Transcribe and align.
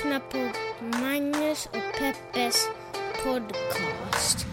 lyssnar 0.00 0.20
på 0.20 0.52
Magnus 0.98 1.66
och 1.66 1.98
Peppes 1.98 2.68
podcast. 3.24 4.46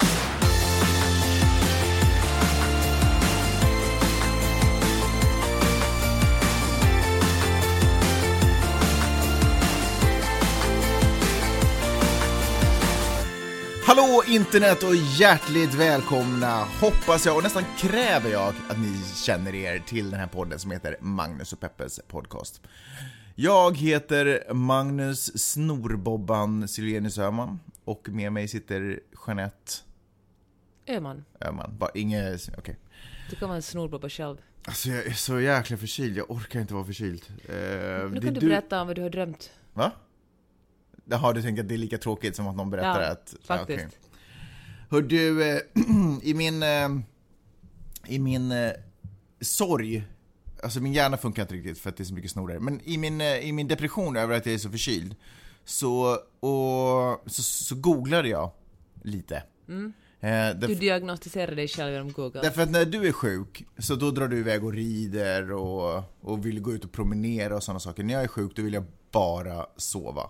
Hallå 13.85 14.23
internet 14.27 14.83
och 14.83 14.95
hjärtligt 14.95 15.73
välkomna, 15.73 16.67
hoppas 16.81 17.25
jag 17.25 17.37
och 17.37 17.43
nästan 17.43 17.63
kräver 17.77 18.29
jag 18.29 18.53
att 18.69 18.79
ni 18.79 19.01
känner 19.15 19.55
er 19.55 19.79
till 19.79 20.11
den 20.11 20.19
här 20.19 20.27
podden 20.27 20.59
som 20.59 20.71
heter 20.71 20.97
Magnus 20.99 21.53
och 21.53 21.59
Peppes 21.59 21.99
podcast. 22.07 22.61
Jag 23.39 23.77
heter 23.77 24.53
Magnus 24.53 25.39
Snorbobban 25.51 26.67
Silvenius 26.67 27.17
Öhman 27.17 27.59
och 27.83 28.09
med 28.09 28.31
mig 28.31 28.47
sitter 28.47 28.99
Jeanette 29.27 29.71
Öman. 30.87 31.25
Öhman. 31.41 31.77
Bara 31.77 31.89
inget, 31.93 32.49
okej. 32.57 32.77
Du 33.29 33.35
kan 33.35 33.47
vara 33.49 33.55
en 33.55 33.61
snorbobba 33.61 34.09
själv. 34.09 34.37
Alltså 34.65 34.89
jag 34.89 35.05
är 35.05 35.11
så 35.11 35.39
jäkla 35.39 35.77
förkyld, 35.77 36.17
jag 36.17 36.31
orkar 36.31 36.59
inte 36.59 36.73
vara 36.73 36.85
förkyld. 36.85 37.23
Eh, 37.49 37.55
Nu 38.11 38.21
kan 38.21 38.33
du 38.33 38.39
berätta 38.39 38.81
om 38.81 38.87
vad 38.87 38.95
du 38.95 39.01
har 39.01 39.09
drömt. 39.09 39.51
Va? 39.73 39.91
Jaha, 41.05 41.33
du 41.33 41.41
tänker 41.41 41.61
att 41.63 41.69
det 41.69 41.75
är 41.75 41.77
lika 41.77 41.97
tråkigt 41.97 42.35
som 42.35 42.47
att 42.47 42.55
någon 42.55 42.69
berättar 42.69 43.01
Ja, 43.01 43.07
att... 43.11 43.35
faktiskt. 43.43 43.79
okej. 43.85 43.89
Hör 44.89 45.01
du, 45.01 45.49
eh, 45.49 45.61
i 46.23 46.33
min... 46.33 46.63
Eh, 46.63 46.89
I 48.07 48.19
min 48.19 48.51
eh, 48.51 48.71
sorg, 49.41 50.03
alltså 50.63 50.79
min 50.79 50.93
hjärna 50.93 51.17
funkar 51.17 51.41
inte 51.41 51.55
riktigt 51.55 51.79
för 51.79 51.89
att 51.89 51.97
det 51.97 52.03
är 52.03 52.05
så 52.05 52.13
mycket 52.13 52.31
snorar, 52.31 52.59
men 52.59 52.81
i 52.81 52.97
min, 52.97 53.21
eh, 53.21 53.37
i 53.37 53.51
min 53.51 53.67
depression 53.67 54.17
över 54.17 54.37
att 54.37 54.45
jag 54.45 54.55
är 54.55 54.59
så 54.59 54.69
förkyld, 54.69 55.15
så, 55.65 56.11
och, 56.39 57.31
så, 57.31 57.41
så 57.43 57.75
googlade 57.75 58.29
jag 58.29 58.51
lite. 59.03 59.35
Eh, 59.35 59.43
Du 59.69 59.87
därför, 60.19 60.75
diagnostiserar 60.75 61.55
dig 61.55 61.67
själv 61.67 61.93
genom 61.93 62.11
Google. 62.11 62.41
därför 62.41 62.61
att 62.61 62.71
när 62.71 62.85
du 62.85 63.07
är 63.07 63.11
sjuk, 63.11 63.65
så 63.77 63.95
då 63.95 64.11
drar 64.11 64.27
du 64.27 64.37
iväg 64.37 64.63
och 64.63 64.73
rider 64.73 65.51
och, 65.51 66.03
och 66.21 66.45
vill 66.45 66.59
gå 66.59 66.73
ut 66.73 66.85
och 66.85 66.91
promenera 66.91 67.55
och 67.55 67.63
sådana 67.63 67.79
saker. 67.79 68.03
När 68.03 68.13
jag 68.13 68.23
är 68.23 68.27
sjuk, 68.27 68.55
då 68.55 68.61
vill 68.61 68.73
jag 68.73 68.85
bara 69.11 69.65
sova. 69.77 70.29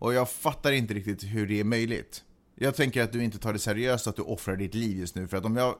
Och 0.00 0.14
jag 0.14 0.30
fattar 0.30 0.72
inte 0.72 0.94
riktigt 0.94 1.22
hur 1.24 1.46
det 1.46 1.60
är 1.60 1.64
möjligt. 1.64 2.24
Jag 2.54 2.74
tänker 2.74 3.02
att 3.02 3.12
du 3.12 3.24
inte 3.24 3.38
tar 3.38 3.52
det 3.52 3.58
seriöst 3.58 4.06
att 4.06 4.16
du 4.16 4.22
offrar 4.22 4.56
ditt 4.56 4.74
liv 4.74 4.98
just 4.98 5.14
nu, 5.14 5.28
för 5.28 5.36
att 5.36 5.44
om 5.44 5.56
jag... 5.56 5.74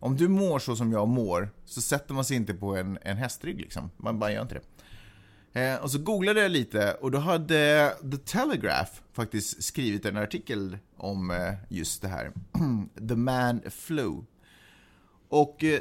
Om 0.00 0.16
du 0.16 0.28
mår 0.28 0.58
så 0.58 0.76
som 0.76 0.92
jag 0.92 1.08
mår, 1.08 1.50
så 1.64 1.80
sätter 1.80 2.14
man 2.14 2.24
sig 2.24 2.36
inte 2.36 2.54
på 2.54 2.76
en, 2.76 2.98
en 3.02 3.16
hästrygg 3.16 3.60
liksom. 3.60 3.90
Man 3.96 4.18
bara 4.18 4.32
gör 4.32 4.42
inte 4.42 4.54
det. 4.54 4.62
Eh, 5.52 5.76
och 5.82 5.90
så 5.90 5.98
googlade 5.98 6.40
jag 6.40 6.50
lite 6.50 6.94
och 6.94 7.10
då 7.10 7.18
hade 7.18 7.94
The 8.10 8.16
Telegraph 8.16 8.92
faktiskt 9.12 9.62
skrivit 9.62 10.04
en 10.04 10.16
artikel 10.16 10.78
om 10.96 11.30
eh, 11.30 11.54
just 11.68 12.02
det 12.02 12.08
här. 12.08 12.32
The 13.08 13.16
Man 13.16 13.60
Flu. 13.70 14.12
Och 15.28 15.64
eh, 15.64 15.80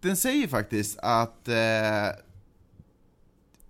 den 0.00 0.16
säger 0.16 0.48
faktiskt 0.48 0.98
att... 0.98 1.48
Eh, 1.48 2.08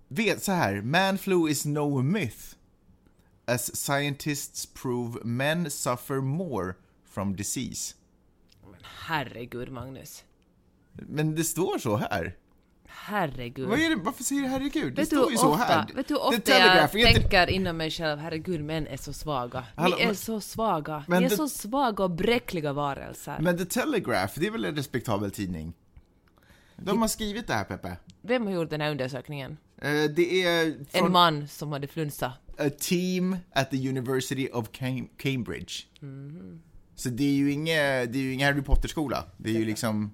vet 0.07 0.43
så 0.43 0.51
här, 0.51 0.81
Man 0.81 1.17
flu 1.17 1.49
is 1.49 1.65
no 1.65 2.01
myth. 2.01 2.55
As 3.45 3.75
scientists 3.75 4.65
prove 4.65 5.19
men 5.23 5.71
suffer 5.71 6.21
more 6.21 6.73
from 7.05 7.35
disease. 7.35 7.95
Herregud, 9.05 9.71
Magnus. 9.71 10.23
Men 10.93 11.35
det 11.35 11.43
står 11.43 11.77
så 11.77 11.97
här. 11.97 12.35
Herregud. 12.89 13.67
Vad 13.69 13.79
är 13.79 13.89
det, 13.89 13.95
varför 13.95 14.23
säger 14.23 14.41
du 14.41 14.47
herregud? 14.47 14.93
Det 14.95 15.01
Vet 15.01 15.07
står 15.07 15.31
ju 15.31 15.37
så 15.37 15.47
ofta, 15.49 15.65
här. 15.65 15.85
vet 15.95 16.07
du 16.07 16.15
The 16.15 16.15
ofta 16.15 16.51
jag 16.59 16.91
tänker 17.13 17.49
inom 17.49 17.77
mig 17.77 17.91
själv, 17.91 18.19
herregud, 18.19 18.63
män 18.63 18.87
är 18.87 18.97
så 18.97 19.13
svaga. 19.13 19.63
Hallå, 19.75 19.95
Ni 19.95 20.01
är 20.03 20.05
men- 20.07 20.15
så 20.15 20.41
svaga. 20.41 21.05
Ni 21.07 21.15
är 21.15 21.21
det- 21.21 21.29
så 21.29 21.49
svaga 21.49 22.03
och 22.03 22.11
bräckliga 22.11 22.73
varelser. 22.73 23.37
Men 23.41 23.57
The 23.57 23.65
Telegraph, 23.65 24.39
det 24.39 24.47
är 24.47 24.51
väl 24.51 24.65
en 24.65 24.75
respektabel 24.75 25.31
tidning? 25.31 25.73
De 26.75 27.01
har 27.01 27.07
skrivit 27.07 27.47
det 27.47 27.53
här, 27.53 27.63
Peppe. 27.63 27.97
Vem 28.21 28.45
har 28.45 28.53
gjort 28.53 28.69
den 28.69 28.81
här 28.81 28.91
undersökningen? 28.91 29.57
Eh, 29.77 30.03
Det 30.03 30.43
är 30.43 30.75
En 30.91 31.11
man 31.11 31.47
som 31.47 31.71
hade 31.71 31.87
flunsa. 31.87 32.33
a 32.59 32.69
team 32.79 33.37
at 33.53 33.71
the 33.71 33.89
University 33.89 34.49
of 34.53 34.69
Cam- 34.71 35.07
Cambridge. 35.17 35.73
Så 36.97 37.09
det 37.09 37.23
är 37.23 37.33
ju 37.33 37.51
inget, 37.51 38.13
det 38.13 38.19
är 38.19 38.21
ju 38.21 38.33
ingen 38.33 38.47
Harry 38.47 38.61
Potter-skola. 38.61 39.25
Det 39.37 39.49
är 39.49 39.53
ju 39.53 39.65
liksom... 39.65 40.11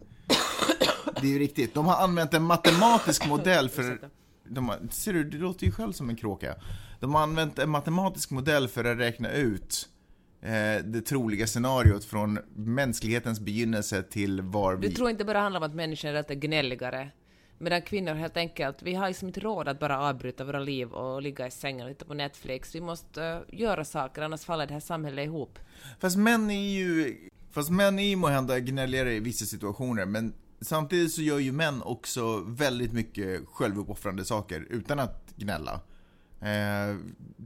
Det 1.21 1.27
är 1.27 1.31
ju 1.31 1.39
riktigt. 1.39 1.73
De 1.73 1.85
har 1.85 1.95
använt 1.95 2.33
en 2.33 2.43
matematisk 2.43 3.27
modell 3.27 3.69
för... 3.69 4.09
De 4.45 4.69
har, 4.69 4.79
ser 4.91 5.13
du, 5.13 5.23
du 5.23 5.37
låter 5.37 5.65
ju 5.65 5.71
själv 5.71 5.93
som 5.93 6.09
en 6.09 6.15
kråka. 6.15 6.55
De 6.99 7.13
har 7.13 7.21
använt 7.21 7.59
en 7.59 7.69
matematisk 7.69 8.31
modell 8.31 8.67
för 8.67 8.85
att 8.85 8.97
räkna 8.97 9.31
ut 9.31 9.89
eh, 10.41 10.85
det 10.85 11.01
troliga 11.01 11.47
scenariot 11.47 12.05
från 12.05 12.39
mänsklighetens 12.55 13.39
begynnelse 13.39 14.03
till 14.03 14.41
var 14.41 14.75
vi... 14.75 14.87
Du 14.87 14.95
tror 14.95 15.09
inte 15.09 15.25
bara 15.25 15.39
handlar 15.39 15.59
om 15.59 15.65
att 15.67 15.75
människor 15.75 16.09
är 16.09 16.17
lite 16.17 16.35
gnälligare? 16.35 17.11
Medan 17.63 17.81
kvinnor 17.81 18.13
helt 18.13 18.37
enkelt, 18.37 18.81
vi 18.81 18.93
har 18.93 19.07
liksom 19.07 19.27
inte 19.27 19.39
råd 19.39 19.67
att 19.67 19.79
bara 19.79 19.99
avbryta 19.99 20.43
våra 20.43 20.59
liv 20.59 20.91
och 20.91 21.21
ligga 21.21 21.47
i 21.47 21.51
sängen 21.51 21.87
och 21.87 21.93
titta 21.93 22.05
på 22.05 22.13
Netflix. 22.13 22.75
Vi 22.75 22.81
måste 22.81 23.21
uh, 23.21 23.59
göra 23.59 23.85
saker, 23.85 24.21
annars 24.21 24.41
faller 24.41 24.67
det 24.67 24.73
här 24.73 24.79
samhället 24.79 25.25
ihop. 25.25 25.59
Fast 25.99 26.17
män 26.17 26.51
är 26.51 26.69
ju, 26.69 27.17
fast 27.51 27.69
män 27.69 27.99
är 27.99 28.03
ju 28.03 28.15
måhända 28.15 28.59
gnälligare 28.59 29.13
i 29.13 29.19
vissa 29.19 29.45
situationer, 29.45 30.05
men 30.05 30.33
samtidigt 30.61 31.11
så 31.11 31.21
gör 31.21 31.39
ju 31.39 31.51
män 31.51 31.81
också 31.83 32.39
väldigt 32.47 32.93
mycket 32.93 33.41
självuppoffrande 33.47 34.25
saker 34.25 34.67
utan 34.69 34.99
att 34.99 35.33
gnälla. 35.35 35.79
Eh, 36.41 36.95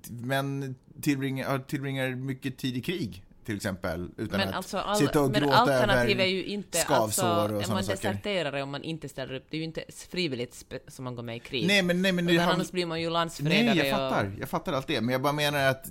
män 0.10 0.76
tillbringar, 1.02 1.60
tillbringar 1.60 2.16
mycket 2.16 2.58
tid 2.58 2.78
i 2.78 2.82
krig, 2.82 3.24
till 3.48 3.56
exempel, 3.56 4.10
utan 4.18 4.38
Men, 4.40 4.50
att 4.50 4.56
alltså, 4.56 4.78
all, 4.78 4.98
sitta 4.98 5.22
och 5.22 5.34
gråta 5.34 5.56
alternativ 5.58 6.12
över 6.12 6.24
är 6.24 6.28
ju 6.28 6.46
inte... 6.46 6.78
skavsår 6.78 7.04
Alltså, 7.04 7.24
och 7.26 7.48
sådana 7.64 7.74
man 7.74 7.84
saker. 7.84 7.98
deserterare 7.98 8.64
om 8.64 8.70
man 8.70 8.84
inte 8.84 9.10
ställer 9.10 9.34
upp? 9.34 9.46
Det 9.50 9.58
är 9.58 9.60
ju 9.60 9.64
inte 9.64 9.84
frivilligt 10.10 10.66
som 10.88 11.04
man 11.06 11.16
går 11.16 11.24
med 11.24 11.36
i 11.36 11.40
krig. 11.40 11.68
Nej 11.68 11.82
men, 11.84 12.02
nej 12.02 12.12
men 12.12 12.26
det 12.26 12.32
Utan 12.34 12.44
handlar- 12.46 12.56
annars 12.56 12.72
blir 12.72 12.86
man 12.86 13.02
ju 13.02 13.10
landsförrädare 13.10 13.64
Nej, 13.76 13.78
jag 13.78 13.86
och- 14.06 14.12
fattar. 14.12 14.32
Jag 14.40 14.50
fattar 14.50 14.74
allt 14.74 14.88
det. 14.88 15.02
Men 15.02 15.12
jag 15.12 15.22
bara 15.22 15.34
menar 15.34 15.64
att... 15.68 15.86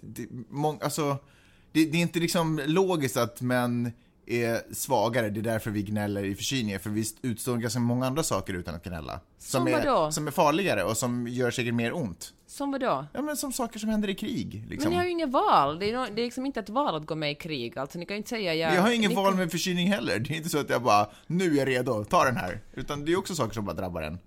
Det, 0.00 0.26
mång, 0.48 0.78
alltså, 0.82 1.16
det, 1.72 1.84
det 1.84 1.98
är 1.98 2.02
inte 2.02 2.18
liksom 2.18 2.60
logiskt 2.66 3.16
att 3.16 3.40
män 3.40 3.92
är 4.26 4.74
svagare, 4.74 5.30
det 5.30 5.40
är 5.40 5.42
därför 5.42 5.70
vi 5.70 5.82
gnäller 5.82 6.24
i 6.24 6.34
förkylningar, 6.34 6.78
för 6.78 6.90
vi 6.90 7.04
utstår 7.22 7.56
ganska 7.56 7.80
många 7.80 8.06
andra 8.06 8.22
saker 8.22 8.54
utan 8.54 8.74
att 8.74 8.84
gnälla. 8.84 9.20
Som 9.38 9.66
är, 9.66 9.72
vadå? 9.72 10.12
som 10.12 10.26
är 10.26 10.30
farligare 10.30 10.84
och 10.84 10.96
som 10.96 11.28
gör 11.28 11.50
säkert 11.50 11.74
mer 11.74 11.96
ont. 11.96 12.32
Som 12.46 12.72
vadå? 12.72 13.06
Ja 13.12 13.22
men 13.22 13.36
som 13.36 13.52
saker 13.52 13.78
som 13.78 13.88
händer 13.88 14.08
i 14.08 14.14
krig. 14.14 14.64
Liksom. 14.68 14.84
Men 14.84 14.90
ni 14.90 14.96
har 14.96 15.04
ju 15.04 15.10
inget 15.10 15.30
val. 15.30 15.78
Det 15.78 15.90
är, 15.90 15.92
no, 15.92 16.06
det 16.14 16.22
är 16.22 16.24
liksom 16.24 16.46
inte 16.46 16.60
ett 16.60 16.68
val 16.68 16.94
att 16.94 17.06
gå 17.06 17.14
med 17.14 17.32
i 17.32 17.34
krig. 17.34 17.78
Alltså 17.78 17.98
ni 17.98 18.06
kan 18.06 18.14
ju 18.14 18.18
inte 18.18 18.30
säga 18.30 18.54
jag... 18.54 18.74
jag 18.74 18.82
har 18.82 18.90
ingen 18.90 19.08
ni 19.08 19.16
val 19.16 19.34
med 19.34 19.50
förkylning 19.50 19.88
heller. 19.88 20.18
Det 20.18 20.34
är 20.34 20.36
inte 20.36 20.48
så 20.48 20.58
att 20.58 20.70
jag 20.70 20.82
bara, 20.82 21.06
nu 21.26 21.52
är 21.52 21.58
jag 21.58 21.68
redo, 21.68 22.04
ta 22.04 22.24
den 22.24 22.36
här. 22.36 22.60
Utan 22.72 23.04
det 23.04 23.12
är 23.12 23.16
också 23.16 23.34
saker 23.34 23.54
som 23.54 23.64
bara 23.64 23.76
drabbar 23.76 24.02
en. 24.02 24.18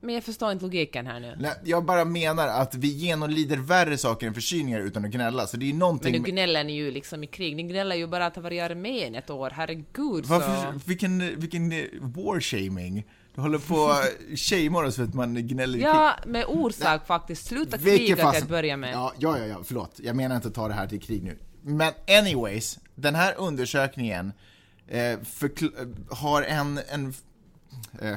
Men 0.00 0.14
jag 0.14 0.24
förstår 0.24 0.52
inte 0.52 0.64
logiken 0.64 1.06
här 1.06 1.20
nu. 1.20 1.36
Nej, 1.40 1.52
jag 1.64 1.84
bara 1.84 2.04
menar 2.04 2.48
att 2.48 2.74
vi 2.74 2.88
genomlider 2.88 3.56
värre 3.56 3.98
saker 3.98 4.26
än 4.26 4.34
förkylningar 4.34 4.80
utan 4.80 5.04
att 5.04 5.10
gnälla, 5.10 5.46
så 5.46 5.56
det 5.56 5.70
är 5.70 5.74
någonting... 5.74 6.12
Men 6.12 6.22
nu 6.22 6.30
gnäller 6.30 6.64
ni 6.64 6.72
ju 6.72 6.90
liksom 6.90 7.24
i 7.24 7.26
krig. 7.26 7.56
Ni 7.56 7.62
gnäller 7.62 7.96
ju 7.96 8.06
bara 8.06 8.26
att 8.26 8.36
ha 8.36 8.42
varit 8.42 8.56
i 8.56 8.60
armén 8.60 9.14
ett 9.14 9.30
år. 9.30 9.50
Herregud 9.54 10.26
så... 10.26 10.32
Varför, 10.32 10.80
vilken, 10.86 11.40
vilken 11.40 11.72
eh, 11.72 11.84
war-shaming. 12.00 13.04
Du 13.34 13.40
håller 13.40 13.58
på 13.58 13.86
att 13.86 14.38
shamea 14.38 14.86
oss 14.86 14.96
för 14.96 15.02
att 15.04 15.14
man 15.14 15.46
gnäller 15.46 15.78
i 15.78 15.82
Ja, 15.82 16.14
med 16.26 16.44
orsak 16.48 17.06
faktiskt. 17.06 17.46
Sluta 17.46 17.78
krig. 17.78 17.98
Kriga 17.98 18.14
till 18.14 18.24
fasen- 18.24 18.42
att 18.42 18.48
börja 18.48 18.76
med. 18.76 18.92
Ja, 18.92 19.12
ja, 19.18 19.38
ja, 19.38 19.46
ja, 19.46 19.60
förlåt. 19.64 20.00
Jag 20.02 20.16
menar 20.16 20.36
inte 20.36 20.48
att 20.48 20.54
ta 20.54 20.68
det 20.68 20.74
här 20.74 20.86
till 20.86 21.00
krig 21.00 21.22
nu. 21.22 21.38
Men 21.62 21.92
anyways, 22.08 22.78
den 22.94 23.14
här 23.14 23.34
undersökningen 23.38 24.32
eh, 24.88 25.02
eh, 25.02 25.18
har 26.10 26.42
en... 26.42 26.80
en 26.88 27.14
eh, 28.00 28.16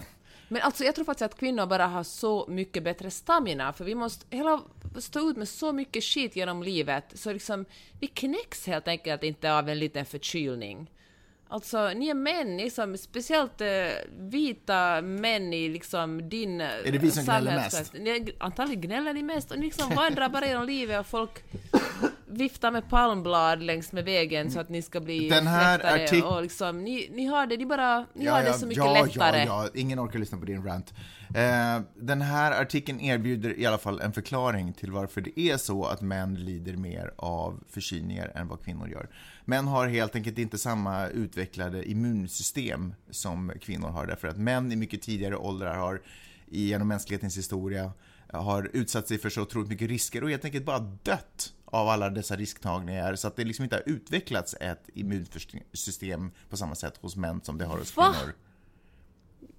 Men 0.52 0.62
alltså 0.62 0.84
jag 0.84 0.96
tror 0.96 1.06
faktiskt 1.06 1.22
att 1.22 1.40
kvinnor 1.40 1.66
bara 1.66 1.88
har 1.88 2.04
så 2.04 2.46
mycket 2.48 2.84
bättre 2.84 3.12
stamina, 3.12 3.74
för 3.74 3.86
vi 3.86 3.96
måste 3.96 4.26
hela 4.30 4.62
stå 5.00 5.30
ut 5.30 5.38
med 5.38 5.48
så 5.48 5.74
mycket 5.74 6.04
skit 6.04 6.36
genom 6.36 6.64
livet, 6.64 7.06
så 7.14 7.34
liksom 7.34 7.66
vi 8.00 8.08
knäcks 8.08 8.68
helt 8.68 8.88
enkelt 8.88 9.24
inte 9.24 9.54
av 9.54 9.70
en 9.70 9.80
liten 9.80 10.06
förkylning. 10.06 10.92
Alltså, 11.48 11.90
ni 11.96 12.10
är 12.10 12.14
män, 12.14 12.58
ni 12.58 12.70
som, 12.70 12.98
speciellt 12.98 13.62
eh, 13.62 13.68
vita 14.20 15.02
män 15.02 15.54
i 15.54 15.70
liksom 15.70 16.30
din... 16.30 16.62
Är 16.62 16.92
det 16.92 16.98
vi 16.98 17.12
som 17.12 17.24
gnäller 17.24 17.56
mest? 17.56 17.94
Ni, 17.94 18.34
antagligen 18.38 18.82
gnäller 18.82 19.14
ni 19.14 19.24
mest, 19.24 19.52
och 19.52 19.58
ni 19.58 19.66
liksom 19.66 19.96
vandrar 19.96 20.30
bara 20.30 20.48
genom 20.48 20.66
livet 20.66 21.00
och 21.00 21.08
folk 21.08 21.44
viftar 22.32 22.72
med 22.72 22.90
palmblad 22.90 23.64
längs 23.64 23.92
med 23.92 24.06
vägen 24.06 24.52
så 24.52 24.60
att 24.60 24.70
ni 24.70 24.82
ska 24.82 25.00
bli 25.00 25.30
Den 25.30 25.48
här 25.48 25.80
artik- 25.80 26.24
och 26.24 26.42
liksom, 26.42 26.84
ni, 26.84 27.10
ni 27.14 27.26
har 27.26 27.48
det, 27.48 27.58
ni 27.58 27.66
bara, 27.66 28.06
ni 28.14 28.26
ja, 28.26 28.32
har 28.32 28.42
det 28.42 28.48
ja, 28.48 28.54
så 28.54 28.68
mycket 28.68 28.86
ja, 28.86 29.06
lättare. 29.06 29.38
Ja, 29.38 29.64
ja, 29.64 29.70
ingen 29.74 30.00
orkar 30.00 30.20
lyssna 30.20 30.38
på 30.38 30.46
din 30.46 30.64
rant. 30.64 30.94
Eh, 31.36 31.82
den 31.96 32.22
här 32.22 32.62
artikeln 32.62 33.00
erbjuder 33.00 33.60
i 33.60 33.66
alla 33.66 33.78
fall 33.78 34.02
en 34.02 34.14
förklaring 34.14 34.74
till 34.74 34.92
varför 34.92 35.22
det 35.22 35.40
är 35.40 35.58
så 35.58 35.86
att 35.86 36.02
män 36.02 36.36
lider 36.36 36.78
mer 36.78 37.14
av 37.16 37.64
förkylningar 37.70 38.32
än 38.36 38.48
vad 38.48 38.64
kvinnor 38.64 38.90
gör. 38.90 39.10
Män 39.46 39.68
har 39.68 39.88
helt 39.88 40.16
enkelt 40.16 40.38
inte 40.38 40.58
samma 40.58 41.08
utvecklade 41.08 41.90
immunsystem 41.90 42.94
som 43.10 43.52
kvinnor 43.62 43.88
har, 43.88 44.08
därför 44.08 44.28
att 44.28 44.38
män 44.38 44.72
i 44.72 44.76
mycket 44.76 45.02
tidigare 45.02 45.36
åldrar 45.36 45.76
har 45.76 46.02
genom 46.46 46.88
mänsklighetens 46.88 47.38
historia 47.38 47.92
har 48.34 48.70
utsatt 48.74 49.08
sig 49.08 49.18
för 49.18 49.30
så 49.30 49.42
otroligt 49.42 49.70
mycket 49.70 49.90
risker 49.90 50.24
och 50.24 50.30
helt 50.30 50.46
enkelt 50.46 50.66
bara 50.66 50.80
dött 50.80 51.54
av 51.74 51.88
alla 51.90 52.10
dessa 52.10 52.36
risktagningar 52.36 53.16
så 53.16 53.28
att 53.28 53.36
det 53.36 53.44
liksom 53.44 53.64
inte 53.64 53.76
har 53.76 53.84
utvecklats 53.86 54.56
ett 54.62 54.84
immunsystem 54.94 56.32
på 56.50 56.58
samma 56.58 56.76
sätt 56.76 56.98
hos 57.02 57.16
män 57.16 57.42
som 57.44 57.58
det 57.58 57.66
har 57.66 57.78
hos 57.78 57.98
Va? 57.98 58.14
kvinnor. 58.14 58.34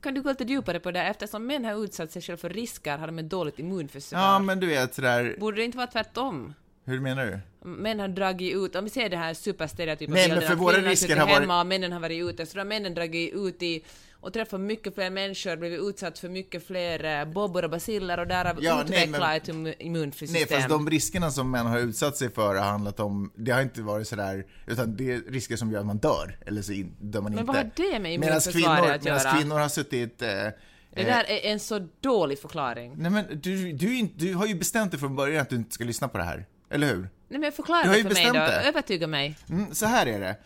Kan 0.00 0.14
du 0.14 0.23
gå 0.23 0.29
lite 0.29 0.44
djupare 0.44 0.81
på 0.81 0.91
det? 0.91 1.00
Eftersom 1.03 1.47
män 1.47 1.64
har 1.64 1.85
utsatt 1.85 2.11
sig 2.12 2.23
själva 2.23 2.41
för 2.41 2.50
risker 2.50 2.99
har 2.99 3.06
de 3.06 3.19
ett 3.19 3.31
dåligt 3.31 3.59
immunförsvar. 3.59 4.20
Ja, 4.20 4.38
men 4.38 4.61
du 4.61 4.67
vet 4.67 4.94
sådär, 4.94 5.37
Borde 5.41 5.56
det 5.56 5.64
inte 5.64 5.76
vara 5.76 5.87
tvärtom? 5.87 6.55
hur 6.85 7.00
menar 7.00 7.26
du? 7.26 7.69
Män 7.69 8.00
har 8.00 8.09
dragit 8.09 8.55
ut, 8.56 8.76
om 8.76 8.85
vi 8.85 8.91
ser 8.91 9.08
det 9.08 9.17
här 9.17 9.35
superstereotypa 9.35 10.12
bilden 10.12 10.43
för 10.43 10.55
våra 10.55 10.76
risker 10.76 11.17
har 11.17 11.26
varit- 11.26 11.41
hemma 11.41 11.61
och 11.61 11.67
männen 11.67 11.93
har 11.93 12.00
varit 12.00 12.23
ute, 12.31 12.47
så 12.47 12.55
då 12.55 12.61
har 12.61 12.65
männen 12.67 12.94
dragit 12.94 13.35
ut 13.35 13.62
i 13.62 13.85
och 14.22 14.32
träffat 14.32 14.60
mycket 14.60 14.94
fler 14.94 15.10
människor, 15.10 15.56
blivit 15.56 15.80
utsatt 15.80 16.19
för 16.19 16.28
mycket 16.28 16.66
fler 16.66 17.20
eh, 17.20 17.24
bobbor 17.32 17.64
och 17.64 17.70
baciller 17.70 18.19
och 18.20 18.26
därav 18.26 18.58
Ja, 18.60 18.82
utvecklat 18.82 19.20
men- 19.20 19.32
ett 19.36 19.48
immu- 19.48 19.74
immunsystem. 19.78 20.42
Nej, 20.50 20.58
fast 20.60 20.69
de 20.69 20.90
riskerna 20.90 21.30
som 21.30 21.50
män 21.50 21.66
har 21.66 21.78
utsatt 21.78 22.16
sig 22.16 22.30
för 22.30 22.54
har 22.54 22.64
handlat 22.70 23.00
om, 23.00 23.32
det 23.36 23.50
har 23.52 23.62
inte 23.62 23.82
varit 23.82 24.08
sådär, 24.08 24.46
utan 24.66 24.96
det 24.96 25.12
är 25.12 25.20
risker 25.30 25.56
som 25.56 25.72
gör 25.72 25.80
att 25.80 25.86
man 25.86 25.98
dör, 25.98 26.38
eller 26.46 26.62
så 26.62 26.72
dör 27.00 27.20
man 27.20 27.32
Men 27.32 27.40
inte. 27.40 27.44
vad 27.52 27.56
har 27.56 27.70
det 27.76 27.82
med 27.98 28.00
Medan 28.02 28.12
immunförsvaret 28.12 28.52
kvinnor, 28.82 28.90
att 28.94 29.04
göra? 29.24 29.38
kvinnor 29.38 29.58
har 29.58 29.69
suttit... 29.69 30.22
Eh, 30.22 30.28
Det 30.28 31.04
där 31.04 31.24
är 31.30 31.50
en 31.52 31.60
så 31.60 31.88
dålig 32.00 32.38
förklaring. 32.38 32.94
Nej 32.96 33.10
men 33.10 33.24
du, 33.42 33.72
du, 33.72 34.02
du 34.16 34.34
har 34.34 34.46
ju 34.46 34.54
bestämt 34.54 34.90
dig 34.90 35.00
från 35.00 35.16
början 35.16 35.42
att 35.42 35.48
du 35.50 35.56
inte 35.56 35.74
ska 35.74 35.84
lyssna 35.84 36.08
på 36.08 36.19
det 36.19 36.24
här, 36.24 36.46
eller 36.70 36.86
hur? 36.86 37.08
Nej 37.28 37.40
men 37.40 37.52
förklara 37.52 37.82
det 37.82 38.02
för 38.02 38.14
mig 38.14 38.26
då, 38.26 38.32
det. 38.32 38.62
övertyga 38.69 39.06
mig. 39.06 39.38
Mm, 39.50 39.74
så 39.74 39.86
här 39.86 40.06
är 40.06 40.20
det. 40.20 40.36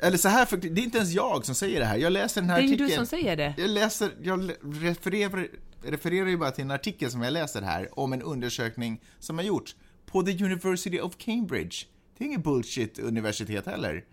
Eller 0.00 0.18
så 0.18 0.28
här, 0.28 0.44
för, 0.46 0.56
det 0.56 0.80
är 0.80 0.84
inte 0.84 0.98
ens 0.98 1.12
jag 1.12 1.46
som 1.46 1.54
säger 1.54 1.80
det 1.80 1.86
här. 1.86 1.96
Jag 1.96 2.12
läser 2.12 2.40
den 2.40 2.50
här 2.50 2.56
Det 2.56 2.62
är 2.62 2.66
artikeln. 2.66 2.88
du 2.88 2.94
som 2.94 3.06
säger 3.06 3.36
det. 3.36 3.54
Jag 3.56 3.70
läser, 3.70 4.10
jag 4.22 4.50
refererar, 4.62 5.48
refererar 5.82 6.28
ju 6.28 6.36
bara 6.36 6.50
till 6.50 6.64
en 6.64 6.70
artikel 6.70 7.10
som 7.10 7.22
jag 7.22 7.32
läser 7.32 7.62
här 7.62 7.98
om 7.98 8.12
en 8.12 8.22
undersökning 8.22 9.00
som 9.18 9.38
har 9.38 9.44
gjorts 9.44 9.76
på 10.06 10.22
the 10.22 10.44
University 10.44 11.00
of 11.00 11.16
Cambridge. 11.18 11.76
Det 12.18 12.24
är 12.24 12.28
ingen 12.28 12.42
bullshit-universitet 12.42 13.66
heller. 13.66 14.04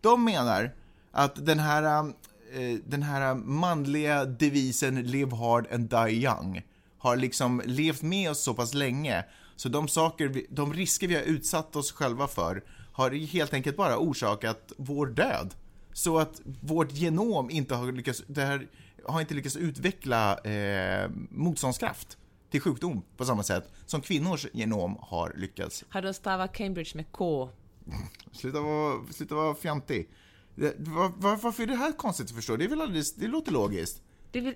De 0.00 0.24
menar 0.24 0.74
att 1.12 1.46
den 1.46 1.58
här, 1.58 2.06
eh, 2.54 2.78
den 2.86 3.02
här 3.02 3.34
manliga 3.34 4.24
devisen 4.24 5.02
“Live 5.02 5.36
hard 5.36 5.66
and 5.72 5.90
die 5.90 6.24
young” 6.24 6.62
har 6.98 7.16
liksom 7.16 7.62
levt 7.64 8.02
med 8.02 8.30
oss 8.30 8.42
så 8.42 8.54
pass 8.54 8.74
länge 8.74 9.24
så 9.56 9.68
de, 9.68 9.88
saker 9.88 10.28
vi, 10.28 10.46
de 10.50 10.74
risker 10.74 11.08
vi 11.08 11.14
har 11.14 11.22
utsatt 11.22 11.76
oss 11.76 11.92
själva 11.92 12.28
för 12.28 12.62
har 12.96 13.10
helt 13.10 13.54
enkelt 13.54 13.76
bara 13.76 13.98
orsakat 13.98 14.72
vår 14.76 15.06
död. 15.06 15.54
Så 15.92 16.18
att 16.18 16.40
vårt 16.60 16.92
genom 16.92 17.50
inte 17.50 17.74
har 17.74 17.92
lyckats, 17.92 18.22
det 18.26 18.40
här 18.44 18.68
har 19.04 19.20
inte 19.20 19.34
lyckats 19.34 19.56
utveckla 19.56 20.38
eh, 20.38 21.10
motståndskraft 21.30 22.18
till 22.50 22.60
sjukdom 22.60 23.02
på 23.16 23.24
samma 23.24 23.42
sätt 23.42 23.70
som 23.86 24.00
kvinnors 24.00 24.46
genom 24.52 24.96
har 25.00 25.32
lyckats. 25.36 25.84
Har 25.88 26.02
de 26.02 26.14
stavat 26.14 26.52
Cambridge 26.52 26.90
med 26.94 27.12
K? 27.12 27.50
Sluta 28.32 28.60
vara, 28.60 29.12
sluta 29.12 29.34
vara 29.34 29.54
fjantig. 29.54 30.08
Det, 30.54 30.74
var, 30.78 31.12
var, 31.16 31.36
varför 31.36 31.62
är 31.62 31.66
det 31.66 31.76
här 31.76 31.92
konstigt 31.92 32.26
att 32.26 32.36
förstå? 32.36 32.56
Det, 32.56 32.64
är 32.64 32.68
väl 32.68 32.80
alldeles, 32.80 33.14
det 33.14 33.26
låter 33.26 33.52
logiskt. 33.52 34.02
Vill, 34.40 34.54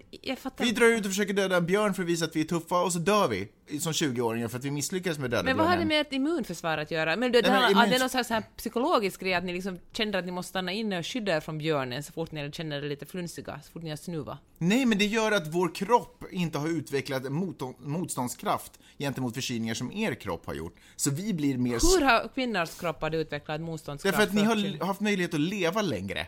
Vi 0.59 0.73
drar 0.73 0.87
ut 0.87 1.01
och 1.01 1.11
försöker 1.11 1.35
döda 1.35 1.57
en 1.57 1.67
björn 1.67 1.95
för 1.95 2.03
att 2.03 2.09
visa 2.09 2.25
att 2.25 2.37
vi 2.37 2.41
är 2.41 2.45
tuffa 2.45 2.83
och 2.83 2.93
så 2.93 2.99
dör 2.99 3.29
vi 3.29 3.49
som 3.81 3.93
20-åringar 3.93 4.49
för 4.49 4.59
att 4.59 4.65
vi 4.65 4.71
misslyckas 4.71 5.19
med 5.19 5.25
att 5.25 5.31
döda 5.31 5.43
Men 5.43 5.57
vad 5.57 5.67
har 5.67 5.77
det 5.77 5.85
med 5.85 6.01
ett 6.01 6.13
immunförsvar 6.13 6.79
att 6.79 6.91
göra? 6.91 7.17
Men 7.17 7.33
det, 7.33 7.43
det, 7.43 7.51
Nej, 7.51 7.61
men 7.61 7.75
har, 7.75 7.85
immuns- 7.85 7.91
det 7.91 7.97
är 7.97 8.01
någon 8.01 8.09
slags 8.09 8.31
här 8.31 8.43
psykologisk 8.57 9.21
grej 9.21 9.35
att 9.35 9.45
ni 9.45 9.53
liksom 9.53 9.79
känner 9.93 10.19
att 10.19 10.25
ni 10.25 10.33
måste 10.33 10.51
stanna 10.51 10.73
inne 10.73 10.99
och 10.99 11.07
skydda 11.07 11.37
er 11.37 11.41
från 11.41 11.59
björnen 11.59 12.03
så 12.03 12.13
fort 12.13 12.33
ni 12.33 12.53
känner 12.53 12.85
er 12.85 12.89
lite 12.89 13.07
flunsiga, 13.07 13.61
så 13.65 13.73
fort 13.73 13.83
ni 13.83 13.91
har 13.91 13.97
snuva. 13.97 14.39
Nej, 14.59 14.87
men 14.87 14.99
det 14.99 15.07
gör 15.07 15.33
att 15.33 15.47
vår 15.47 15.75
kropp 15.75 16.25
inte 16.31 16.59
har 16.59 16.69
utvecklat 16.69 17.33
mot, 17.33 17.61
motståndskraft 17.81 18.73
gentemot 18.99 19.35
förkylningar 19.35 19.75
som 19.75 19.93
er 19.93 20.15
kropp 20.15 20.47
har 20.47 20.55
gjort. 20.55 20.77
Så 20.97 21.11
vi 21.11 21.35
blir 21.35 21.59
mer... 21.59 21.99
Hur 21.99 22.07
har 22.07 22.29
kvinnors 22.35 22.79
kroppar 22.79 23.15
utvecklat 23.15 23.61
motståndskraft? 23.61 24.19
Därför 24.19 24.29
att 24.29 24.35
ni 24.35 24.77
har 24.79 24.87
haft 24.87 25.01
möjlighet 25.01 25.35
att 25.35 25.41
leva 25.41 25.83
längre. 25.83 26.27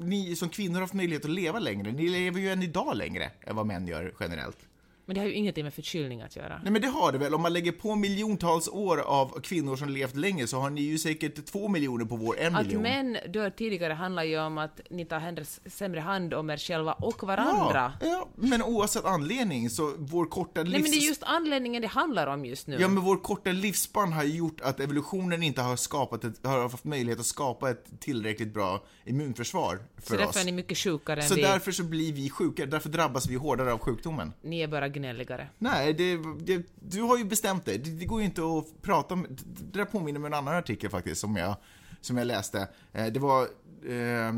Ni, 0.00 0.36
som 0.36 0.48
kvinnor 0.48 0.74
har 0.74 0.80
haft 0.80 0.94
möjlighet 0.94 1.24
att 1.24 1.30
leva 1.30 1.58
längre. 1.58 1.92
Ni 1.92 2.08
lever 2.08 2.40
ju 2.40 2.50
än 2.50 2.62
idag 2.62 2.96
längre 2.96 3.30
än 3.40 3.56
vad 3.56 3.66
män 3.66 3.86
gör 3.86 4.14
generellt. 4.20 4.58
Men 5.06 5.14
det 5.14 5.20
har 5.20 5.28
ju 5.28 5.32
ingenting 5.34 5.64
med 5.64 5.74
förkylning 5.74 6.22
att 6.22 6.36
göra. 6.36 6.60
Nej 6.62 6.72
men 6.72 6.82
det 6.82 6.88
har 6.88 7.12
det 7.12 7.18
väl, 7.18 7.34
om 7.34 7.42
man 7.42 7.52
lägger 7.52 7.72
på 7.72 7.94
miljontals 7.94 8.68
år 8.68 8.98
av 8.98 9.40
kvinnor 9.40 9.76
som 9.76 9.88
levt 9.88 10.16
länge 10.16 10.46
så 10.46 10.58
har 10.60 10.70
ni 10.70 10.80
ju 10.80 10.98
säkert 10.98 11.46
två 11.46 11.68
miljoner 11.68 12.04
på 12.04 12.16
vår 12.16 12.38
en 12.38 12.54
Att 12.56 12.66
miljon. 12.66 12.82
män 12.82 13.16
dör 13.32 13.50
tidigare 13.50 13.92
handlar 13.92 14.22
ju 14.24 14.38
om 14.40 14.58
att 14.58 14.80
ni 14.90 15.04
tar 15.04 15.18
hellre- 15.18 15.44
sämre 15.70 16.00
hand 16.00 16.34
om 16.34 16.50
er 16.50 16.56
själva 16.56 16.92
och 16.92 17.22
varandra. 17.22 17.92
Ja, 18.00 18.06
ja, 18.06 18.28
men 18.34 18.62
oavsett 18.62 19.04
anledning 19.04 19.70
så 19.70 19.92
vår 19.98 20.26
korta 20.26 20.62
livs... 20.62 20.72
Nej 20.72 20.82
men 20.82 20.90
det 20.90 20.96
är 20.96 21.08
just 21.08 21.22
anledningen 21.22 21.82
det 21.82 21.88
handlar 21.88 22.26
om 22.26 22.44
just 22.44 22.66
nu. 22.66 22.76
Ja, 22.80 22.88
men 22.88 23.02
vår 23.04 23.16
korta 23.16 23.50
livsspann 23.52 24.12
har 24.12 24.24
ju 24.24 24.34
gjort 24.36 24.60
att 24.60 24.80
evolutionen 24.80 25.42
inte 25.42 25.62
har 25.62 25.76
skapat 25.76 26.24
ett, 26.24 26.46
har 26.46 26.60
haft 26.68 26.84
möjlighet 26.84 27.20
att 27.20 27.26
skapa 27.26 27.70
ett 27.70 27.84
tillräckligt 28.00 28.54
bra 28.54 28.82
immunförsvar 29.04 29.78
så 29.98 30.02
för 30.02 30.16
därför 30.16 30.30
oss. 30.30 30.36
är 30.36 30.44
ni 30.44 30.52
mycket 30.52 30.78
sjukare 30.78 31.22
än 31.22 31.28
Så 31.28 31.34
vi. 31.34 31.42
därför 31.42 31.72
så 31.72 31.82
blir 31.84 32.12
vi 32.12 32.30
sjuka, 32.30 32.66
därför 32.66 32.88
drabbas 32.88 33.28
vi 33.28 33.34
hårdare 33.34 33.72
av 33.72 33.78
sjukdomen. 33.78 34.32
Ni 34.42 34.60
är 34.60 34.68
bara 34.68 34.88
gnälligare. 34.94 35.48
Nej, 35.58 35.94
det, 35.94 36.16
det, 36.40 36.66
du 36.74 37.02
har 37.02 37.18
ju 37.18 37.24
bestämt 37.24 37.64
dig. 37.64 37.78
Det, 37.78 37.90
det 37.90 38.04
går 38.04 38.20
ju 38.20 38.24
inte 38.24 38.42
att 38.42 38.82
prata 38.82 39.14
om... 39.14 39.26
Det 39.28 39.78
där 39.78 39.84
påminner 39.84 40.20
mig 40.20 40.26
om 40.26 40.32
en 40.32 40.38
annan 40.38 40.54
artikel 40.54 40.90
faktiskt 40.90 41.20
som 41.20 41.36
jag, 41.36 41.56
som 42.00 42.16
jag 42.16 42.26
läste. 42.26 42.68
Eh, 42.92 43.06
det 43.06 43.20
var... 43.20 43.42
Eh, 43.88 44.32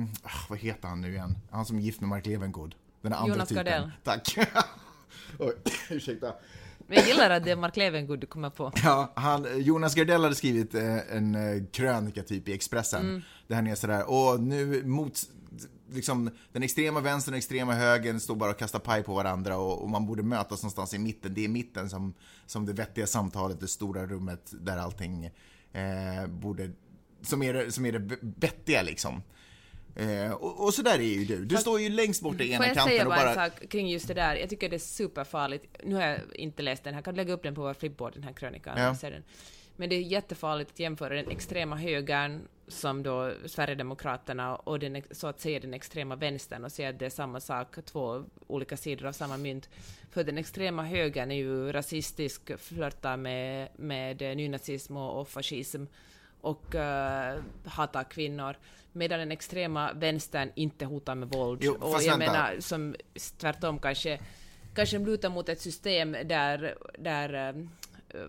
vad 0.49 0.59
heter 0.59 0.89
han 0.89 1.01
nu 1.01 1.13
igen? 1.13 1.39
Han 1.51 1.67
som 1.67 1.79
är 1.79 1.83
gift 1.83 2.01
med 2.01 2.09
Mark 2.09 2.27
Levengood. 2.27 2.75
Den 3.03 3.13
andra 3.13 3.35
Jonas 3.35 3.49
typen. 3.49 3.65
Gardell. 3.65 3.93
Tack. 4.05 4.39
Oj, 5.39 5.55
ursäkta. 5.91 6.35
Men 6.87 6.99
jag 6.99 7.07
gillar 7.07 7.31
att 7.31 7.45
det 7.45 7.51
är 7.51 7.57
Mark 7.57 7.77
Levengood 7.77 8.19
du 8.19 8.27
kommer 8.27 8.51
på. 8.51 8.73
Ja, 8.85 9.13
han, 9.17 9.47
Jonas 9.63 9.95
Gardell 9.95 10.23
hade 10.23 10.35
skrivit 10.35 10.75
eh, 10.75 11.17
en 11.17 11.35
eh, 11.35 11.65
krönika 11.73 12.23
typ 12.23 12.49
i 12.49 12.55
Expressen. 12.55 13.01
Mm. 13.01 13.23
Där 13.47 13.57
han 13.57 13.67
är 13.67 13.75
sådär, 13.75 14.11
och 14.11 14.41
nu 14.41 14.85
mot, 14.85 15.21
liksom 15.91 16.31
den 16.53 16.63
extrema 16.63 17.01
vänstern 17.01 17.35
och 17.35 17.39
extrema 17.39 17.75
högern 17.75 18.21
står 18.21 18.37
bara 18.37 18.51
och 18.51 18.59
kastar 18.59 18.79
paj 18.79 19.03
på 19.03 19.15
varandra 19.15 19.59
och, 19.59 19.83
och 19.83 19.91
man 19.91 20.07
borde 20.07 20.23
mötas 20.23 20.63
någonstans 20.63 20.95
i 20.95 20.99
mitten. 20.99 21.35
Det 21.35 21.45
är 21.45 21.49
mitten 21.49 21.91
som, 21.91 22.15
som 22.47 22.67
det 22.67 22.73
vettiga 22.73 23.07
samtalet, 23.07 23.61
det 23.61 23.69
stora 23.69 24.07
rummet 24.07 24.53
där 24.53 24.77
allting 24.77 25.31
eh, 25.73 26.27
borde, 26.29 26.71
som 27.23 27.43
är, 27.43 27.71
som 27.71 27.87
är 27.87 27.93
det 27.93 28.19
vettiga 28.21 28.83
liksom. 28.83 29.23
Eh, 29.97 30.33
och, 30.33 30.65
och 30.65 30.75
så 30.75 30.83
där 30.83 30.99
är 30.99 31.03
ju 31.03 31.25
du. 31.25 31.45
Du 31.45 31.57
står 31.57 31.81
ju 31.81 31.89
längst 31.89 32.23
bort 32.23 32.35
i 32.35 32.39
Får 32.39 32.45
ena 32.45 32.67
jag 32.67 32.75
säga 32.75 32.85
kanten 32.85 33.07
och 33.07 33.13
bara 33.13 33.31
en 33.31 33.37
bara... 33.37 33.51
sak 33.51 33.69
kring 33.69 33.89
just 33.89 34.09
det 34.09 34.15
där? 34.15 34.37
Jag 34.37 34.51
tycker 34.51 34.69
det 34.69 34.77
är 34.77 34.79
superfarligt. 34.79 35.67
Nu 35.85 35.95
har 35.95 36.03
jag 36.03 36.21
inte 36.35 36.63
läst 36.63 36.85
den 36.85 36.95
här, 36.95 37.03
kan 37.03 37.15
du 37.15 37.17
lägga 37.17 37.33
upp 37.33 37.43
den 37.43 37.55
på 37.55 37.61
vår 37.61 37.75
flipboard, 37.75 38.15
den 38.15 38.23
här 38.23 38.33
krönikan? 38.33 38.75
Ja. 38.79 38.85
Jag 38.85 38.97
ser 38.97 39.11
den. 39.11 39.23
Men 39.77 39.89
det 39.89 39.97
är 39.97 40.01
jättefarligt 40.01 40.71
att 40.71 40.79
jämföra 40.79 41.15
den 41.15 41.31
extrema 41.31 41.77
högern, 41.77 42.49
som 42.69 43.03
då 43.03 43.33
Sverigedemokraterna, 43.47 44.57
och 44.57 44.79
den, 44.79 45.03
så 45.11 45.27
att 45.27 45.41
säga 45.41 45.61
den 45.61 45.75
extrema 45.75 46.17
vänstern 46.17 46.65
och 46.65 46.73
säga 46.73 46.89
att 46.89 46.99
det 46.99 47.07
är 47.07 47.11
samma 47.11 47.41
sak, 47.41 47.77
två 47.85 48.25
olika 48.47 48.77
sidor 48.77 49.07
av 49.07 49.13
samma 49.13 49.37
mynt. 49.37 49.69
För 50.11 50.25
den 50.25 50.39
extrema 50.39 50.83
högern 50.83 51.31
är 51.31 51.37
ju 51.37 51.73
rasistisk, 51.73 52.59
flörtar 52.59 53.17
med, 53.17 53.69
med 53.77 54.37
nynazism 54.37 54.97
och, 54.97 55.21
och 55.21 55.29
fascism 55.29 55.85
och 56.41 56.75
uh, 56.75 57.43
hatar 57.65 58.05
kvinnor, 58.11 58.57
medan 58.93 59.19
den 59.19 59.33
extrema 59.33 59.93
vänstern 59.93 60.53
inte 60.55 60.85
hotar 60.85 61.15
med 61.15 61.29
våld. 61.29 61.61
Jo, 61.65 61.77
och 61.81 62.03
jag 62.03 62.19
vänta. 62.19 62.33
menar, 62.33 62.57
som 62.61 62.97
tvärtom 63.39 63.79
kanske, 63.79 64.21
kanske 64.75 64.99
lutar 64.99 65.29
mot 65.31 65.49
ett 65.49 65.61
system 65.61 66.13
där, 66.13 66.77
där 66.99 67.55
eh, 68.09 68.21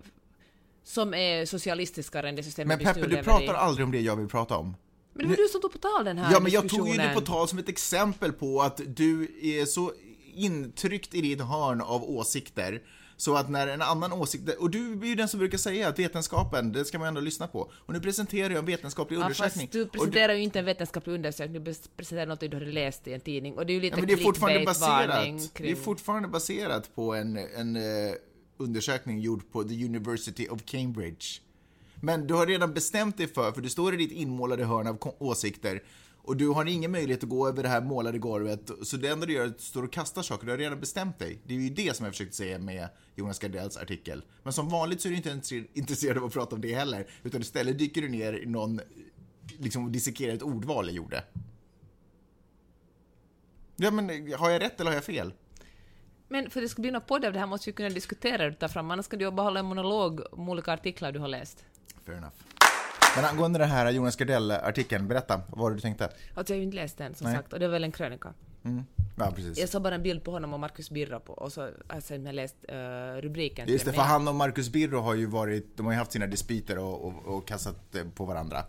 som 0.88 1.14
är 1.14 1.46
socialistiskare 1.46 2.30
än 2.30 2.36
det 2.36 2.44
systemet 2.44 2.82
Men 2.82 2.94
Peppe, 2.94 3.08
du 3.08 3.24
pratar 3.24 3.54
i. 3.54 3.58
aldrig 3.58 3.86
om 3.86 3.92
det 3.92 4.00
jag 4.02 4.16
vill 4.16 4.28
prata 4.28 4.58
om. 4.58 4.76
Men 5.14 5.24
det 5.24 5.30
var 5.30 5.38
du 5.38 5.48
som 5.48 5.62
tog 5.62 5.72
på 5.72 5.78
tal 5.78 6.06
den 6.06 6.18
här 6.18 6.34
Ja, 6.34 6.40
men 6.40 6.52
jag 6.52 6.70
tog 6.70 6.88
ju 6.90 6.98
det 6.98 7.12
på 7.14 7.22
tal 7.22 7.48
som 7.48 7.60
ett 7.60 7.70
exempel 7.70 8.34
på 8.34 8.62
att 8.62 8.82
du 8.88 9.24
är 9.42 9.66
så 9.66 9.92
intryckt 10.34 11.16
i 11.16 11.22
ditt 11.22 11.42
hörn 11.42 11.82
av 11.82 12.04
åsikter 12.04 12.82
så 13.18 13.36
att 13.36 13.50
när 13.50 13.68
en 13.68 13.82
annan 13.82 14.14
åsikt, 14.14 14.50
och 14.60 14.70
du 14.70 14.92
är 14.94 15.06
ju 15.06 15.16
den 15.16 15.28
som 15.28 15.40
brukar 15.40 15.58
säga 15.58 15.88
att 15.88 16.00
vetenskapen, 16.00 16.72
det 16.72 16.86
ska 16.86 17.00
man 17.00 17.08
ändå 17.08 17.22
lyssna 17.22 17.48
på. 17.48 17.72
Och 17.76 17.94
nu 17.94 18.00
presenterar 18.00 18.50
jag 18.50 18.60
en 18.60 18.66
vetenskaplig 18.66 19.18
Ja, 19.18 19.22
undersökning. 19.22 19.68
fast 19.68 19.74
du 19.74 19.86
presenterar 19.86 20.34
ju 20.34 20.42
inte 20.44 20.60
en 20.60 20.66
vetenskaplig 20.66 21.14
undersökning, 21.14 21.64
du 21.64 21.74
presenterar 21.98 22.26
något 22.26 22.40
du 22.40 22.50
har 22.54 22.62
läst 22.62 23.08
i 23.08 23.14
en 23.14 23.20
tidning. 23.20 23.54
Och 23.58 23.66
det 23.66 23.72
är 23.72 23.76
ju 23.76 23.82
lite 23.82 23.94
Ja, 23.96 24.00
men 24.00 24.08
det 24.08 24.14
är 24.14 24.24
fortfarande 24.24 24.66
baserat, 24.66 25.24
kring... 25.24 25.50
det 25.58 25.72
är 25.72 25.76
fortfarande 25.76 26.28
baserat 26.28 26.96
på 26.96 27.14
en, 27.16 27.38
en 27.38 27.76
eh, 27.76 27.82
undersökning 28.58 29.20
gjord 29.20 29.52
på 29.52 29.64
the 29.64 29.86
University 29.86 30.48
of 30.48 30.62
Cambridge. 30.66 31.26
Men 32.02 32.28
du 32.28 32.34
har 32.34 32.46
redan 32.46 32.74
bestämt 32.74 33.18
dig 33.18 33.28
för, 33.28 33.52
för 33.52 33.62
du 33.62 33.70
står 33.70 33.94
i 33.94 33.98
ditt 33.98 34.12
inmålade 34.12 34.66
hörn 34.66 34.88
av 34.88 35.16
åsikter 35.20 35.84
och 36.28 36.38
du 36.38 36.48
har 36.48 36.66
ingen 36.66 36.92
möjlighet 36.92 37.24
att 37.24 37.30
gå 37.30 37.48
över 37.48 37.64
det 37.64 37.70
här 37.70 37.82
målade 37.82 38.20
golvet, 38.20 38.72
så 38.84 38.98
det 38.98 39.08
enda 39.08 39.26
du 39.26 39.34
gör 39.34 39.44
är 39.44 39.48
att 39.48 39.58
du 39.58 39.64
står 39.64 39.84
och 39.84 39.92
kastar 39.92 40.22
saker, 40.22 40.46
du 40.46 40.52
har 40.52 40.58
redan 40.58 40.80
bestämt 40.80 41.20
dig. 41.20 41.40
Det 41.46 41.54
är 41.54 41.58
ju 41.60 41.70
det 41.70 41.96
som 41.96 42.06
jag 42.06 42.14
försökte 42.14 42.36
säga 42.36 42.60
med 42.60 42.90
Jonas 43.16 43.40
Gardells 43.40 43.78
artikel. 43.78 44.24
Men 44.44 44.54
som 44.54 44.70
vanligt 44.70 45.02
så 45.02 45.08
är 45.08 45.10
du 45.10 45.18
inte 45.18 45.64
intresserad 45.74 46.18
av 46.18 46.24
att 46.24 46.34
prata 46.34 46.56
om 46.56 46.62
det 46.62 46.76
heller, 46.76 47.08
utan 47.24 47.42
istället 47.42 47.80
dyker 47.80 48.02
du 48.02 48.10
ner 48.10 48.34
i 48.34 48.46
någon, 48.46 48.82
liksom 49.58 49.92
dissekerar 49.92 50.34
ett 50.34 50.44
ordval 50.44 50.86
jag 50.86 50.96
gjorde. 50.96 51.24
Ja 53.76 53.92
men, 53.92 54.34
har 54.34 54.50
jag 54.50 54.62
rätt 54.62 54.80
eller 54.80 54.92
har 54.92 54.96
jag 54.96 55.04
fel? 55.04 55.34
Men 56.28 56.50
för 56.50 56.60
att 56.60 56.66
det 56.66 56.70
ska 56.70 56.82
bli 56.82 56.92
något 56.92 57.08
podd 57.08 57.26
av 57.26 57.34
det 57.34 57.40
här 57.40 57.48
måste 57.48 57.70
vi 57.70 57.74
kunna 57.74 57.90
diskutera 57.90 58.50
det 58.50 58.56
ta 58.56 58.68
fram, 58.68 58.92
annars 58.92 59.06
ska 59.06 59.18
du 59.18 59.32
bara 59.32 59.44
hålla 59.44 59.60
en 59.60 59.66
monolog 59.66 60.22
om 60.32 60.50
olika 60.50 60.74
artiklar 60.74 61.12
du 61.12 61.20
har 61.20 61.28
läst. 61.28 61.66
Fair 62.06 62.18
enough. 62.18 62.36
Men 63.16 63.26
angående 63.26 63.60
den 63.60 63.70
här 63.70 63.92
Jonas 63.92 64.16
Gardell-artikeln, 64.16 65.08
berätta, 65.08 65.42
vad 65.48 65.60
var 65.60 65.70
det 65.70 65.76
du 65.76 65.82
tänkte? 65.82 66.04
Alltså 66.34 66.54
jag 66.54 66.58
har 66.58 66.60
ju 66.60 66.64
inte 66.64 66.76
läst 66.76 66.98
den 66.98 67.16
som 67.16 67.28
Nej. 67.28 67.36
sagt, 67.36 67.54
och 67.54 67.60
det 67.60 67.66
är 67.66 67.70
väl 67.70 67.84
en 67.84 67.92
krönika. 67.92 68.34
Mm. 68.64 68.86
Ja, 69.18 69.32
precis. 69.36 69.60
Jag 69.60 69.70
såg 69.70 69.82
bara 69.82 69.96
en 69.96 70.04
bild 70.04 70.24
på 70.24 70.32
honom 70.32 70.54
och 70.54 70.60
Marcus 70.60 70.90
Birro 70.90 71.20
på, 71.20 71.34
och 71.34 71.54
så 71.54 71.62
har 71.62 72.02
jag 72.10 72.36
läst 72.36 72.56
uh, 72.72 73.22
rubriken 73.22 73.68
Just 73.70 73.86
det, 73.86 73.94
för 73.94 74.02
han 74.02 74.28
och 74.28 74.36
Marcus 74.36 74.70
Birro 74.70 75.00
har 75.00 75.14
ju 75.14 75.26
varit, 75.26 75.78
de 75.78 75.86
har 75.86 75.94
ju 75.94 76.00
haft 76.00 76.12
sina 76.12 76.28
dispyter 76.28 76.78
och, 76.78 77.06
och, 77.06 77.26
och 77.26 77.48
kastat 77.48 77.96
eh, 77.96 78.04
på 78.16 78.26
varandra. 78.26 78.64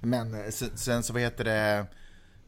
Men 0.00 0.34
eh, 0.34 0.50
sen, 0.50 0.76
sen 0.76 1.02
så, 1.02 1.12
vad 1.12 1.22
heter 1.22 1.44
det, 1.44 1.86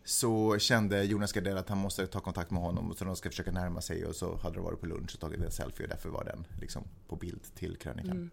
så 0.06 0.58
kände 0.58 1.04
Jonas 1.04 1.32
Gardell 1.32 1.56
att 1.58 1.68
han 1.68 1.78
måste 1.78 2.06
ta 2.06 2.20
kontakt 2.20 2.50
med 2.50 2.62
honom 2.62 2.94
så 2.96 3.04
de 3.04 3.16
ska 3.16 3.30
försöka 3.30 3.50
närma 3.50 3.80
sig 3.80 4.06
och 4.06 4.16
så 4.16 4.36
hade 4.36 4.54
de 4.54 4.64
varit 4.64 4.80
på 4.80 4.86
lunch 4.86 5.14
och 5.14 5.20
tagit 5.20 5.40
en 5.40 5.50
selfie 5.50 5.84
och 5.84 5.90
därför 5.90 6.08
var 6.08 6.25
den 6.25 6.46
liksom 6.60 6.84
på 7.08 7.16
bild 7.16 7.40
till 7.54 7.76
krönikan. 7.76 8.10
Mm. 8.10 8.30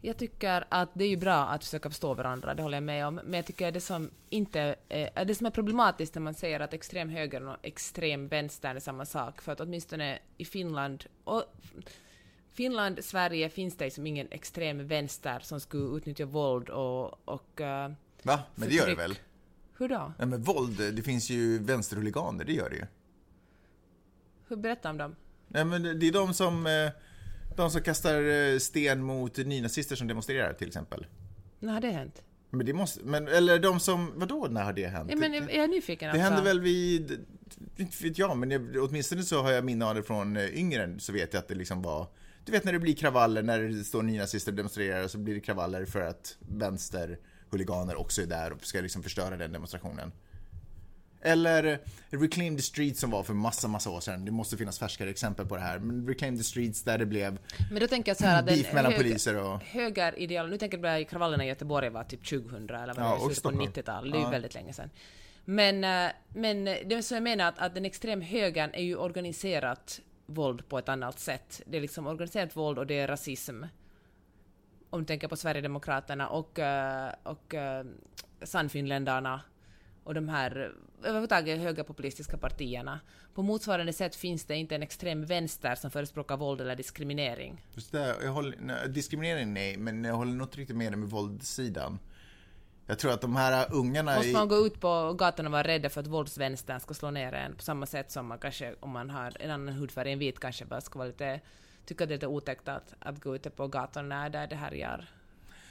Jag 0.00 0.16
tycker 0.16 0.64
att 0.68 0.88
det 0.94 1.04
är 1.04 1.08
ju 1.08 1.16
bra 1.16 1.46
att 1.46 1.64
försöka 1.64 1.90
förstå 1.90 2.14
varandra, 2.14 2.54
det 2.54 2.62
håller 2.62 2.76
jag 2.76 2.82
med 2.82 3.06
om. 3.06 3.14
Men 3.14 3.34
jag 3.34 3.46
tycker 3.46 3.72
det 3.72 3.80
som 3.80 4.10
inte 4.28 4.76
är, 4.88 5.24
det 5.24 5.34
som 5.34 5.46
är 5.46 5.50
problematiskt 5.50 6.14
när 6.14 6.22
man 6.22 6.34
säger 6.34 6.60
att 6.60 6.74
extrem 6.74 7.08
höger 7.08 7.48
och 7.48 7.56
extrem 7.62 8.28
vänster 8.28 8.74
är 8.74 8.80
samma 8.80 9.06
sak, 9.06 9.40
för 9.42 9.52
att 9.52 9.60
åtminstone 9.60 10.18
i 10.36 10.44
Finland 10.44 11.04
och 11.24 11.44
Finland, 12.52 13.04
Sverige 13.04 13.48
finns 13.48 13.76
det 13.76 13.90
som 13.90 14.06
ingen 14.06 14.28
extrem 14.30 14.86
vänster 14.86 15.40
som 15.40 15.60
skulle 15.60 15.96
utnyttja 15.96 16.24
våld 16.24 16.68
och, 16.68 17.28
och 17.28 17.60
eh, 17.60 17.90
Va? 18.22 18.42
Men 18.54 18.68
det 18.68 18.74
gör 18.74 18.86
det 18.86 18.94
väl? 18.94 19.18
Hur 19.78 19.88
då? 19.88 20.12
Nej 20.18 20.28
men 20.28 20.42
våld, 20.42 20.94
det 20.94 21.02
finns 21.02 21.30
ju 21.30 21.58
vänsterhuliganer, 21.58 22.44
det 22.44 22.52
gör 22.52 22.70
det 22.70 22.76
ju. 22.76 22.86
Hur 24.48 24.56
berättar 24.56 24.90
om 24.90 24.96
dem? 24.96 25.16
Nej 25.48 25.64
men 25.64 25.82
det 25.82 25.94
det 25.94 26.08
är 26.08 26.12
de 26.12 26.34
som, 26.34 26.66
eh, 26.66 26.90
de 27.56 27.70
som 27.70 27.82
kastar 27.82 28.22
eh, 28.22 28.58
sten 28.58 29.02
mot 29.02 29.36
nynazister 29.36 29.96
som 29.96 30.06
demonstrerar 30.06 30.52
till 30.52 30.68
exempel. 30.68 31.06
När 31.60 31.72
har 31.72 31.80
det 31.80 31.90
hänt? 31.90 32.22
Men 32.50 32.66
det 32.66 32.72
måste, 32.72 33.04
men, 33.04 33.28
eller 33.28 33.58
de 33.58 33.80
som, 33.80 34.12
vadå 34.16 34.46
när 34.50 34.64
har 34.64 34.72
det 34.72 34.86
hänt? 34.86 35.10
Ja, 35.10 35.16
men 35.16 35.32
jag 35.32 35.42
jag 35.42 35.64
är 35.64 35.68
nyfiken 35.68 36.06
Det 36.06 36.12
alltså. 36.12 36.34
hände 36.34 36.48
väl 36.48 36.60
vid, 36.60 37.26
inte 37.76 38.04
vet 38.04 38.18
jag, 38.18 38.36
men 38.36 38.50
jag, 38.50 38.76
åtminstone 38.82 39.22
så 39.22 39.42
har 39.42 39.50
jag 39.50 39.64
minne 39.64 39.84
av 39.84 39.94
det 39.94 40.02
från 40.02 40.36
eh, 40.36 40.58
yngre, 40.58 40.94
så 40.98 41.12
vet 41.12 41.32
jag 41.32 41.40
att 41.40 41.48
det 41.48 41.54
liksom 41.54 41.82
var 41.82 42.06
Du 42.44 42.52
vet 42.52 42.64
när 42.64 42.72
det 42.72 42.78
blir 42.78 42.94
kravaller, 42.94 43.42
när 43.42 43.60
det 43.60 43.84
står 43.84 44.02
nynazister 44.02 44.52
och 44.52 44.56
demonstrerar 44.56 45.08
så 45.08 45.18
blir 45.18 45.34
det 45.34 45.40
kravaller 45.40 45.84
för 45.84 46.00
att 46.00 46.36
vänsterhuliganer 47.50 47.96
också 48.00 48.22
är 48.22 48.26
där 48.26 48.52
och 48.52 48.64
ska 48.64 48.80
liksom 48.80 49.02
förstöra 49.02 49.36
den 49.36 49.52
demonstrationen. 49.52 50.12
Eller 51.22 51.80
Reclaim 52.10 52.56
the 52.56 52.62
Streets 52.62 53.00
som 53.00 53.10
var 53.10 53.22
för 53.22 53.34
massa, 53.34 53.68
massa 53.68 53.90
år 53.90 54.00
sedan. 54.00 54.24
Det 54.24 54.30
måste 54.30 54.56
finnas 54.56 54.78
färskare 54.78 55.10
exempel 55.10 55.46
på 55.46 55.56
det 55.56 55.62
här. 55.62 55.78
Men 55.78 56.08
Reclaim 56.08 56.36
the 56.38 56.44
Streets 56.44 56.82
där 56.82 56.98
det 56.98 57.06
blev 57.06 57.38
Men 57.70 57.80
då 57.80 57.86
tänker 57.88 58.10
jag 58.10 58.16
så 58.16 58.24
här 58.26 58.42
beef 58.42 58.72
mellan 58.72 58.92
höger- 58.92 59.02
poliser 59.04 59.36
och... 59.42 59.62
högerideal, 59.62 60.50
nu 60.50 60.58
tänker 60.58 60.78
jag 60.86 61.00
i 61.00 61.04
kravallerna 61.04 61.44
i 61.44 61.48
Göteborg 61.48 61.88
var 61.90 62.04
typ 62.04 62.28
2000 62.28 62.70
eller 62.70 62.94
vad 62.94 63.04
Ja, 63.04 63.14
det 63.14 63.20
slutet 63.20 63.28
på 63.28 63.34
Stockholm. 63.34 63.70
90-talet, 63.70 64.12
det 64.12 64.18
är 64.18 64.20
ju 64.20 64.24
Ja. 64.26 64.30
väldigt 64.30 64.54
länge 64.54 64.72
sedan. 64.72 64.90
Men, 65.44 65.84
eh, 65.84 66.12
men 66.34 66.64
det 66.64 66.92
är 66.94 67.02
så 67.02 67.14
jag 67.14 67.22
menar 67.22 67.48
att, 67.48 67.58
att 67.58 67.74
den 67.74 67.84
extrem 67.84 68.20
högern 68.20 68.70
är 68.74 68.82
ju 68.82 68.96
organiserat 68.96 70.00
våld 70.26 70.68
på 70.68 70.78
ett 70.78 70.88
annat 70.88 71.18
sätt. 71.20 71.60
Det 71.66 71.76
är 71.76 71.80
liksom 71.80 72.06
organiserat 72.06 72.56
våld 72.56 72.78
och 72.78 72.86
det 72.86 72.98
är 72.98 73.06
rasism. 73.08 73.62
Om 74.96 75.02
du 75.02 75.06
tänker 75.06 75.28
på 75.28 75.36
Sverigedemokraterna 75.36 76.28
och, 76.28 76.58
eh, 76.58 77.12
och 77.22 77.54
uh, 77.54 77.90
Sannfinländarna 78.42 79.40
och 80.04 80.14
de 80.14 80.28
här 80.28 80.72
överhuvudtaget 81.02 81.60
högerpopulistiska 81.60 82.36
partierna. 82.36 83.00
På 83.34 83.42
motsvarande 83.42 83.92
sätt 83.92 84.16
finns 84.16 84.44
det 84.44 84.56
inte 84.56 84.74
en 84.74 84.82
extrem 84.82 85.24
vänster 85.24 85.74
som 85.74 85.90
förespråkar 85.90 86.36
våld 86.36 86.60
eller 86.60 86.76
diskriminering. 86.76 87.66
Just 87.74 87.92
det, 87.92 88.16
jag 88.22 88.32
håller, 88.32 88.56
nej, 88.60 88.88
diskriminering 88.88 89.54
nej, 89.54 89.76
men 89.76 90.04
jag 90.04 90.14
håller 90.14 90.32
nog 90.32 90.46
inte 90.46 90.58
riktigt 90.58 90.76
med 90.76 90.92
dig 90.92 90.96
med 90.96 91.08
våldssidan. 91.08 91.98
Jag 92.86 92.98
tror 92.98 93.12
att 93.12 93.20
de 93.20 93.36
här 93.36 93.66
ungarna 93.72 94.16
Måste 94.16 94.32
man 94.32 94.48
gå 94.48 94.66
ut 94.66 94.80
på 94.80 95.12
gatan 95.18 95.46
och 95.46 95.52
vara 95.52 95.62
rädd 95.62 95.92
för 95.92 96.00
att 96.00 96.06
våldsvänstern 96.06 96.80
ska 96.80 96.94
slå 96.94 97.10
ner 97.10 97.32
en 97.32 97.54
på 97.54 97.62
samma 97.62 97.86
sätt 97.86 98.10
som 98.10 98.26
man 98.26 98.38
kanske, 98.38 98.74
om 98.80 98.90
man 98.90 99.10
har 99.10 99.36
en 99.40 99.50
annan 99.50 99.74
hudfärg 99.74 100.12
än 100.12 100.18
vit, 100.18 100.40
kanske 100.40 100.64
bara 100.64 100.80
ska 100.80 100.98
vara 100.98 101.08
lite, 101.08 101.40
tycka 101.86 102.06
det 102.06 102.12
är 102.12 102.16
lite 102.16 102.26
otäckt 102.26 102.68
att, 102.68 102.94
att 102.98 103.22
gå 103.22 103.36
ute 103.36 103.50
på 103.50 103.68
gatan 103.68 104.08
när 104.08 104.30
det, 104.30 104.56
härjar. 104.56 105.08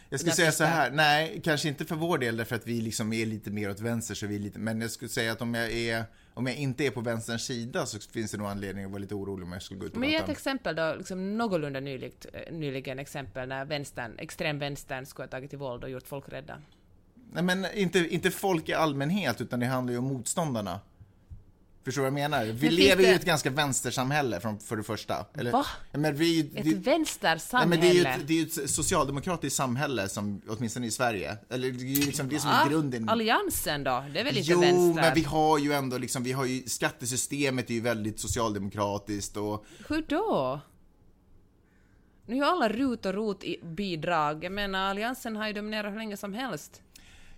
Jag 0.09 0.19
skulle 0.19 0.31
Där 0.31 0.35
säga 0.35 0.51
så 0.51 0.63
här, 0.63 0.91
nej, 0.91 1.41
kanske 1.43 1.67
inte 1.67 1.85
för 1.85 1.95
vår 1.95 2.17
del 2.17 2.37
därför 2.37 2.55
att 2.55 2.67
vi 2.67 2.81
liksom 2.81 3.13
är 3.13 3.25
lite 3.25 3.51
mer 3.51 3.69
åt 3.69 3.79
vänster 3.79 4.15
så 4.15 4.27
vi 4.27 4.39
lite, 4.39 4.59
men 4.59 4.81
jag 4.81 4.91
skulle 4.91 5.09
säga 5.09 5.31
att 5.31 5.41
om 5.41 5.53
jag 5.53 5.71
är, 5.71 6.03
om 6.33 6.47
jag 6.47 6.55
inte 6.55 6.85
är 6.85 6.91
på 6.91 7.01
vänsterns 7.01 7.45
sida 7.45 7.85
så 7.85 7.99
finns 7.99 8.31
det 8.31 8.37
nog 8.37 8.47
anledning 8.47 8.85
att 8.85 8.91
vara 8.91 9.01
lite 9.01 9.15
orolig 9.15 9.45
om 9.45 9.51
jag 9.51 9.61
skulle 9.61 9.79
gå 9.79 9.85
ut 9.85 9.93
på 9.93 9.99
Men 9.99 10.09
ge 10.09 10.15
ett 10.15 10.29
exempel 10.29 10.75
då, 10.75 10.95
liksom 10.97 11.37
någorlunda 11.37 11.79
nyligt, 11.79 12.25
eh, 12.33 12.53
nyligen 12.53 12.99
exempel 12.99 13.49
när 13.49 13.65
vänstern, 13.65 14.15
extremvänstern 14.17 15.05
skulle 15.05 15.23
ha 15.23 15.31
tagit 15.31 15.49
till 15.49 15.59
våld 15.59 15.83
och 15.83 15.89
gjort 15.89 16.07
folk 16.07 16.29
rädda. 16.29 16.61
Nej 17.31 17.43
men 17.43 17.65
inte, 17.73 17.99
inte 17.99 18.31
folk 18.31 18.69
i 18.69 18.73
allmänhet 18.73 19.41
utan 19.41 19.59
det 19.59 19.65
handlar 19.65 19.93
ju 19.93 19.99
om 19.99 20.05
motståndarna. 20.05 20.79
Förstår 21.85 22.01
du 22.01 22.09
vad 22.09 22.19
jag 22.21 22.29
menar? 22.29 22.45
Vi 22.45 22.65
Men 22.67 22.75
lever 22.75 23.03
ju 23.03 23.09
i 23.09 23.13
ett 23.13 23.25
ganska 23.25 23.49
vänstersamhälle 23.49 24.39
från, 24.39 24.59
för 24.59 24.77
det 24.77 24.83
första. 24.83 25.25
Eller, 25.33 25.51
Va? 25.51 25.65
Men 25.91 26.15
vi, 26.15 26.39
Ett 26.39 26.53
det, 26.55 26.63
nej, 26.63 26.73
vänstersamhälle. 26.73 27.69
men 27.69 27.79
det 27.79 27.87
är 27.89 27.93
ju 27.93 28.01
ett, 28.01 28.27
det 28.27 28.39
är 28.41 28.63
ett 28.63 28.69
socialdemokratiskt 28.69 29.57
samhälle 29.57 30.09
som, 30.09 30.41
åtminstone 30.47 30.87
i 30.87 30.91
Sverige. 30.91 31.37
Eller 31.49 31.71
det 31.71 31.83
är 31.83 31.85
ju 31.85 32.05
liksom 32.05 32.29
det 32.29 32.39
som 32.39 32.49
är 32.49 32.65
Ah, 32.65 32.69
grunden. 32.69 33.09
Alliansen 33.09 33.83
då? 33.83 34.03
Det 34.13 34.19
är 34.19 34.23
väl 34.23 34.37
inte 34.37 34.51
Jo, 34.51 34.59
vänster? 34.61 35.01
men 35.01 35.13
vi 35.15 35.23
har 35.23 35.57
ju 35.59 35.73
ändå 35.73 35.97
liksom, 35.97 36.23
vi 36.23 36.31
har 36.31 36.45
ju, 36.45 36.63
skattesystemet 36.63 37.69
är 37.69 37.73
ju 37.73 37.81
väldigt 37.81 38.19
socialdemokratiskt 38.19 39.37
och 39.37 39.65
Hur 39.89 40.05
då? 40.09 40.59
Nu 42.25 42.33
är 42.33 42.37
ju 42.37 42.45
alla 42.45 42.69
RUT 42.69 43.05
och 43.05 43.13
ROT-bidrag. 43.13 44.43
Jag 44.43 44.51
menar, 44.51 44.89
Alliansen 44.89 45.35
har 45.35 45.47
ju 45.47 45.53
dominerat 45.53 45.91
hur 45.93 45.97
länge 45.97 46.17
som 46.17 46.33
helst. 46.33 46.81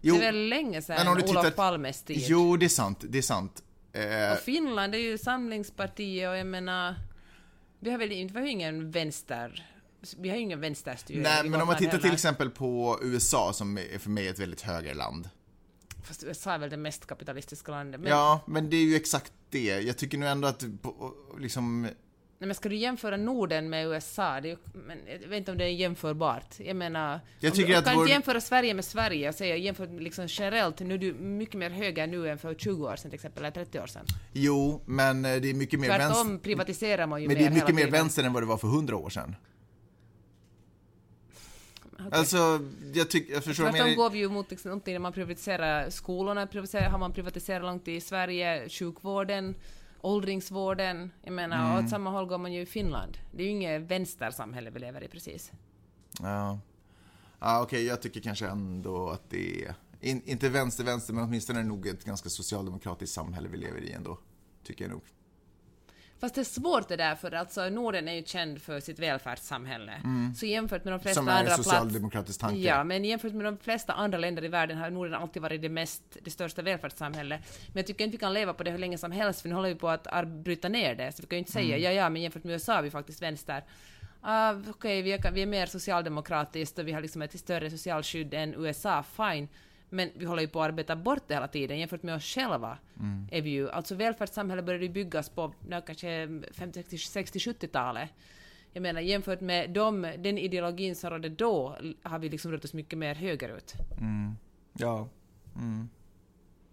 Jo, 0.02 0.16
det 0.16 0.22
är 0.26 0.32
väl 0.32 0.50
länge 0.50 0.82
sedan 0.82 1.08
Olof 1.08 1.26
tittar- 1.26 1.52
Palmes 1.52 2.02
tid. 2.04 2.24
Jo, 2.28 2.58
det 2.58 2.66
är 2.66 2.70
sant, 2.70 3.00
det 3.10 3.18
är 3.18 3.22
sant. 3.22 3.64
Eh, 3.98 4.32
Och 4.32 4.40
Finland 4.40 4.96
är 4.96 5.00
ju 5.00 5.18
samlingspartiet 5.18 6.30
och 6.30 6.38
jag 6.38 6.48
menar... 6.48 6.96
Vi 7.80 7.92
har 7.92 7.98
väl 7.98 8.12
inte, 8.12 8.34
vi 8.34 8.40
har 8.40 8.46
ju 8.48 8.52
ingen 8.52 8.92
vänster... 8.92 9.66
Vi 10.18 10.30
har 10.30 10.36
ju 10.36 10.42
ingen 10.42 10.60
vänsterstyre 10.62 11.22
nej, 11.22 11.50
men 11.50 11.62
om 11.62 11.68
man 11.68 11.78
tittar 11.78 11.92
till 11.92 12.02
heller. 12.02 12.14
exempel 12.14 12.50
på 12.50 13.00
USA 13.02 13.54
som 13.54 13.78
är 13.78 14.00
för 14.00 14.10
mig 14.10 14.28
ett 14.28 14.40
väldigt 14.40 14.62
högerland. 14.62 15.30
Fast 16.04 16.24
USA 16.24 16.52
är 16.52 16.58
väl 16.58 16.70
det 16.70 16.78
mest 16.78 17.06
kapitalistiska 17.06 17.72
landet. 17.72 18.02
Men, 18.02 18.10
Ja, 18.12 18.40
men 18.48 18.70
det 18.70 18.78
är 18.78 18.84
ju 18.84 18.96
exakt 18.96 19.34
det. 19.50 19.82
Jag 19.82 19.98
tycker 19.98 20.18
nu 20.18 20.28
ändå 20.28 20.48
att 20.48 20.66
liksom... 21.40 21.88
nej, 22.40 22.48
men 22.48 22.56
ska 22.56 22.70
du 22.70 22.76
jämföra 22.76 23.18
Norden 23.18 23.70
med 23.70 23.88
USA? 23.88 24.42
Det 24.42 24.48
är 24.48 24.50
ju, 24.50 24.58
men 24.74 24.98
jag 25.22 25.30
vet 25.30 25.38
inte 25.38 25.52
om 25.52 25.58
det 25.58 25.64
är 25.64 25.70
jämförbart. 25.70 26.60
Jag 26.60 26.76
menar... 26.76 27.20
Jag 27.40 27.54
tycker 27.54 27.70
du, 27.70 27.76
att 27.76 27.86
kan 27.86 27.96
vår- 27.96 28.04
inte 28.04 28.12
jämföra 28.12 28.42
Sverige 28.42 28.74
med 28.74 28.86
Sverige 28.86 29.30
och 29.30 29.36
säga 29.36 29.56
jämfört 29.56 29.90
liksom 29.90 30.26
generellt, 30.30 30.80
nu 30.80 30.94
är 30.94 30.98
du 30.98 31.14
mycket 31.14 31.56
mer 31.56 31.70
höger 31.70 32.08
nu 32.08 32.30
än 32.30 32.38
för 32.38 32.56
20 32.56 32.88
år 32.88 32.96
sedan 32.96 33.12
till 33.12 33.16
exempel, 33.16 33.44
eller 33.44 33.52
30 33.52 33.80
år 33.80 33.88
sedan. 33.88 34.06
Jo, 34.34 34.82
men 34.86 35.26
eh, 35.26 35.36
det 35.36 35.50
är 35.50 35.54
mycket 35.54 35.80
mer 35.80 35.88
Tvärtom 35.88 36.08
vänster. 36.28 36.38
privatiserar 36.44 37.08
man 37.08 37.22
ju 37.22 37.28
Men 37.28 37.38
mer 37.38 37.44
det 37.44 37.50
är 37.50 37.54
mycket 37.54 37.76
mer 37.76 37.92
vänster 37.92 38.24
än 38.24 38.34
vad 38.34 38.44
det 38.44 38.48
var 38.48 38.58
för 38.58 38.68
hundra 38.68 38.96
år 38.96 39.10
sedan. 39.10 39.36
Okej. 42.00 42.10
Alltså, 42.12 42.60
jag 42.94 43.10
tycker, 43.10 43.34
jag 43.34 43.44
förstår 43.44 43.66
jag 43.66 43.76
Tvärtom 43.76 43.96
går 43.96 44.10
vi 44.10 44.18
ju 44.20 44.30
mot 44.30 44.52
liksom, 44.52 44.70
någonting 44.70 44.94
där 44.94 45.00
man 45.00 45.14
privatiserar 45.14 45.90
skolorna, 45.90 46.48
privatiserar, 46.48 46.90
har 46.90 46.98
man 47.00 47.14
privatiserat 47.14 47.62
långt 47.62 47.88
i 47.88 48.02
Sverige, 48.02 48.70
sjukvården, 48.70 49.56
åldringsvården, 50.02 51.12
jag 51.22 51.34
menar, 51.34 51.72
Mm. 51.72 51.86
åt 51.86 51.90
samma 51.90 52.10
håll 52.10 52.26
går 52.26 52.38
man 52.38 52.54
ju 52.54 52.62
i 52.62 52.66
Finland. 52.66 53.18
Det 53.32 53.44
är 53.44 53.46
ju 53.46 53.52
inget 53.52 53.82
vänstersamhälle 53.82 54.70
vi 54.70 54.80
lever 54.80 55.04
i 55.04 55.08
precis. 55.08 55.52
Ja, 56.20 56.60
ja 57.40 57.62
okej, 57.64 57.86
jag 57.86 58.02
tycker 58.02 58.22
kanske 58.22 58.48
ändå 58.48 59.10
att 59.10 59.30
det 59.30 59.66
är... 59.66 59.76
In, 60.00 60.22
inte 60.26 60.50
vänster-vänster, 60.50 61.14
men 61.14 61.24
åtminstone 61.24 61.60
är 61.60 61.64
det 61.64 61.70
nog 61.70 61.88
ett 61.88 62.04
ganska 62.04 62.30
socialdemokratiskt 62.30 63.16
samhälle 63.16 63.48
vi 63.50 63.58
lever 63.58 63.82
i 63.82 63.92
ändå. 63.92 64.20
Tycker 64.64 64.84
jag 64.86 64.92
nog. 64.92 65.02
Fast 66.20 66.36
det 66.36 66.42
är 66.42 66.46
svårt 66.46 66.88
det 66.88 66.96
där, 66.96 67.16
för 67.16 67.32
alltså 67.32 67.70
Norden 67.70 68.08
är 68.08 68.14
ju 68.14 68.24
känd 68.24 68.62
för 68.62 68.80
sitt 68.80 69.00
välfärdssamhälle. 69.00 70.02
Så 70.38 70.46
jämfört 70.46 70.84
med 70.84 70.94
de 70.94 71.00
flesta 71.00 71.22
Mm. 71.22 71.26
Som 71.26 71.36
är 71.36 71.40
andra 71.40 71.52
en 71.52 71.56
plats... 71.56 71.70
socialdemokratisk 71.70 72.40
tanke. 72.40 72.60
Ja, 72.60 72.84
men 72.84 73.06
jämfört 73.06 73.34
med 73.34 73.46
de 73.46 73.58
flesta 73.58 73.94
andra 73.94 74.18
länder 74.18 74.46
i 74.46 74.48
världen 74.48 74.78
har 74.78 74.90
Norden 74.90 75.14
alltid 75.14 75.42
varit 75.42 75.62
det 75.62 75.70
mest, 75.70 76.04
det 76.24 76.32
största 76.32 76.62
välfärdssamhället. 76.62 77.42
Men 77.68 77.78
jag 77.78 77.88
tycker 77.88 78.04
inte 78.04 78.12
vi 78.18 78.20
kan 78.20 78.34
leva 78.34 78.54
på 78.54 78.64
det 78.64 78.72
hur 78.72 78.78
länge 78.78 78.98
som 78.98 79.12
helst, 79.12 79.42
för 79.42 79.50
nu 79.50 79.56
håller 79.56 79.70
vi 79.70 79.76
på 79.76 79.90
att 79.90 80.28
bryta 80.28 80.70
ner 80.70 80.96
det. 80.96 81.12
Så 81.12 81.22
vi 81.22 81.28
kan 81.28 81.36
ju 81.36 81.40
inte 81.40 81.52
säga, 81.52 81.76
Mm. 81.78 81.82
ja, 81.84 81.92
ja, 81.92 82.10
men 82.10 82.22
jämfört 82.22 82.44
med 82.44 82.54
USA 82.54 82.74
är 82.74 82.82
vi 82.82 82.92
faktiskt 82.92 83.22
vänster. 83.22 83.64
Uh, 84.24 84.70
Okej, 84.70 85.02
vi, 85.02 85.12
är, 85.12 85.32
vi 85.32 85.42
är 85.42 85.46
mer 85.46 85.66
socialdemokratiskt 85.66 86.80
och 86.80 86.88
vi 86.88 86.92
har 86.92 87.02
liksom 87.02 87.22
ett 87.22 87.40
större 87.40 87.70
socialt 87.70 88.06
skydd 88.06 88.34
än 88.34 88.54
USA, 88.58 89.04
fine. 89.04 89.48
Men 89.90 90.10
vi 90.16 90.26
håller 90.26 90.42
ju 90.42 90.48
på 90.48 90.62
att 90.62 90.68
arbeta 90.68 90.96
bort 90.96 91.24
det 91.28 91.34
hela 91.34 91.48
tiden. 91.48 91.80
Jämfört 91.80 92.04
med 92.04 92.16
oss 92.16 92.24
själva 92.24 92.78
Mm. 93.00 93.28
är 93.32 93.42
vi 93.42 93.50
ju... 93.50 93.70
Alltså 93.70 93.96
välfärdssamhället 93.96 94.66
började 94.66 94.90
byggas 94.90 95.30
på 95.30 95.54
ja, 95.70 95.82
kanske 95.82 96.28
50, 96.52 96.84
60, 96.84 96.98
60 96.98 97.40
70-talet. 97.40 98.10
Jag 98.74 98.82
menar 98.82 99.02
jämfört 99.02 99.42
med 99.42 99.70
dem, 99.70 100.02
den 100.18 100.38
ideologin 100.38 100.96
som 100.96 101.10
rådde 101.10 101.30
då 101.30 101.78
har 102.04 102.20
vi 102.20 102.30
liksom 102.30 102.52
rört 102.52 102.66
oss 102.66 102.74
mycket 102.74 103.00
mer 103.00 103.16
högerut. 103.16 103.74
Ja. 104.74 105.10
Mm. 105.56 105.90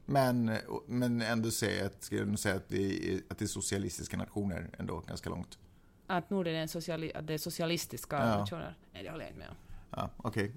Men, 0.07 0.51
men 0.87 1.23
ändå 1.23 1.51
säga 1.51 1.87
att, 1.87 2.03
skulle 2.03 2.21
jag 2.21 2.39
säga 2.39 2.55
att 2.55 2.69
det, 2.69 3.09
är, 3.13 3.21
att 3.29 3.39
det 3.39 3.45
är 3.45 3.47
socialistiska 3.47 4.17
nationer 4.17 4.71
ändå, 4.79 5.01
ganska 5.01 5.31
långt. 5.31 5.59
Att 6.07 6.31
Norden 6.31 6.55
är 6.55 6.67
sociali 6.67 7.13
att 7.15 7.27
det 7.27 7.35
är 7.35 7.39
socialistiska 7.39 8.17
Ja. 8.17 8.39
nationer. 8.39 8.77
Nej, 8.93 9.03
det 9.03 9.11
håller 9.11 9.25
jag 9.25 9.31
inte 9.31 9.39
med 9.39 9.49
om. 9.49 9.57
Ja, 9.91 10.11
okej. 10.17 10.53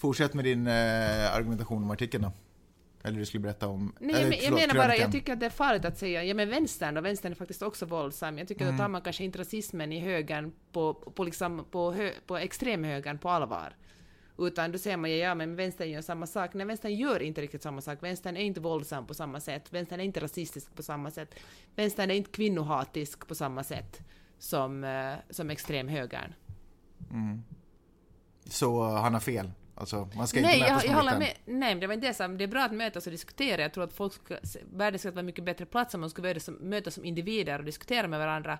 Fortsätt 0.00 0.34
med 0.34 0.44
din 0.44 0.66
eh, 0.66 1.34
argumentation 1.34 1.82
om 1.82 1.90
artikeln 1.90 2.22
då. 2.22 2.32
Eller 3.02 3.18
du 3.18 3.26
skulle 3.26 3.40
berätta 3.42 3.68
om... 3.68 3.92
Nej, 4.00 4.14
eller, 4.14 4.20
jag, 4.20 4.28
men- 4.28 4.38
jag 4.38 4.44
förlåt, 4.44 4.60
menar 4.60 4.74
bara, 4.74 4.96
jag 4.96 5.12
tycker 5.12 5.32
att 5.32 5.40
det 5.40 5.46
är 5.46 5.50
farligt 5.50 5.84
att 5.84 5.98
säga, 5.98 6.24
ja 6.24 6.34
men 6.34 6.48
vänstern 6.48 6.94
då, 6.94 7.00
vänstern 7.00 7.32
är 7.32 7.36
faktiskt 7.36 7.62
också 7.62 7.86
våldsam. 7.86 8.38
Jag 8.38 8.48
tycker 8.48 8.64
att 8.64 8.68
Mm. 8.68 8.76
då 8.78 8.82
tar 8.84 8.88
man 8.88 9.02
kanske 9.02 9.24
inte 9.24 9.38
rasismen 9.38 9.92
i 9.92 10.00
högern 10.00 10.52
på, 10.72 10.94
på, 10.94 11.24
liksom, 11.24 11.64
på, 11.70 11.92
hö, 11.92 12.10
på 12.26 12.36
extremhögern 12.36 13.18
på 13.18 13.28
allvar. 13.30 13.76
Utan 14.38 14.72
då 14.72 14.78
säger 14.78 14.96
man 14.96 15.10
ja, 15.10 15.16
ja 15.16 15.34
men 15.34 15.56
vänstern 15.56 15.90
gör 15.90 16.02
samma 16.02 16.26
sak. 16.26 16.54
Nej, 16.54 16.66
vänstern 16.66 16.94
gör 16.94 17.22
inte 17.22 17.40
riktigt 17.40 17.62
samma 17.62 17.80
sak. 17.80 18.02
Vänstern 18.02 18.36
är 18.36 18.40
inte 18.40 18.60
våldsam 18.60 19.06
på 19.06 19.14
samma 19.14 19.40
sätt. 19.40 19.72
Vänstern 19.72 20.00
är 20.00 20.04
inte 20.04 20.20
rasistisk 20.20 20.74
på 20.74 20.82
samma 20.82 21.10
sätt. 21.10 21.34
Vänstern 21.76 22.10
är 22.10 22.14
inte 22.14 22.30
kvinnohatisk 22.30 23.26
på 23.26 23.34
samma 23.34 23.64
sätt 23.64 24.00
som, 24.38 24.84
eh, 24.84 25.14
som 25.30 25.50
extremhögern. 25.50 26.32
Så 28.44 28.84
eh, 28.84 29.02
han 29.02 29.12
har 29.14 29.20
fel. 29.20 29.50
Alltså, 29.80 30.08
man 30.16 30.28
ska 30.28 30.40
Nej, 30.40 30.54
inte 30.54 30.66
jag, 30.66 30.72
mötas 30.72 30.84
jag 30.84 30.92
på 30.92 30.98
håller 30.98 31.18
med. 31.18 31.34
Nej, 31.44 31.74
men 31.74 31.80
det 31.80 31.86
var 31.86 31.94
inte 31.94 32.06
det 32.06 32.14
som, 32.14 32.38
det 32.38 32.44
är 32.44 32.48
bra 32.48 32.62
att 32.62 32.72
mötas 32.72 33.06
och 33.06 33.10
diskutera. 33.10 33.62
Jag 33.62 33.72
tror 33.72 33.84
att 33.84 33.92
folk 33.92 34.12
ska, 34.12 34.36
världen 34.72 34.98
ska 34.98 35.10
vara 35.10 35.22
mycket 35.22 35.44
bättre 35.44 35.66
plats 35.66 35.94
om 35.94 36.00
man 36.00 36.10
skulle 36.10 36.28
mötas 36.28 36.44
som, 36.44 36.54
mötas 36.54 36.94
som 36.94 37.04
individer 37.04 37.58
och 37.58 37.64
diskutera 37.64 38.08
med 38.08 38.18
varandra. 38.18 38.58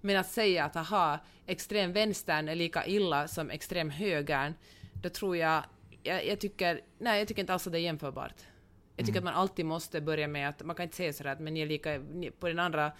Men 0.00 0.16
att 0.16 0.30
säga 0.30 0.64
att 0.64 0.76
aha, 0.76 1.18
extrem 1.46 1.92
vänstern 1.92 2.48
är 2.48 2.54
lika 2.54 2.86
illa 2.86 3.28
som 3.28 3.50
extrem 3.50 3.90
högern, 3.90 4.54
då 4.92 5.08
tror 5.08 5.36
jag, 5.36 5.64
jag, 6.02 6.26
jag 6.26 6.40
tycker, 6.40 6.80
nej 6.98 7.18
jag 7.18 7.28
tycker 7.28 7.40
inte 7.40 7.52
alls 7.52 7.66
att 7.66 7.72
det 7.72 7.78
är 7.78 7.82
jämförbart. 7.82 8.34
Jag 8.96 9.06
tycker 9.06 9.20
att 9.20 9.24
man 9.24 9.34
alltid 9.34 9.66
måste 9.66 10.00
börja 10.00 10.28
med 10.28 10.48
att, 10.48 10.62
man 10.62 10.76
kan 10.76 10.82
inte 10.84 10.96
säga 10.96 11.12
sådär 11.12 11.32
att 11.32 11.40
men 11.40 11.54
ni 11.54 11.60
är 11.60 11.66
lika, 11.66 11.98
ni, 11.98 12.30
på 12.30 12.48
den 12.48 12.58
andra, 12.58 12.92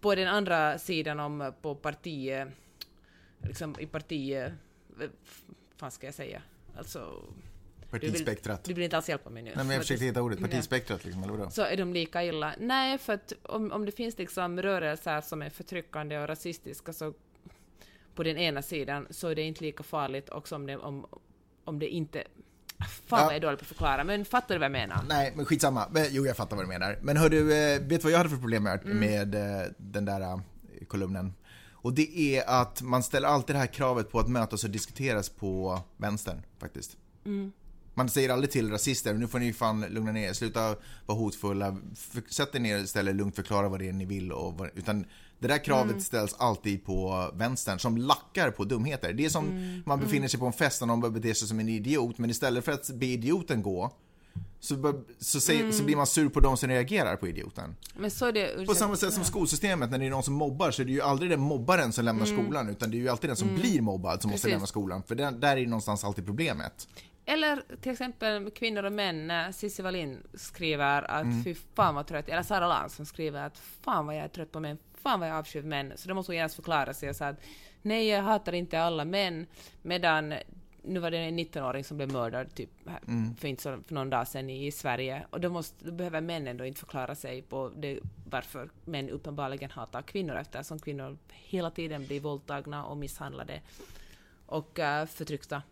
på 0.00 0.14
den 0.14 0.28
andra 0.28 0.78
sidan 0.78 1.20
om, 1.20 1.52
på 1.62 1.74
parti, 1.74 2.46
liksom 3.42 3.76
i 3.78 3.86
parti, 3.86 4.52
vad 4.86 5.08
fan 5.76 5.90
ska 5.90 6.06
jag 6.06 6.14
säga? 6.14 6.42
Alltså, 6.78 7.24
Partispektrat. 7.90 8.64
du 8.64 8.74
vill 8.74 8.84
inte 8.84 8.96
alls 8.96 9.08
hjälpa 9.08 9.30
mig 9.30 9.42
nu. 9.42 9.50
Nej, 9.56 9.56
men 9.56 9.66
jag 9.66 9.74
För 9.76 9.80
försökte 9.82 10.04
hitta 10.04 10.22
ordet. 10.22 10.40
Partispektrat 10.40 11.04
liksom, 11.04 11.22
eller 11.24 11.32
vadå? 11.32 11.50
Så 11.50 11.62
är 11.62 11.76
de 11.76 11.92
lika 11.92 12.24
illa. 12.24 12.54
Nej, 12.58 12.98
för 12.98 13.12
att 13.12 13.32
om, 13.42 13.72
om 13.72 13.84
det 13.86 13.92
finns 13.92 14.18
liksom 14.18 14.62
rörelser 14.62 15.20
som 15.20 15.42
är 15.42 15.50
förtryckande 15.50 16.18
och 16.18 16.28
rasistiska 16.28 16.92
så 16.92 17.14
på 18.14 18.22
den 18.22 18.38
ena 18.38 18.62
sidan 18.62 19.06
så 19.10 19.28
är 19.28 19.34
det 19.34 19.42
inte 19.42 19.64
lika 19.64 19.82
farligt 19.82 20.28
också 20.30 20.54
om 20.54 20.66
det, 20.66 20.76
om, 20.76 21.06
om 21.64 21.78
det 21.78 21.88
inte... 21.88 22.24
Fan 23.06 23.18
Ja. 23.18 23.24
vad 23.24 23.24
jag 23.24 23.36
är 23.36 23.40
dålig 23.40 23.58
på 23.58 23.62
att 23.62 23.68
förklara, 23.68 24.04
men 24.04 24.24
fattar 24.24 24.54
du 24.54 24.58
vad 24.58 24.64
jag 24.64 24.72
menar? 24.72 25.00
Nej, 25.08 25.32
men 25.36 25.44
skitsamma. 25.44 25.86
Jo, 26.10 26.26
jag 26.26 26.36
fattar 26.36 26.56
vad 26.56 26.64
du 26.64 26.68
menar. 26.68 26.98
Men 27.02 27.16
hör 27.16 27.28
du, 27.28 27.54
eh, 27.54 27.80
vet 27.80 27.88
du 27.88 27.98
vad 27.98 28.12
jag 28.12 28.18
hade 28.18 28.30
för 28.30 28.36
problem 28.36 28.62
med, 28.62 28.84
Mm. 28.84 28.98
med 28.98 29.34
eh, 29.34 29.66
den 29.76 30.04
där 30.04 30.20
eh, 30.20 30.38
kolumnen? 30.88 31.34
Och 31.82 31.92
det 31.94 32.36
är 32.36 32.50
att 32.50 32.82
man 32.82 33.02
ställer 33.02 33.28
alltid 33.28 33.54
det 33.54 33.60
här 33.60 33.66
kravet 33.66 34.10
på 34.10 34.20
att 34.20 34.28
mötas 34.28 34.64
och 34.64 34.70
diskuteras 34.70 35.28
på 35.28 35.80
vänstern, 35.96 36.42
faktiskt. 36.58 36.96
Mm. 37.24 37.52
Man 37.94 38.08
säger 38.08 38.28
aldrig 38.28 38.50
till 38.50 38.70
rasister, 38.70 39.14
nu 39.14 39.28
får 39.28 39.38
ni 39.38 39.52
fan 39.52 39.80
lugna 39.90 40.12
ner 40.12 40.28
er, 40.28 40.32
sluta 40.32 40.76
vara 41.06 41.18
hotfulla, 41.18 41.76
sätt 42.30 42.54
er 42.54 42.60
ner 42.60 42.78
istället 42.78 43.16
lugnt 43.16 43.36
förklara 43.36 43.68
vad 43.68 43.78
det 43.80 43.88
är 43.88 43.92
ni 43.92 44.04
vill 44.04 44.32
och 44.32 44.54
vad, 44.54 44.70
utan 44.74 45.04
det 45.38 45.48
där 45.48 45.64
kravet 45.64 45.90
Mm. 45.90 46.00
ställs 46.02 46.34
alltid 46.38 46.84
på 46.84 47.30
vänstern 47.34 47.78
som 47.78 47.96
lackar 47.96 48.50
på 48.50 48.64
dumheter. 48.64 49.12
Det 49.12 49.24
är 49.24 49.28
som 49.28 49.44
Mm. 49.48 49.82
man 49.86 50.00
befinner 50.00 50.28
sig 50.28 50.40
på 50.40 50.46
en 50.46 50.52
fest 50.52 50.82
och 50.82 50.88
någon 50.88 51.00
börjar 51.00 51.12
bete 51.12 51.34
sig 51.34 51.48
som 51.48 51.60
en 51.60 51.68
idiot, 51.68 52.18
men 52.18 52.30
istället 52.30 52.64
för 52.64 52.72
att 52.72 52.90
be 52.90 53.06
idioten 53.06 53.62
gå 53.62 53.92
så, 54.60 54.76
bör, 54.76 55.02
så, 55.18 55.40
säger, 55.40 55.60
Mm. 55.60 55.72
så 55.72 55.84
blir 55.84 55.96
man 55.96 56.06
sur 56.06 56.28
på 56.28 56.40
de 56.40 56.56
som 56.56 56.68
reagerar 56.68 57.16
på 57.16 57.28
idioten. 57.28 57.76
Det... 58.34 58.66
På 58.66 58.74
samma 58.74 58.96
sätt 58.96 59.12
som 59.12 59.24
skolsystemet, 59.24 59.90
när 59.90 59.98
det 59.98 60.06
är 60.06 60.10
någon 60.10 60.22
som 60.22 60.34
mobbar 60.34 60.70
så 60.70 60.82
är 60.82 60.86
det 60.86 60.92
ju 60.92 61.00
aldrig 61.02 61.30
den 61.30 61.40
mobbaren 61.40 61.92
som 61.92 62.04
lämnar 62.04 62.26
skolan 62.26 62.68
utan 62.68 62.90
det 62.90 62.96
är 62.96 62.98
ju 62.98 63.08
alltid 63.08 63.30
den 63.30 63.36
som 63.36 63.54
blir 63.54 63.80
mobbad 63.80 64.22
som 64.22 64.30
måste 64.30 64.30
Mm. 64.30 64.32
Precis. 64.32 64.50
lämna 64.50 64.66
skolan. 64.66 65.02
För 65.02 65.14
där, 65.14 65.30
där 65.32 65.56
är 65.56 65.66
någonstans 65.66 66.04
alltid 66.04 66.26
problemet. 66.26 66.88
Eller 67.26 67.62
till 67.80 67.92
exempel 67.92 68.50
kvinnor 68.50 68.82
och 68.84 68.92
män, 68.92 69.52
Cissi 69.52 69.82
Wallin 69.82 70.18
skriver 70.34 71.10
att 71.10 71.22
Mm. 71.24 71.44
fy 71.44 71.54
fan 71.74 71.94
vad 71.94 72.06
trött, 72.06 72.28
eller 72.28 72.42
Sara 72.42 72.68
Larsson 72.68 73.06
skriver 73.06 73.46
att 73.46 73.58
fan 73.58 74.06
vad 74.06 74.16
jag 74.16 74.24
är 74.24 74.28
trött 74.28 74.52
på 74.52 74.60
män, 74.60 74.78
fan 75.02 75.20
vad 75.20 75.28
jag 75.28 75.36
avskyr 75.36 75.62
män, 75.62 75.92
så 75.96 76.08
då 76.08 76.14
måste 76.14 76.32
hon 76.32 76.36
genast 76.36 76.54
förklara 76.54 76.94
sig 76.94 77.10
och 77.10 77.16
säga 77.16 77.30
att 77.30 77.40
nej, 77.82 78.08
jag 78.08 78.22
hatar 78.22 78.52
inte 78.52 78.80
alla 78.82 79.04
män, 79.04 79.46
medan 79.82 80.34
nu 80.82 81.00
var 81.00 81.10
det 81.10 81.18
en 81.18 81.38
19-åring 81.38 81.84
som 81.84 81.96
blev 81.96 82.12
mördad 82.12 82.54
typ 82.54 82.70
Mm. 83.08 83.36
för, 83.36 83.48
inte 83.48 83.62
så, 83.62 83.78
för 83.86 83.94
någon 83.94 84.10
dag 84.10 84.28
sedan 84.28 84.50
i, 84.50 84.66
i 84.66 84.72
Sverige, 84.72 85.26
och 85.30 85.40
då, 85.40 85.48
måste, 85.48 85.84
då 85.84 85.92
behöver 85.92 86.20
männen 86.20 86.56
då 86.56 86.64
inte 86.64 86.80
förklara 86.80 87.14
sig 87.14 87.42
på 87.42 87.70
det, 87.76 87.98
varför 88.30 88.70
män 88.84 89.10
uppenbarligen 89.10 89.70
hatar 89.70 90.02
kvinnor 90.02 90.36
eftersom 90.36 90.78
kvinnor 90.78 91.18
hela 91.32 91.70
tiden 91.70 92.06
blir 92.06 92.20
våldtagna 92.20 92.84
och 92.84 92.96
misshandlade 92.96 93.60
och 94.46 94.78
uh, 94.78 95.06
förtryckta. 95.06 95.62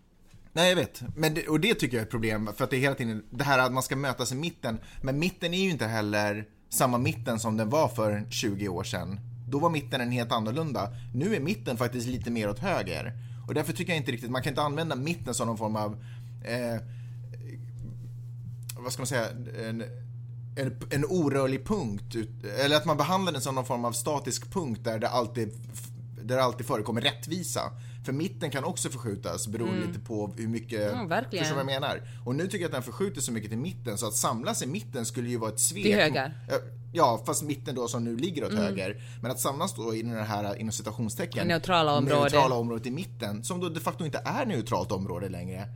Nej, 0.52 0.68
jag 0.68 0.76
vet. 0.76 1.02
Men 1.16 1.34
det, 1.34 1.48
och 1.48 1.60
det 1.60 1.74
tycker 1.74 1.96
jag 1.96 2.02
är 2.02 2.04
ett 2.04 2.10
problem, 2.10 2.50
för 2.56 2.64
att 2.64 2.70
det 2.70 2.76
är 2.76 2.80
hela 2.80 2.94
tiden 2.94 3.24
det 3.30 3.44
här 3.44 3.58
att 3.58 3.72
man 3.72 3.82
ska 3.82 3.96
mötas 3.96 4.32
i 4.32 4.34
mitten. 4.34 4.80
Men 5.02 5.18
mitten 5.18 5.54
är 5.54 5.58
ju 5.58 5.70
inte 5.70 5.86
heller 5.86 6.44
samma 6.68 6.98
mitten 6.98 7.38
som 7.40 7.56
den 7.56 7.70
var 7.70 7.88
för 7.88 8.30
20 8.30 8.68
år 8.68 8.84
sedan. 8.84 9.20
Då 9.48 9.58
var 9.58 9.70
mitten 9.70 10.00
en 10.00 10.10
helt 10.10 10.32
annorlunda. 10.32 10.88
Nu 11.14 11.34
är 11.34 11.40
mitten 11.40 11.76
faktiskt 11.76 12.08
lite 12.08 12.30
mer 12.30 12.50
åt 12.50 12.58
höger. 12.58 13.12
Och 13.48 13.54
därför 13.54 13.72
tycker 13.72 13.92
jag 13.92 13.96
inte 13.96 14.12
riktigt, 14.12 14.30
man 14.30 14.42
kan 14.42 14.50
inte 14.50 14.62
använda 14.62 14.96
mitten 14.96 15.34
som 15.34 15.46
någon 15.46 15.58
form 15.58 15.76
av, 15.76 16.04
eh, 16.44 16.80
vad 18.76 18.92
ska 18.92 19.00
man 19.00 19.06
säga, 19.06 19.28
en, 19.68 19.84
en, 20.56 20.80
en 20.90 21.04
orörlig 21.04 21.66
punkt. 21.66 22.16
Eller 22.58 22.76
att 22.76 22.84
man 22.84 22.96
behandlar 22.96 23.32
den 23.32 23.42
som 23.42 23.54
någon 23.54 23.66
form 23.66 23.84
av 23.84 23.92
statisk 23.92 24.50
punkt 24.50 24.80
där 24.84 24.98
det 24.98 25.08
alltid, 25.08 25.52
där 26.28 26.36
det 26.36 26.42
alltid 26.42 26.66
förekommer 26.66 27.00
rättvisa. 27.00 27.60
För 28.04 28.12
mitten 28.12 28.50
kan 28.50 28.64
också 28.64 28.88
förskjutas 28.88 29.48
beroende 29.48 29.86
lite 29.86 29.98
på 29.98 30.32
hur 30.36 30.48
mycket, 30.48 30.92
Mm, 30.92 31.08
verkligen. 31.08 31.44
förstår 31.44 31.58
du 31.58 31.64
vad 31.64 31.72
jag 31.74 31.80
menar? 31.80 32.02
Och 32.24 32.34
nu 32.34 32.44
tycker 32.44 32.58
jag 32.58 32.64
att 32.66 32.72
den 32.72 32.82
förskjuter 32.82 33.20
så 33.20 33.32
mycket 33.32 33.50
till 33.50 33.58
mitten 33.58 33.98
så 33.98 34.06
att 34.06 34.14
samlas 34.14 34.62
i 34.62 34.66
mitten 34.66 35.06
skulle 35.06 35.28
ju 35.30 35.36
vara 35.36 35.50
ett 35.52 35.60
svek. 35.60 35.82
Till 35.84 35.94
höger. 35.94 36.34
Ja, 36.48 36.54
Ja, 36.92 37.22
fast 37.26 37.42
mitten 37.42 37.74
då 37.74 37.88
som 37.88 38.04
nu 38.04 38.16
ligger 38.16 38.44
åt 38.44 38.52
höger. 38.52 39.02
Men 39.22 39.30
att 39.30 39.40
samlas 39.40 39.74
då 39.74 39.94
i 39.94 40.02
den 40.02 40.26
här, 40.26 40.56
inom 40.60 40.72
citationstecken, 40.72 41.48
Neutrala 41.48 41.98
område. 41.98 42.20
neutrala 42.20 42.54
området 42.54 42.86
i 42.86 42.90
mitten, 42.90 43.44
som 43.44 43.60
då 43.60 43.68
de 43.68 43.80
facto 43.80 44.04
inte 44.04 44.22
är 44.24 44.46
neutralt 44.46 44.92
område 44.92 45.28
längre, 45.28 45.68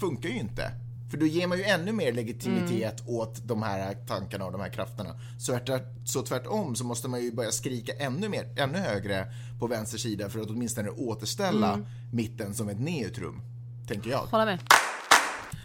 funkar 0.00 0.28
ju 0.28 0.34
inte. 0.38 0.70
För 1.12 1.18
då 1.18 1.26
ger 1.26 1.46
man 1.46 1.58
ju 1.58 1.64
ännu 1.64 1.92
mer 1.92 2.12
legitimitet 2.12 3.00
Mm. 3.00 3.14
åt 3.14 3.48
de 3.48 3.62
här 3.62 3.94
tankarna 4.08 4.44
och 4.44 4.52
de 4.52 4.60
här 4.60 4.68
krafterna. 4.68 5.10
Så, 5.38 5.58
tvärt, 5.58 5.82
så 6.04 6.22
tvärtom 6.22 6.76
så 6.76 6.84
måste 6.84 7.08
man 7.08 7.22
ju 7.22 7.32
börja 7.32 7.50
skrika 7.50 7.92
ännu 7.92 8.28
mer, 8.28 8.54
ännu 8.58 8.78
högre 8.78 9.26
på 9.58 9.66
vänster 9.66 9.98
sida 9.98 10.28
för 10.28 10.40
att 10.40 10.50
åtminstone 10.50 10.90
återställa 10.90 11.72
Mm. 11.74 11.86
mitten 12.12 12.54
som 12.54 12.68
ett 12.68 12.80
neutrum. 12.80 13.40
Tänker 13.88 14.10
jag. 14.10 14.18
Hålla 14.26 14.44
med. 14.44 14.58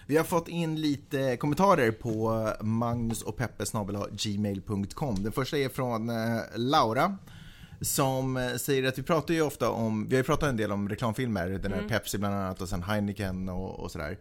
Vi 0.07 0.17
har 0.17 0.23
fått 0.23 0.47
in 0.47 0.81
lite 0.81 1.37
kommentarer 1.37 1.91
på 1.91 2.47
Magnus 2.61 3.21
och 3.21 3.37
Peppe 3.37 3.63
gmail.com. 4.11 5.23
Den 5.23 5.31
första 5.31 5.57
är 5.57 5.69
från 5.69 6.09
eh, 6.09 6.41
Laura 6.55 7.17
som 7.81 8.37
eh, 8.37 8.55
säger 8.55 8.83
att 8.87 8.97
vi 8.97 9.03
pratar 9.03 9.33
ju 9.33 9.41
ofta 9.41 9.69
om, 9.69 10.07
vi 10.07 10.15
har 10.15 10.19
ju 10.19 10.23
pratat 10.23 10.49
en 10.49 10.57
del 10.57 10.71
om 10.71 10.89
reklamfilmer, 10.89 11.49
den 11.49 11.73
här 11.73 11.87
Pepsi 11.89 12.17
bland 12.17 12.35
annat 12.35 12.61
och 12.61 12.69
sen 12.69 12.83
Heineken 12.83 13.49
och, 13.49 13.79
och 13.79 13.91
sådär. 13.91 14.17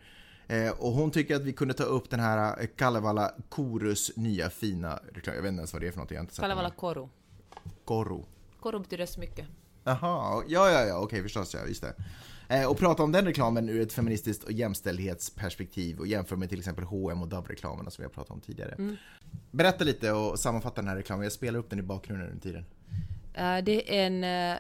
Eh, 0.49 0.71
och 0.71 0.93
hon 0.93 1.11
tycker 1.11 1.37
att 1.37 1.43
vi 1.43 1.53
kunde 1.53 1.75
ta 1.75 1.85
upp 1.85 2.11
den 2.11 2.21
här 2.21 2.61
eh, 2.61 2.67
Kalevala 2.77 3.33
Korus 3.49 4.17
nya 4.17 4.51
fina 4.51 5.01
reklam, 5.13 5.35
jag 5.35 5.43
vet 5.43 5.49
inte 5.49 5.61
ens 5.61 5.73
vad 5.73 5.83
det 5.83 5.89
är 5.89 5.93
för 5.93 6.01
något, 6.01 6.11
jag 6.11 6.19
har 6.19 6.23
inte 6.23 6.35
sett 6.35 6.43
Kalevala 6.43 6.71
koru. 6.71 7.09
Koro. 7.85 8.25
Koru 8.61 8.79
betyder 8.79 9.07
så 9.07 9.21
mycket. 9.21 9.47
Jaha, 9.85 10.45
ja, 10.49 10.71
ja, 10.71 10.85
ja, 10.85 10.99
okej 10.99 11.23
förstås, 11.23 11.55
ja, 11.55 11.61
just 11.67 11.83
det. 11.83 11.95
Eh, 12.49 12.71
och 12.71 12.79
prata 12.79 13.03
om 13.03 13.13
den 13.13 13.25
reklamen 13.25 13.69
ur 13.69 13.81
ett 13.81 13.93
feministiskt 13.93 14.45
och 14.45 14.53
jämställdhetsperspektiv 14.53 15.99
och 15.99 16.07
jämföra 16.07 16.39
med 16.39 16.49
till 16.49 16.59
exempel 16.59 16.85
H&M 16.85 17.23
och 17.23 17.29
Dove-reklamerna 17.29 17.91
som 17.91 18.03
vi 18.03 18.07
har 18.07 18.11
pratat 18.11 18.31
om 18.31 18.41
tidigare. 18.41 18.97
Berätta 19.51 19.85
lite 19.85 20.13
och 20.13 20.39
sammanfatta 20.39 20.81
den 20.81 20.89
här 20.89 20.97
reklamen, 20.97 21.23
jag 21.23 21.33
spelar 21.33 21.59
upp 21.59 21.71
den 21.71 21.79
i 21.79 21.83
bakgrunden 21.83 22.29
under 22.29 22.41
tiden. 22.41 22.65
Eh, 23.35 23.65
det 23.65 24.01
är 24.01 24.07
en, 24.07 24.25
eh, 24.25 24.59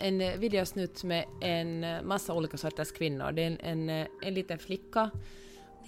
en 0.00 0.40
videosnutt 0.40 1.04
med 1.04 1.24
en 1.40 1.84
eh, 1.84 2.02
massa 2.02 2.34
olika 2.34 2.56
sorters 2.56 2.92
kvinnor. 2.92 3.32
Det 3.32 3.42
är 3.42 3.46
en, 3.46 3.58
en, 3.60 3.90
eh, 3.90 4.06
en 4.22 4.34
liten 4.34 4.58
flicka 4.58 5.10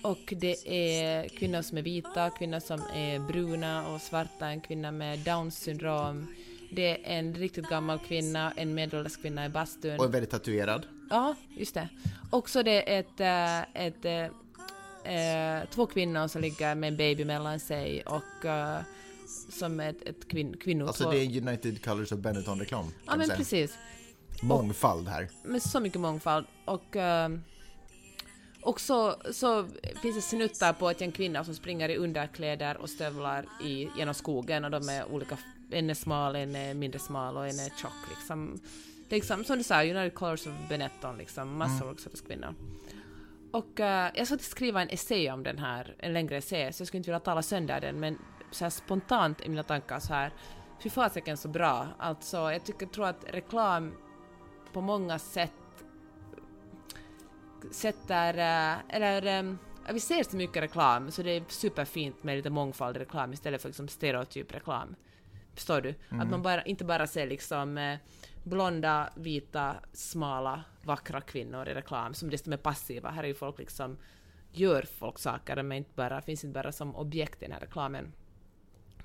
och 0.02 0.34
det 0.36 0.68
är 0.68 1.28
kvinnor 1.28 1.62
som 1.62 1.78
är 1.78 1.82
vita, 1.82 2.30
kvinnor 2.30 2.60
som 2.60 2.80
är 2.94 3.18
bruna 3.18 3.88
och 3.88 4.00
svarta, 4.00 4.46
en 4.46 4.60
kvinna 4.60 4.90
med 4.90 5.18
Downs 5.18 5.58
syndrom. 5.58 6.26
Det 6.70 6.90
är 6.90 7.18
en 7.18 7.34
riktigt 7.34 7.68
gammal 7.68 7.98
kvinna, 7.98 8.52
en 8.56 8.74
medelålders 8.74 9.16
kvinna 9.16 9.46
i 9.46 9.48
bastun. 9.48 10.00
Och 10.00 10.14
väldigt 10.14 10.30
tatuerad. 10.30 10.86
Ja, 11.10 11.34
just 11.56 11.74
det. 11.74 11.88
Också 12.30 12.62
det 12.62 12.94
är 12.94 13.00
ett, 13.00 13.20
eh, 13.20 13.86
ett, 13.86 14.04
eh, 15.04 15.60
eh, 15.60 15.68
två 15.70 15.86
kvinnor 15.86 16.28
som 16.28 16.42
ligger 16.42 16.74
med 16.74 16.88
en 16.88 16.96
baby 16.96 17.24
mellan 17.24 17.60
sig 17.60 18.02
och 18.02 18.44
eh, 18.44 18.80
som 19.50 19.80
ett, 19.80 20.08
ett 20.08 20.28
kvin, 20.28 20.56
kvinnor... 20.60 20.86
Alltså 20.86 21.10
det 21.10 21.18
är 21.18 21.48
United 21.48 21.84
Colors 21.84 22.12
of 22.12 22.18
Benetton-reklam. 22.18 22.86
Ja 23.06 23.16
men 23.16 23.26
säga. 23.26 23.36
precis. 23.36 23.78
Mångfald 24.42 25.08
här. 25.08 25.28
Med 25.42 25.62
så 25.62 25.80
mycket 25.80 26.00
mångfald. 26.00 26.46
Och, 26.64 26.96
eh, 26.96 27.28
Och 28.62 28.80
så, 28.80 29.16
så 29.32 29.66
finns 30.02 30.16
det 30.16 30.22
snuttar 30.22 30.72
på 30.72 30.90
ett 30.90 31.00
gäng 31.00 31.12
kvinnor 31.12 31.42
som 31.42 31.54
springer 31.54 31.88
i 31.88 31.96
underkläder 31.96 32.76
och 32.76 32.90
stövlar 32.90 33.44
i, 33.64 33.88
genom 33.96 34.14
skogen 34.14 34.64
och 34.64 34.70
de 34.70 34.88
är 34.88 35.12
olika, 35.12 35.38
en 35.70 35.90
är 35.90 35.94
smal, 35.94 36.36
en 36.36 36.56
är 36.56 36.74
mindre 36.74 36.98
smal 36.98 37.36
och 37.36 37.46
en 37.46 37.58
är 37.58 37.70
tjock 37.80 38.08
liksom. 38.10 38.60
Liksom 39.08 39.44
som 39.44 39.58
du 39.58 39.64
sa, 39.64 39.82
United 39.82 40.14
Colors 40.14 40.46
of 40.46 40.52
Benetton 40.68 41.18
liksom, 41.18 41.56
massor 41.58 41.90
av 41.90 41.94
sorters 41.94 42.20
kvinnor. 42.20 42.54
Och 43.52 43.80
uh, 43.80 43.86
jag 44.14 44.26
ska 44.26 44.38
skriva 44.38 44.82
en 44.82 44.88
essä 44.88 45.30
om 45.32 45.42
den 45.42 45.58
här, 45.58 45.94
en 45.98 46.12
längre 46.12 46.36
essä, 46.36 46.72
så 46.72 46.80
jag 46.82 46.88
skulle 46.88 46.98
inte 46.98 47.10
vilja 47.10 47.20
tala 47.20 47.42
sönder 47.42 47.80
den, 47.80 48.00
men 48.00 48.18
så 48.50 48.64
här 48.64 48.70
spontant 48.70 49.40
i 49.40 49.48
mina 49.48 49.62
tankar 49.62 50.00
så 50.00 50.14
här, 50.14 50.32
fy 50.82 50.90
fasiken 50.90 51.36
så 51.36 51.48
bra. 51.48 51.88
Alltså, 51.98 52.36
jag 52.36 52.64
tycker, 52.64 52.86
tror 52.86 53.06
att 53.06 53.24
reklam 53.28 53.94
på 54.72 54.80
många 54.80 55.18
sätt 55.18 55.52
sätter, 57.70 58.34
uh, 58.34 58.80
eller 58.88 59.40
um, 59.40 59.58
vi 59.92 60.00
ser 60.00 60.22
så 60.22 60.36
mycket 60.36 60.62
reklam, 60.62 61.10
så 61.10 61.22
det 61.22 61.30
är 61.30 61.44
superfint 61.48 62.22
med 62.22 62.36
lite 62.36 62.50
mångfald 62.50 62.96
i 62.96 63.00
reklam 63.00 63.32
istället 63.32 63.62
för 63.62 63.68
liksom 63.68 63.88
stereotyp 63.88 64.54
reklam. 64.54 64.94
Förstår 65.54 65.80
du? 65.80 65.94
Mm. 66.08 66.20
Att 66.20 66.30
man 66.30 66.42
bara, 66.42 66.62
inte 66.62 66.84
bara 66.84 67.06
ser 67.06 67.26
liksom 67.26 67.78
uh, 67.78 67.96
blonda, 68.44 69.10
vita, 69.16 69.76
smala, 69.92 70.64
vackra 70.84 71.20
kvinnor 71.20 71.68
i 71.68 71.74
reklam 71.74 72.14
som 72.14 72.30
dessutom 72.30 72.52
är 72.52 72.56
passiva. 72.56 73.10
Här 73.10 73.22
är 73.22 73.28
ju 73.28 73.34
folk 73.34 73.58
liksom 73.58 73.96
gör 74.52 74.82
folk 74.82 75.18
saker, 75.18 75.56
är 75.56 75.72
inte 75.72 75.90
bara, 75.94 76.22
finns 76.22 76.44
inte 76.44 76.54
bara 76.54 76.72
som 76.72 76.96
objekt 76.96 77.42
i 77.42 77.44
den 77.44 77.52
här 77.52 77.60
reklamen. 77.60 78.12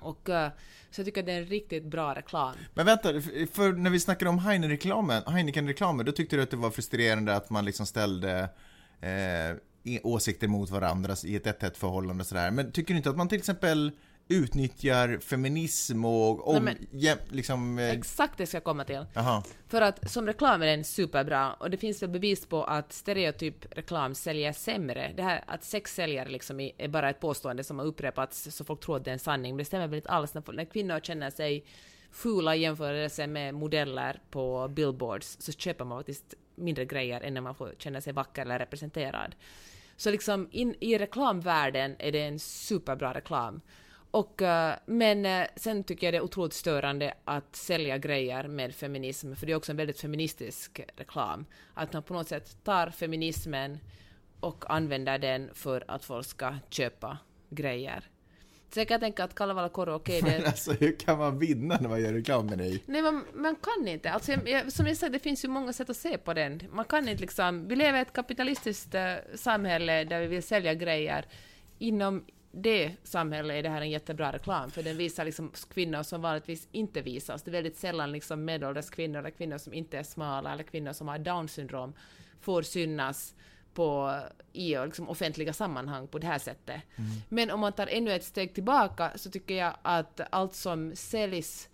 Och, 0.00 0.28
uh, 0.28 0.48
så 0.90 1.00
jag 1.00 1.06
tycker 1.06 1.20
att 1.20 1.26
det 1.26 1.32
är 1.32 1.40
en 1.40 1.46
riktigt 1.46 1.84
bra 1.84 2.14
reklam. 2.14 2.54
Men 2.74 2.86
vänta, 2.86 3.08
för 3.52 3.72
när 3.72 3.90
vi 3.90 4.00
snackade 4.00 4.28
om 4.28 4.38
Heineken-reklamen, 4.38 5.22
Heineken 5.26 5.74
då 6.04 6.12
tyckte 6.12 6.36
du 6.36 6.42
att 6.42 6.50
det 6.50 6.56
var 6.56 6.70
frustrerande 6.70 7.36
att 7.36 7.50
man 7.50 7.64
liksom 7.64 7.86
ställde 7.86 8.48
eh, 9.00 10.00
åsikter 10.02 10.48
mot 10.48 10.70
varandra 10.70 11.14
i 11.24 11.36
ett 11.36 11.62
1 11.62 11.76
förhållande 11.76 12.22
och 12.22 12.26
sådär. 12.26 12.50
Men 12.50 12.72
tycker 12.72 12.94
du 12.94 12.98
inte 12.98 13.10
att 13.10 13.16
man 13.16 13.28
till 13.28 13.38
exempel 13.38 13.92
utnyttjar 14.28 15.18
feminism 15.18 16.04
och 16.04 16.48
om, 16.48 16.64
Nej, 16.64 16.76
ja, 16.90 17.14
liksom... 17.28 17.78
Eh... 17.78 17.90
Exakt 17.90 18.38
det 18.38 18.46
ska 18.46 18.56
jag 18.56 18.64
komma 18.64 18.84
till. 18.84 19.04
Aha. 19.14 19.42
För 19.68 19.82
att 19.82 20.10
som 20.10 20.26
reklam 20.26 20.62
är 20.62 20.66
den 20.66 20.84
superbra 20.84 21.52
och 21.52 21.70
det 21.70 21.76
finns 21.76 22.02
väl 22.02 22.10
bevis 22.10 22.46
på 22.46 22.64
att 22.64 22.92
stereotyp 22.92 23.66
reklam 23.70 24.14
säljer 24.14 24.52
sämre. 24.52 25.12
Det 25.16 25.22
här 25.22 25.44
att 25.46 25.64
sex 25.64 25.94
säljer 25.94 26.26
liksom 26.26 26.60
är 26.60 26.88
bara 26.88 27.10
ett 27.10 27.20
påstående 27.20 27.64
som 27.64 27.78
har 27.78 27.86
upprepats 27.86 28.48
så 28.50 28.64
folk 28.64 28.80
tror 28.80 28.96
att 28.96 29.04
det 29.04 29.10
är 29.10 29.12
en 29.12 29.18
sanning, 29.18 29.52
men 29.52 29.58
det 29.58 29.64
stämmer 29.64 29.86
väl 29.86 29.96
inte 29.96 30.08
alls 30.08 30.34
när, 30.34 30.52
när 30.52 30.64
kvinnor 30.64 31.00
känner 31.00 31.30
sig 31.30 31.64
fula 32.10 32.56
i 32.56 32.60
jämförelse 32.60 33.26
med 33.26 33.54
modeller 33.54 34.20
på 34.30 34.68
billboards 34.68 35.36
så 35.40 35.52
köper 35.52 35.84
man 35.84 35.98
faktiskt 35.98 36.34
mindre 36.54 36.84
grejer 36.84 37.20
än 37.20 37.34
när 37.34 37.40
man 37.40 37.54
får 37.54 37.74
känna 37.78 38.00
sig 38.00 38.12
vacker 38.12 38.42
eller 38.42 38.58
representerad. 38.58 39.34
Så 39.96 40.10
liksom 40.10 40.48
in, 40.50 40.74
i 40.80 40.98
reklamvärlden 40.98 41.96
är 41.98 42.12
det 42.12 42.22
en 42.22 42.38
superbra 42.38 43.14
reklam. 43.14 43.60
Och, 44.10 44.42
uh, 44.42 44.72
men 44.86 45.26
uh, 45.26 45.46
sen 45.56 45.84
tycker 45.84 46.06
jag 46.06 46.14
det 46.14 46.18
är 46.18 46.22
otroligt 46.22 46.52
störande 46.52 47.14
att 47.24 47.56
sälja 47.56 47.98
grejer 47.98 48.48
med 48.48 48.74
feminism, 48.74 49.34
för 49.34 49.46
det 49.46 49.52
är 49.52 49.56
också 49.56 49.72
en 49.72 49.76
väldigt 49.76 50.00
feministisk 50.00 50.80
reklam. 50.96 51.46
Att 51.74 51.92
man 51.92 52.02
på 52.02 52.14
något 52.14 52.28
sätt 52.28 52.64
tar 52.64 52.90
feminismen 52.90 53.78
och 54.40 54.74
använder 54.74 55.18
den 55.18 55.50
för 55.54 55.84
att 55.88 56.04
folk 56.04 56.26
ska 56.26 56.56
köpa 56.70 57.18
grejer. 57.50 58.04
Så 58.74 58.80
jag 58.80 58.88
kan 58.88 59.00
tänka 59.00 59.24
att 59.24 59.34
Kalevala 59.34 59.68
Koro, 59.68 59.94
okej 59.94 60.18
okay, 60.18 60.30
det... 60.30 60.38
Men 60.38 60.46
alltså 60.46 60.72
hur 60.72 60.92
kan 60.98 61.18
man 61.18 61.38
vinna 61.38 61.78
när 61.80 61.88
man 61.88 62.02
gör 62.02 62.12
reklam 62.12 62.46
med 62.46 62.58
dig? 62.58 62.82
Nej, 62.86 63.02
man, 63.02 63.24
man 63.34 63.56
kan 63.56 63.88
inte. 63.88 64.10
Alltså, 64.10 64.32
jag, 64.32 64.72
som 64.72 64.86
jag 64.86 64.96
sa, 64.96 65.08
det 65.08 65.18
finns 65.18 65.44
ju 65.44 65.48
många 65.48 65.72
sätt 65.72 65.90
att 65.90 65.96
se 65.96 66.18
på 66.18 66.34
den. 66.34 66.62
Man 66.72 66.84
kan 66.84 67.08
inte 67.08 67.20
liksom... 67.20 67.68
Vi 67.68 67.76
lever 67.76 67.98
i 67.98 68.02
ett 68.02 68.12
kapitalistiskt 68.12 68.94
uh, 68.94 69.00
samhälle 69.34 70.04
där 70.04 70.20
vi 70.20 70.26
vill 70.26 70.42
sälja 70.42 70.74
grejer 70.74 71.24
inom 71.78 72.24
det 72.50 72.92
samhället 73.02 73.54
är 73.54 73.62
det 73.62 73.68
här 73.68 73.80
en 73.80 73.90
jättebra 73.90 74.32
reklam, 74.32 74.70
för 74.70 74.82
den 74.82 74.96
visar 74.96 75.24
liksom 75.24 75.52
kvinnor 75.70 76.02
som 76.02 76.22
vanligtvis 76.22 76.68
inte 76.72 77.00
visas. 77.00 77.42
Det 77.42 77.50
är 77.50 77.52
väldigt 77.52 77.76
sällan 77.76 78.12
liksom 78.12 78.44
medelålders 78.44 78.90
kvinnor, 78.90 79.18
eller 79.18 79.30
kvinnor 79.30 79.58
som 79.58 79.74
inte 79.74 79.98
är 79.98 80.02
smala, 80.02 80.52
eller 80.52 80.64
kvinnor 80.64 80.92
som 80.92 81.08
har 81.08 81.18
down 81.18 81.48
syndrom, 81.48 81.94
får 82.40 82.62
synas 82.62 83.34
på, 83.74 84.20
i 84.52 84.76
liksom 84.76 85.08
offentliga 85.08 85.52
sammanhang 85.52 86.08
på 86.08 86.18
det 86.18 86.26
här 86.26 86.38
sättet. 86.38 86.82
Mm. 86.96 87.10
Men 87.28 87.50
om 87.50 87.60
man 87.60 87.72
tar 87.72 87.86
ännu 87.86 88.12
ett 88.12 88.24
steg 88.24 88.54
tillbaka 88.54 89.12
så 89.16 89.30
tycker 89.30 89.54
jag 89.54 89.74
att 89.82 90.20
allt 90.30 90.54
som 90.54 90.96
säljs 90.96 91.68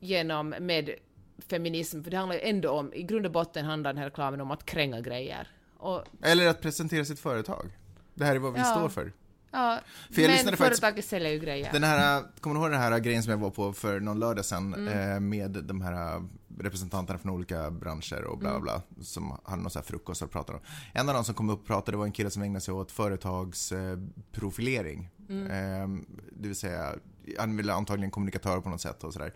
genom 0.00 0.48
med 0.48 0.90
feminism, 1.38 2.02
för 2.02 2.10
det 2.10 2.16
handlar 2.16 2.36
ju 2.36 2.42
ändå 2.42 2.70
om, 2.70 2.94
i 2.94 3.02
grund 3.02 3.26
och 3.26 3.32
botten 3.32 3.64
handlar 3.64 3.92
den 3.92 3.98
här 3.98 4.04
reklamen 4.04 4.40
om 4.40 4.50
att 4.50 4.66
kränga 4.66 5.00
grejer. 5.00 5.48
Och, 5.76 6.04
Eller 6.22 6.46
att 6.46 6.60
presentera 6.60 7.04
sitt 7.04 7.20
företag. 7.20 7.66
Det 8.14 8.24
här 8.24 8.34
är 8.34 8.38
vad 8.38 8.52
vi 8.52 8.58
ja. 8.58 8.64
står 8.64 8.88
för. 8.88 9.12
Ja, 9.50 9.80
för 10.10 10.22
jag 10.22 10.30
men 10.30 10.38
företaget 10.38 10.80
faktiskt, 10.80 11.08
säljer 11.08 11.32
ju 11.32 11.38
grejer. 11.38 11.72
Den 11.72 11.84
här, 11.84 12.24
kommer 12.40 12.54
du 12.54 12.60
ihåg 12.60 12.70
den 12.70 12.80
här 12.80 12.98
grejen 12.98 13.22
som 13.22 13.30
jag 13.30 13.38
var 13.38 13.50
på 13.50 13.72
för 13.72 14.00
någon 14.00 14.20
lördag 14.20 14.44
sedan 14.44 14.74
mm. 14.74 15.12
eh, 15.12 15.20
med 15.20 15.50
de 15.50 15.80
här 15.80 16.22
representanterna 16.58 17.18
från 17.18 17.32
olika 17.32 17.70
branscher 17.70 18.24
och 18.24 18.38
bla 18.38 18.60
bla 18.60 18.72
mm. 18.72 18.72
bla 18.78 18.82
som 19.04 19.38
hade 19.44 19.62
någon 19.62 19.70
sån 19.70 19.80
här 19.80 19.86
frukost 19.86 20.22
och 20.22 20.30
pratade 20.30 20.58
om. 20.58 20.64
En 20.92 21.08
av 21.08 21.14
dem 21.14 21.24
som 21.24 21.34
kom 21.34 21.50
upp 21.50 21.60
och 21.60 21.66
pratade 21.66 21.96
var 21.96 22.04
en 22.04 22.12
kille 22.12 22.30
som 22.30 22.42
ägnade 22.42 22.60
sig 22.60 22.74
åt 22.74 22.92
företagsprofilering. 22.92 25.10
Eh, 25.28 25.36
mm. 25.36 25.50
eh, 25.50 25.88
det 26.32 26.48
vill 26.48 26.56
säga, 26.56 26.94
han 27.38 27.56
ville 27.56 27.72
antagligen 27.72 28.10
kommunikatör 28.10 28.60
på 28.60 28.68
något 28.68 28.80
sätt 28.80 29.04
och 29.04 29.12
sådär 29.12 29.32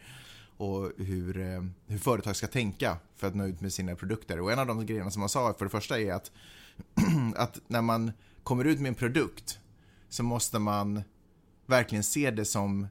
och 0.56 0.92
hur, 0.98 1.40
eh, 1.40 1.62
hur 1.86 1.98
företag 1.98 2.36
ska 2.36 2.46
tänka 2.46 2.96
för 3.16 3.26
att 3.26 3.34
nå 3.34 3.46
ut 3.46 3.60
med 3.60 3.72
sina 3.72 3.94
produkter. 3.94 4.40
Och 4.40 4.52
en 4.52 4.58
av 4.58 4.66
de 4.66 4.86
grejerna 4.86 5.10
som 5.10 5.22
han 5.22 5.28
sa 5.28 5.54
för 5.54 5.64
det 5.64 5.70
första 5.70 6.00
är 6.00 6.12
att, 6.12 6.30
att 7.36 7.60
när 7.66 7.82
man 7.82 8.12
kommer 8.42 8.64
ut 8.64 8.80
med 8.80 8.88
en 8.88 8.94
produkt 8.94 9.58
så 10.12 10.22
måste 10.22 10.58
man 10.58 11.02
verkligen 11.66 12.04
se 12.04 12.30
det 12.30 12.44
som 12.44 12.88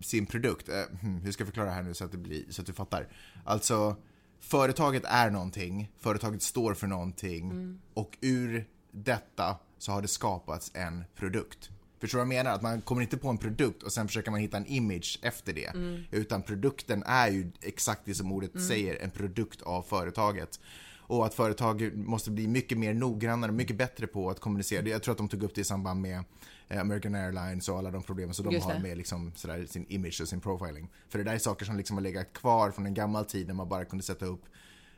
sin 0.00 0.26
produkt. 0.26 0.68
Eh, 0.68 0.98
hmm, 1.00 1.20
hur 1.20 1.32
ska 1.32 1.42
jag 1.42 1.48
förklara 1.48 1.68
det 1.68 1.74
här 1.74 1.82
nu 1.82 1.94
så 1.94 2.04
att, 2.04 2.12
det 2.12 2.18
blir, 2.18 2.44
så 2.50 2.60
att 2.60 2.66
du 2.66 2.72
fattar? 2.72 3.08
Alltså, 3.44 3.96
företaget 4.40 5.04
är 5.04 5.30
någonting, 5.30 5.92
företaget 5.98 6.42
står 6.42 6.74
för 6.74 6.86
någonting 6.86 7.50
mm. 7.50 7.80
och 7.94 8.18
ur 8.20 8.68
detta 8.90 9.58
så 9.78 9.92
har 9.92 10.02
det 10.02 10.08
skapats 10.08 10.70
en 10.74 11.04
produkt. 11.14 11.70
Förstår 12.00 12.18
du 12.18 12.24
vad 12.24 12.34
jag 12.34 12.44
menar? 12.44 12.56
Att 12.56 12.62
man 12.62 12.80
kommer 12.80 13.02
inte 13.02 13.16
på 13.16 13.28
en 13.28 13.38
produkt 13.38 13.82
och 13.82 13.92
sen 13.92 14.06
försöker 14.06 14.30
man 14.30 14.40
hitta 14.40 14.56
en 14.56 14.66
image 14.66 15.18
efter 15.22 15.52
det. 15.52 15.66
Mm. 15.66 16.02
Utan 16.10 16.42
produkten 16.42 17.02
är 17.02 17.28
ju 17.28 17.52
exakt 17.60 18.00
det 18.04 18.14
som 18.14 18.32
ordet 18.32 18.54
mm. 18.54 18.68
säger, 18.68 19.02
en 19.02 19.10
produkt 19.10 19.62
av 19.62 19.82
företaget 19.82 20.60
och 21.06 21.26
att 21.26 21.34
företag 21.34 21.96
måste 21.96 22.30
bli 22.30 22.48
mycket 22.48 22.78
mer 22.78 22.94
noggrannare, 22.94 23.52
mycket 23.52 23.76
bättre 23.76 24.06
på 24.06 24.30
att 24.30 24.40
kommunicera. 24.40 24.88
Jag 24.88 25.02
tror 25.02 25.12
att 25.12 25.18
de 25.18 25.28
tog 25.28 25.42
upp 25.42 25.54
det 25.54 25.60
i 25.60 25.64
samband 25.64 26.00
med 26.00 26.24
eh, 26.68 26.80
American 26.80 27.14
Airlines 27.14 27.68
och 27.68 27.78
alla 27.78 27.90
de 27.90 28.02
problemen 28.02 28.34
som 28.34 28.50
de 28.50 28.60
har 28.60 28.78
med 28.78 28.96
liksom, 28.96 29.32
sådär, 29.34 29.66
sin 29.66 29.86
image 29.88 30.20
och 30.20 30.28
sin 30.28 30.40
profiling. 30.40 30.88
För 31.08 31.18
det 31.18 31.24
där 31.24 31.34
är 31.34 31.38
saker 31.38 31.64
som 31.64 31.76
liksom 31.76 31.96
har 31.96 32.02
legat 32.02 32.32
kvar 32.32 32.70
från 32.70 32.86
en 32.86 32.94
gammal 32.94 33.24
tid 33.24 33.46
när 33.46 33.54
man 33.54 33.68
bara 33.68 33.84
kunde 33.84 34.04
sätta 34.04 34.26
upp 34.26 34.44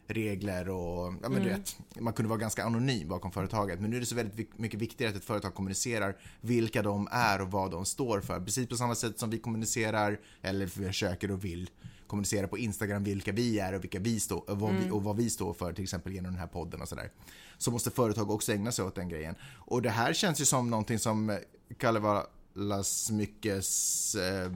regler 0.09 0.69
och 0.69 1.15
ja, 1.23 1.29
men 1.29 1.37
mm. 1.37 1.49
rätt. 1.49 1.79
Man 2.01 2.13
kunde 2.13 2.29
vara 2.29 2.39
ganska 2.39 2.65
anonym 2.65 3.09
bakom 3.09 3.33
företaget. 3.33 3.81
Men 3.81 3.91
nu 3.91 3.97
är 3.97 4.01
det 4.01 4.07
så 4.07 4.15
väldigt 4.15 4.59
mycket 4.59 4.81
viktigare 4.81 5.11
att 5.11 5.17
ett 5.17 5.25
företag 5.25 5.55
kommunicerar 5.55 6.17
vilka 6.41 6.83
de 6.83 7.09
är 7.11 7.41
och 7.41 7.51
vad 7.51 7.71
de 7.71 7.85
står 7.85 8.21
för. 8.21 8.41
Precis 8.41 8.69
på 8.69 8.77
samma 8.77 8.95
sätt 8.95 9.19
som 9.19 9.31
vi 9.31 9.39
kommunicerar, 9.39 10.21
eller 10.43 10.67
försöker 10.67 11.31
och 11.31 11.45
vill 11.45 11.71
kommunicera 12.09 12.49
på 12.49 12.59
Instagram 12.59 13.05
vilka 13.05 13.33
vi 13.33 13.59
är 13.59 13.75
och, 13.75 13.85
vilka 13.85 13.99
vi 13.99 14.21
stå, 14.21 14.39
och, 14.39 14.61
vad, 14.61 14.71
mm. 14.71 14.85
vi, 14.85 14.91
och 14.91 15.05
vad 15.05 15.17
vi 15.17 15.31
står 15.31 15.55
för, 15.55 15.73
till 15.73 15.85
exempel 15.85 16.13
genom 16.13 16.33
den 16.33 16.41
här 16.41 16.47
podden 16.47 16.83
och 16.83 16.89
sådär. 16.89 17.11
Så 17.59 17.71
måste 17.71 17.91
företag 17.91 18.31
också 18.31 18.53
ägna 18.53 18.73
sig 18.73 18.85
åt 18.85 18.95
den 18.95 19.09
grejen. 19.09 19.35
Och 19.57 19.83
det 19.83 19.91
här 19.91 20.13
känns 20.13 20.41
ju 20.41 20.45
som 20.45 20.71
någonting 20.71 20.99
som 20.99 21.39
Kalevala 21.79 22.83
Smyckes 22.83 24.15
eh, 24.15 24.53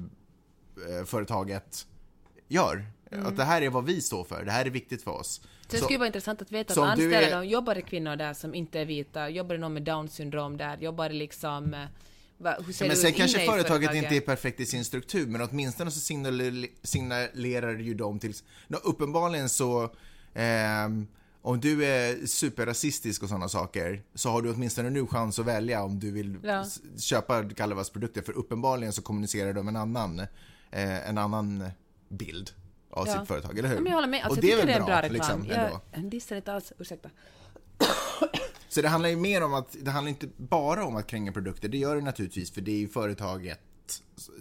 eh, 0.98 1.04
företaget 1.04 1.86
gör. 2.48 2.86
Mm. 3.10 3.26
Att 3.26 3.36
det 3.36 3.44
här 3.44 3.62
är 3.62 3.70
vad 3.70 3.84
vi 3.84 4.00
står 4.00 4.24
för, 4.24 4.44
det 4.44 4.50
här 4.50 4.64
är 4.64 4.70
viktigt 4.70 5.02
för 5.02 5.10
oss. 5.10 5.40
Så 5.62 5.76
det 5.76 5.78
skulle 5.78 5.98
vara 5.98 6.06
intressant 6.06 6.42
att 6.42 6.52
veta 6.52 6.72
att 6.72 6.88
anställer 6.88 7.38
är... 7.38 7.42
jobbar 7.42 7.74
det 7.74 7.82
kvinnor 7.82 8.16
där 8.16 8.34
som 8.34 8.54
inte 8.54 8.80
är 8.80 8.84
vita, 8.84 9.28
jobbar 9.28 9.54
det 9.54 9.60
någon 9.60 9.72
med 9.72 9.82
down 9.82 10.08
syndrom 10.08 10.56
där, 10.56 10.76
jobbar 10.76 11.08
det 11.08 11.14
liksom 11.14 11.74
eh, 11.74 11.86
Va, 12.42 12.56
ja, 12.58 12.86
men 12.86 12.96
sen 12.96 13.12
kanske 13.12 13.38
företaget, 13.38 13.66
företaget 13.66 13.94
inte 13.94 14.16
är 14.16 14.20
perfekt 14.20 14.60
i 14.60 14.66
sin 14.66 14.84
struktur, 14.84 15.26
men 15.26 15.40
åtminstone 15.40 15.90
så 15.90 16.00
signalerar 16.82 17.78
ju 17.78 17.94
de 17.94 18.18
till... 18.18 18.34
No, 18.68 18.76
uppenbarligen 18.76 19.48
så... 19.48 19.82
Eh, 20.34 20.88
om 21.44 21.60
du 21.60 21.84
är 21.84 22.26
superrasistisk 22.26 23.22
och 23.22 23.28
sådana 23.28 23.48
saker, 23.48 24.02
så 24.14 24.30
har 24.30 24.42
du 24.42 24.52
åtminstone 24.52 24.90
nu 24.90 25.06
chans 25.06 25.38
att 25.38 25.46
välja 25.46 25.82
om 25.82 26.00
du 26.00 26.10
vill 26.10 26.36
ja. 26.42 26.64
köpa 26.98 27.42
Galvas 27.42 27.90
produkter, 27.90 28.22
för 28.22 28.32
uppenbarligen 28.32 28.92
så 28.92 29.02
kommunicerar 29.02 29.52
de 29.52 29.68
en 29.68 29.76
annan, 29.76 30.20
eh, 30.70 31.08
en 31.08 31.18
annan 31.18 31.70
bild 32.08 32.50
av 32.90 33.06
ja. 33.08 33.18
sitt 33.18 33.28
företag, 33.28 33.58
eller 33.58 33.68
hur? 33.68 33.76
men 33.76 33.86
jag 33.86 33.94
håller 33.94 34.08
med. 34.08 34.24
Alltså, 34.24 34.38
och 34.38 34.42
det 34.42 34.52
är 34.52 34.56
väl 34.56 34.66
det 34.66 34.72
är 34.72 34.76
bra, 34.76 34.86
bra 34.86 35.02
reklam. 35.02 35.42
Liksom, 35.42 35.80
jag 35.92 36.04
dissar 36.04 36.36
inte 36.36 36.52
alls, 36.52 36.72
ursäkta. 36.78 37.10
Så 38.72 38.82
det 38.82 38.88
handlar 38.88 39.10
ju 39.10 39.16
mer 39.16 39.42
om 39.42 39.54
att, 39.54 39.76
det 39.80 39.90
handlar 39.90 40.08
inte 40.08 40.28
bara 40.36 40.84
om 40.84 40.96
att 40.96 41.06
kränga 41.06 41.32
produkter, 41.32 41.68
det 41.68 41.78
gör 41.78 41.94
det 41.96 42.02
naturligtvis 42.02 42.54
för 42.54 42.60
det 42.60 42.72
är 42.72 42.78
ju 42.78 42.88
företaget 42.88 43.60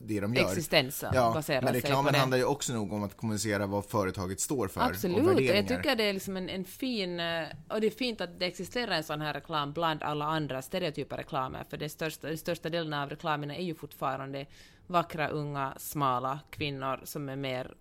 det 0.03 0.19
de 0.19 0.33
gör. 0.33 0.43
Existensen 0.43 1.11
Ja, 1.15 1.31
baserar 1.33 1.61
men 1.61 1.73
reklamen 1.73 2.15
handlar 2.15 2.37
ju 2.37 2.43
också 2.45 2.73
nog 2.73 2.93
om 2.93 3.03
att 3.03 3.17
kommunicera 3.17 3.67
vad 3.67 3.85
företaget 3.85 4.39
står 4.39 4.67
för 4.67 4.81
Absolut, 4.81 5.41
jag 5.41 5.67
tycker 5.67 5.95
det 5.95 6.03
är 6.03 6.13
liksom 6.13 6.37
en, 6.37 6.49
en 6.49 6.65
fin... 6.65 7.19
eh, 7.19 7.43
Och 7.69 7.81
det 7.81 7.87
är 7.87 7.91
fint 7.91 8.21
att 8.21 8.39
det 8.39 8.45
existerar 8.45 8.91
en 8.91 9.03
sån 9.03 9.21
här 9.21 9.33
reklam 9.33 9.73
bland 9.73 10.03
alla 10.03 10.25
andra 10.25 10.61
stereotypa 10.61 11.17
reklamer, 11.17 11.65
för 11.69 11.77
den 11.77 11.89
största, 11.89 12.27
den 12.27 12.37
största 12.37 12.69
delen 12.69 12.93
av 12.93 13.09
reklamerna 13.09 13.55
är 13.55 13.63
ju 13.63 13.75
fortfarande 13.75 14.45
vackra, 14.87 15.27
unga, 15.27 15.73
smala 15.77 16.39
kvinnor 16.49 16.99
som 17.03 17.29
är 17.29 17.35
mer 17.35 17.73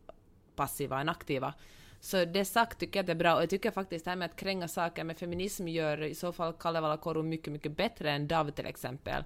passiva 0.57 1.01
än 1.01 1.09
aktiva. 1.09 1.55
Så 2.01 2.25
det 2.25 2.45
sagt 2.45 2.79
tycker 2.79 2.99
jag 2.99 3.03
att 3.03 3.07
det 3.07 3.13
är 3.13 3.17
bra, 3.17 3.35
och 3.35 3.43
jag 3.43 3.51
tycker 3.51 3.71
faktiskt 3.71 4.05
det 4.05 4.11
här 4.11 4.17
med 4.17 4.27
att 4.27 4.37
kränga 4.37 4.69
saker 4.69 5.05
med 5.05 5.19
feminism 5.19 5.69
gör 5.69 6.03
i 6.03 6.15
så 6.15 6.33
fall 6.33 6.53
Kalevala 6.53 6.97
Koru 6.97 7.23
mycket, 7.23 7.53
mycket 7.53 7.77
bättre 7.77 8.11
än 8.11 8.29
DAV 8.29 8.51
till 8.51 8.67
exempel. 8.67 9.25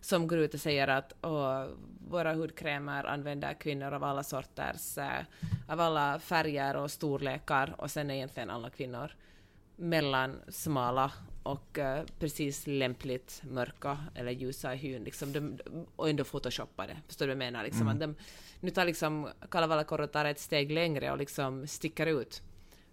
Som 0.00 0.26
går 0.26 0.38
ut 0.38 0.54
och 0.54 0.60
säger 0.60 0.88
att 0.88 1.12
Åh, 1.22 1.66
våra 2.08 2.34
hudkrämer 2.34 3.04
använder 3.04 3.54
kvinnor 3.54 3.92
av 3.92 4.04
alla 4.04 4.22
sorters, 4.22 4.98
äh, 4.98 5.22
av 5.68 5.80
alla 5.80 6.18
färger 6.18 6.76
och 6.76 6.90
storlekar 6.90 7.74
och 7.78 7.90
sen 7.90 8.10
är 8.10 8.14
egentligen 8.14 8.50
alla 8.50 8.70
kvinnor 8.70 9.12
mellan 9.76 10.40
smala 10.48 11.12
och 11.44 11.78
eh, 11.78 12.04
precis 12.18 12.66
lämpligt 12.66 13.42
mörka 13.50 13.98
eller 14.14 14.32
ljusa 14.32 14.74
i 14.74 14.76
hyn 14.76 15.04
liksom, 15.04 15.32
de, 15.32 15.58
och 15.96 16.08
ändå 16.08 16.24
photoshoppade. 16.24 16.96
Förstår 17.06 17.26
du 17.26 17.34
vad 17.34 17.42
jag 17.42 17.52
menar? 17.52 17.64
Liksom, 17.64 17.88
att 17.88 18.00
de, 18.00 18.14
nu 18.60 18.70
tar 18.70 18.84
liksom 18.84 19.28
Kalevala 19.50 19.84
tar 19.84 20.24
ett 20.24 20.40
steg 20.40 20.72
längre 20.72 21.12
och 21.12 21.18
liksom 21.18 21.66
sticker 21.66 22.06
ut. 22.06 22.42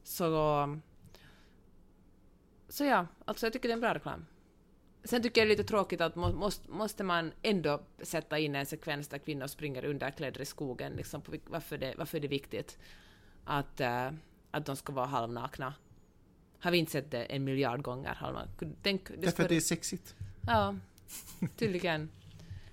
Så, 0.04 0.80
så 2.70 2.86
ja, 2.86 3.08
alltså 3.26 3.46
jag 3.46 3.54
tycker 3.54 3.70
det 3.70 3.72
är 3.72 3.76
en 3.76 3.82
bra 3.82 3.94
reklam. 3.94 4.26
Sen 5.04 5.22
tycker 5.22 5.42
jag 5.42 5.48
det 5.48 5.54
är 5.54 5.58
lite 5.58 5.70
tråkigt 5.70 6.02
att 6.02 6.16
må, 6.16 6.34
måste, 6.34 6.72
måste 6.72 7.04
man 7.04 7.32
ändå 7.42 7.82
sätta 8.02 8.40
in 8.40 8.56
en 8.56 8.66
sekvens 8.66 9.08
där 9.08 9.18
kvinnor 9.18 9.48
springer 9.48 9.86
underklädda 9.86 10.42
i 10.42 10.46
skogen. 10.46 10.94
Liksom, 10.94 11.22
på, 11.22 11.32
varför, 11.48 11.78
det, 11.78 11.94
varför 11.98 12.18
är 12.18 12.22
det 12.22 12.28
viktigt 12.28 12.78
att, 13.46 13.80
eh, 13.80 14.12
att 14.52 14.66
de 14.66 14.76
ska 14.76 14.94
vara 14.94 15.06
halvnakna? 15.06 15.74
Har 16.62 16.72
vi 16.72 16.78
inte 16.78 16.92
sett 16.92 17.12
det 17.12 17.24
en 17.24 17.44
miljard 17.44 17.82
gånger? 17.82 18.18
Tänk, 18.82 19.08
det 19.08 19.16
Därför 19.16 19.44
att 19.44 19.50
det 19.50 19.56
är 19.56 19.62
sexigt. 19.62 20.16
Ja, 20.48 20.76
tydligen. 21.58 22.10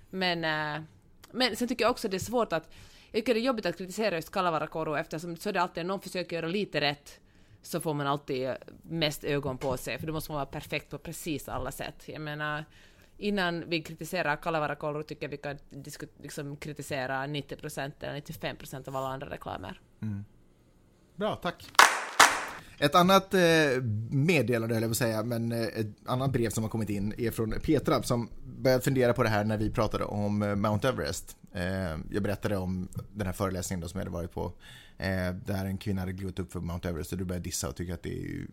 Men, 0.09 0.43
äh, 0.43 0.83
men 1.31 1.55
sen 1.55 1.67
tycker 1.67 1.85
jag 1.85 1.91
också 1.91 2.09
det 2.09 2.17
är 2.17 2.19
svårt 2.19 2.53
att... 2.53 2.73
Jag 3.11 3.19
tycker 3.19 3.33
det 3.33 3.39
är 3.39 3.43
jobbigt 3.43 3.65
att 3.65 3.77
kritisera 3.77 4.15
just 4.15 4.31
Kalevala 4.31 4.67
Koru 4.67 4.97
eftersom 4.99 5.37
så 5.37 5.49
är 5.49 5.53
det 5.53 5.61
alltid 5.61 5.83
när 5.83 5.87
någon 5.87 6.01
försöker 6.01 6.35
göra 6.35 6.47
lite 6.47 6.81
rätt 6.81 7.19
så 7.61 7.81
får 7.81 7.93
man 7.93 8.07
alltid 8.07 8.49
mest 8.81 9.23
ögon 9.23 9.57
på 9.57 9.77
sig 9.77 9.99
för 9.99 10.07
då 10.07 10.13
måste 10.13 10.31
man 10.31 10.35
vara 10.35 10.45
perfekt 10.45 10.89
på 10.89 10.97
precis 10.97 11.49
alla 11.49 11.71
sätt. 11.71 12.03
Jag 12.05 12.21
menar, 12.21 12.65
innan 13.17 13.69
vi 13.69 13.81
kritiserar 13.81 14.35
Kalevala 14.35 14.75
Koru 14.75 15.03
tycker 15.03 15.23
jag 15.23 15.29
vi 15.29 15.37
kan 15.37 15.57
liksom 16.21 16.57
kritisera 16.57 17.27
90% 17.27 17.91
eller 17.99 18.21
95% 18.21 18.87
av 18.87 18.95
alla 18.95 19.07
andra 19.07 19.29
reklamer. 19.29 19.81
Bra, 21.15 21.35
tack. 21.35 21.88
Ett 22.79 22.95
annat 22.95 23.33
eh, 23.33 23.41
meddelande, 24.09 24.75
höll 24.75 24.83
jag 24.83 24.95
säga, 24.95 25.23
men 25.23 25.51
eh, 25.51 25.61
ett 25.61 25.87
annat 26.05 26.31
brev 26.31 26.49
som 26.49 26.63
har 26.63 26.69
kommit 26.69 26.89
in 26.89 27.13
är 27.17 27.31
från 27.31 27.53
Petra 27.63 28.03
som 28.03 28.29
började 28.57 28.83
fundera 28.83 29.13
på 29.13 29.23
det 29.23 29.29
här 29.29 29.43
när 29.43 29.57
vi 29.57 29.69
pratade 29.69 30.03
om 30.03 30.41
eh, 30.41 30.55
Mount 30.55 30.87
Everest. 30.87 31.35
Jag 32.11 32.23
berättade 32.23 32.57
om 32.57 32.87
den 33.13 33.27
här 33.27 33.33
föreläsningen 33.33 33.81
då 33.81 33.87
som 33.87 33.99
jag 33.99 34.05
hade 34.05 34.17
varit 34.17 34.33
på 34.33 34.53
där 35.45 35.65
en 35.65 35.77
kvinna 35.77 36.01
hade 36.01 36.13
glivit 36.13 36.39
upp 36.39 36.51
för 36.51 36.59
Mount 36.59 36.89
Everest 36.89 37.11
och 37.11 37.17
du 37.17 37.25
började 37.25 37.43
dissa 37.43 37.69
och 37.69 37.75
tycka 37.75 37.93
att 37.93 38.03
det 38.03 38.09
är 38.09 38.47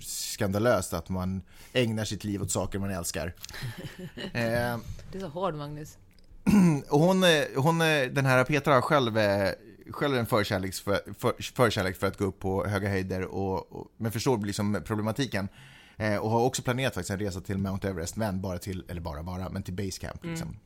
skandalöst 0.00 0.92
att 0.92 1.08
man 1.08 1.42
ägnar 1.72 2.04
sitt 2.04 2.24
liv 2.24 2.42
åt 2.42 2.50
saker 2.50 2.78
man 2.78 2.90
älskar. 2.90 3.34
Det 4.32 4.48
är 5.12 5.20
så 5.20 5.28
hård, 5.28 5.54
Magnus. 5.54 5.98
och 6.88 7.00
hon, 7.00 7.24
hon, 7.56 7.78
den 7.78 8.26
här 8.26 8.44
Petra 8.44 8.74
har 8.74 8.80
själv, 8.80 9.18
själv 9.90 10.16
en 10.16 10.26
förkärlek 10.26 10.74
för, 10.74 11.14
för, 11.18 11.42
förkärlek 11.54 11.96
för 11.96 12.06
att 12.06 12.18
gå 12.18 12.24
upp 12.24 12.40
på 12.40 12.66
höga 12.66 12.88
höjder, 12.88 13.22
och, 13.22 13.72
och, 13.72 13.86
men 13.96 14.12
förstår 14.12 14.38
liksom 14.38 14.82
problematiken. 14.84 15.48
Eh, 15.96 16.16
och 16.16 16.30
har 16.30 16.40
också 16.40 16.62
planerat 16.62 16.94
faktiskt 16.94 17.10
en 17.10 17.18
resa 17.18 17.40
till 17.40 17.58
Mount 17.58 17.88
Everest, 17.88 18.16
men 18.16 18.40
bara 18.40 18.58
till, 18.58 18.84
eller 18.88 19.00
bara 19.00 19.22
bara, 19.22 19.48
men 19.48 19.62
till 19.62 19.74
Base 19.74 20.00
Camp 20.00 20.24
liksom. 20.24 20.56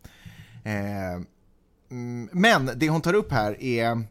Eh, 0.65 1.13
mm, 1.91 2.29
men 2.33 2.71
det 2.77 2.89
hon 2.89 3.01
tar 3.01 3.15
upp 3.15 3.33
här 3.33 3.63
är 3.63 4.05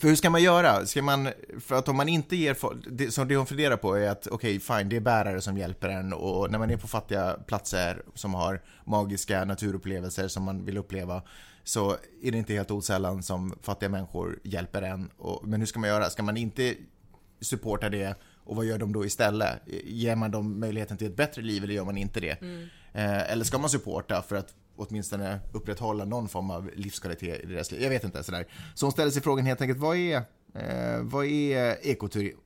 för 0.00 0.08
hur 0.08 0.16
ska 0.16 0.30
man 0.30 0.42
göra? 0.42 0.86
Ska 0.86 1.02
man, 1.02 1.28
för 1.60 1.74
att 1.74 1.88
om 1.88 1.96
man 1.96 2.08
inte 2.08 2.36
ger 2.36 2.54
folk, 2.54 2.84
det, 2.90 3.10
så 3.10 3.24
det 3.24 3.36
hon 3.36 3.46
funderar 3.46 3.76
på 3.76 3.94
är 3.94 4.10
att 4.10 4.26
okej, 4.26 4.60
fine, 4.60 4.88
det 4.88 4.96
är 4.96 5.00
bärare 5.00 5.40
som 5.40 5.58
hjälper 5.58 5.88
en 5.88 6.12
och 6.12 6.50
när 6.50 6.58
man 6.58 6.70
är 6.70 6.76
på 6.76 6.86
fattiga 6.86 7.36
platser 7.46 8.02
som 8.14 8.34
har 8.34 8.62
magiska 8.84 9.44
naturupplevelser 9.44 10.28
som 10.28 10.42
man 10.42 10.64
vill 10.64 10.78
uppleva 10.78 11.22
så 11.64 11.96
är 12.22 12.32
det 12.32 12.38
inte 12.38 12.52
helt 12.52 12.70
osällan 12.70 13.22
som 13.22 13.58
fattiga 13.62 13.88
människor 13.88 14.38
hjälper 14.42 14.82
en. 14.82 15.10
Och, 15.16 15.48
men 15.48 15.60
hur 15.60 15.66
ska 15.66 15.78
man 15.78 15.88
göra? 15.88 16.10
Ska 16.10 16.22
man 16.22 16.36
inte 16.36 16.74
supporta 17.40 17.88
det 17.88 18.14
och 18.44 18.56
vad 18.56 18.64
gör 18.64 18.78
de 18.78 18.92
då 18.92 19.04
istället? 19.04 19.58
Ger 19.84 20.16
man 20.16 20.30
dem 20.30 20.60
möjligheten 20.60 20.96
till 20.96 21.06
ett 21.06 21.16
bättre 21.16 21.42
liv 21.42 21.64
eller 21.64 21.74
gör 21.74 21.84
man 21.84 21.98
inte 21.98 22.20
det? 22.20 22.42
Eh, 22.92 23.32
eller 23.32 23.44
ska 23.44 23.58
man 23.58 23.70
supporta 23.70 24.22
för 24.22 24.36
att 24.36 24.54
åtminstone 24.80 25.40
upprätthålla 25.52 26.04
någon 26.04 26.28
form 26.28 26.50
av 26.50 26.70
livskvalitet 26.76 27.44
i 27.44 27.46
deras 27.46 27.70
liv? 27.70 27.82
Jag 27.82 27.90
vet 27.90 28.04
inte. 28.04 28.22
Sådär. 28.22 28.46
Så 28.74 28.86
hon 28.86 28.92
ställer 28.92 29.10
sig 29.10 29.22
frågan 29.22 29.46
helt 29.46 29.60
enkelt, 29.60 29.78
vad 29.78 29.96
är, 29.96 30.16
eh, 30.54 31.02
vad 31.02 31.26
är 31.26 31.86
ekoturism? 31.86 32.38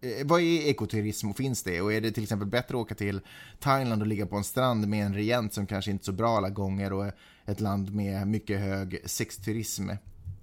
Eh, 0.00 0.26
vad 0.26 0.40
är 0.40 0.60
ekoturism 0.60 1.30
och 1.30 1.36
finns 1.36 1.62
det? 1.62 1.80
Och 1.80 1.92
är 1.92 2.00
det 2.00 2.10
till 2.10 2.22
exempel 2.22 2.48
bättre 2.48 2.76
att 2.76 2.80
åka 2.80 2.94
till 2.94 3.20
Thailand 3.60 4.02
och 4.02 4.08
ligga 4.08 4.26
på 4.26 4.36
en 4.36 4.44
strand 4.44 4.88
med 4.88 5.06
en 5.06 5.14
regent 5.14 5.54
som 5.54 5.66
kanske 5.66 5.90
inte 5.90 6.02
är 6.02 6.04
så 6.04 6.12
bra 6.12 6.36
alla 6.36 6.50
gånger 6.50 6.92
och 6.92 7.12
ett 7.46 7.60
land 7.60 7.94
med 7.94 8.28
mycket 8.28 8.60
hög 8.60 9.02
sexturism? 9.04 9.90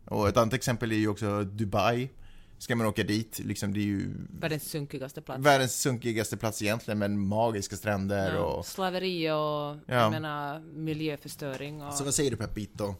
Och 0.05 0.27
ett 0.27 0.37
annat 0.37 0.53
exempel 0.53 0.91
är 0.91 0.95
ju 0.95 1.07
också 1.07 1.43
Dubai. 1.43 2.09
Ska 2.57 2.75
man 2.75 2.87
åka 2.87 3.03
dit, 3.03 3.39
liksom 3.39 3.73
det 3.73 3.79
är 3.79 3.83
ju 3.83 4.09
Världens 4.39 4.69
sunkigaste 4.69 5.21
plats. 5.21 5.45
världens 5.45 5.81
sunkigaste 5.81 6.37
plats 6.37 6.61
egentligen, 6.61 6.97
men 6.99 7.19
magiska 7.27 7.75
stränder 7.75 8.33
Ja, 8.35 8.39
och... 8.43 8.65
Slaveri 8.65 9.31
och 9.31 9.77
jag 9.93 10.11
menar, 10.11 10.59
miljöförstöring. 10.59 11.81
Och... 11.83 11.93
Så 11.93 12.03
vad 12.03 12.13
säger 12.13 12.31
du 12.31 12.37
Pepito? 12.37 12.95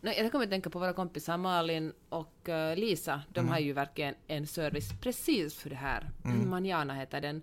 Nej, 0.00 0.18
jag 0.18 0.32
kommer 0.32 0.44
att 0.44 0.50
tänka 0.50 0.70
på 0.70 0.78
våra 0.78 0.92
kompisar 0.92 1.36
Malin 1.36 1.92
och 2.08 2.48
eh, 2.48 2.76
Lisa. 2.76 3.22
De 3.32 3.40
Mm. 3.40 3.52
har 3.52 3.58
ju 3.58 3.72
verkligen 3.72 4.14
en 4.26 4.46
service 4.46 4.88
precis 5.00 5.54
för 5.54 5.70
det 5.70 5.76
här. 5.76 6.10
Manjana 6.46 6.94
heter 6.94 7.20
den. 7.20 7.42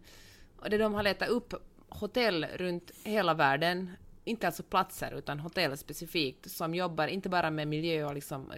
Och 0.58 0.70
det 0.70 0.78
de 0.78 0.94
har 0.94 1.04
letat 1.04 1.30
upp 1.30 1.54
hotell 1.90 2.46
runt 2.56 2.92
hela 3.04 3.34
världen, 3.34 3.90
inte 4.24 4.48
alltså 4.48 4.64
platser 4.64 5.14
utan 5.18 5.40
hotell 5.40 5.78
specifikt, 5.78 6.52
som 6.52 6.76
jobbar 6.76 7.08
inte 7.08 7.30
bara 7.30 7.52
med 7.52 7.68
miljö 7.68 8.06
och 8.06 8.14
liksom 8.16 8.52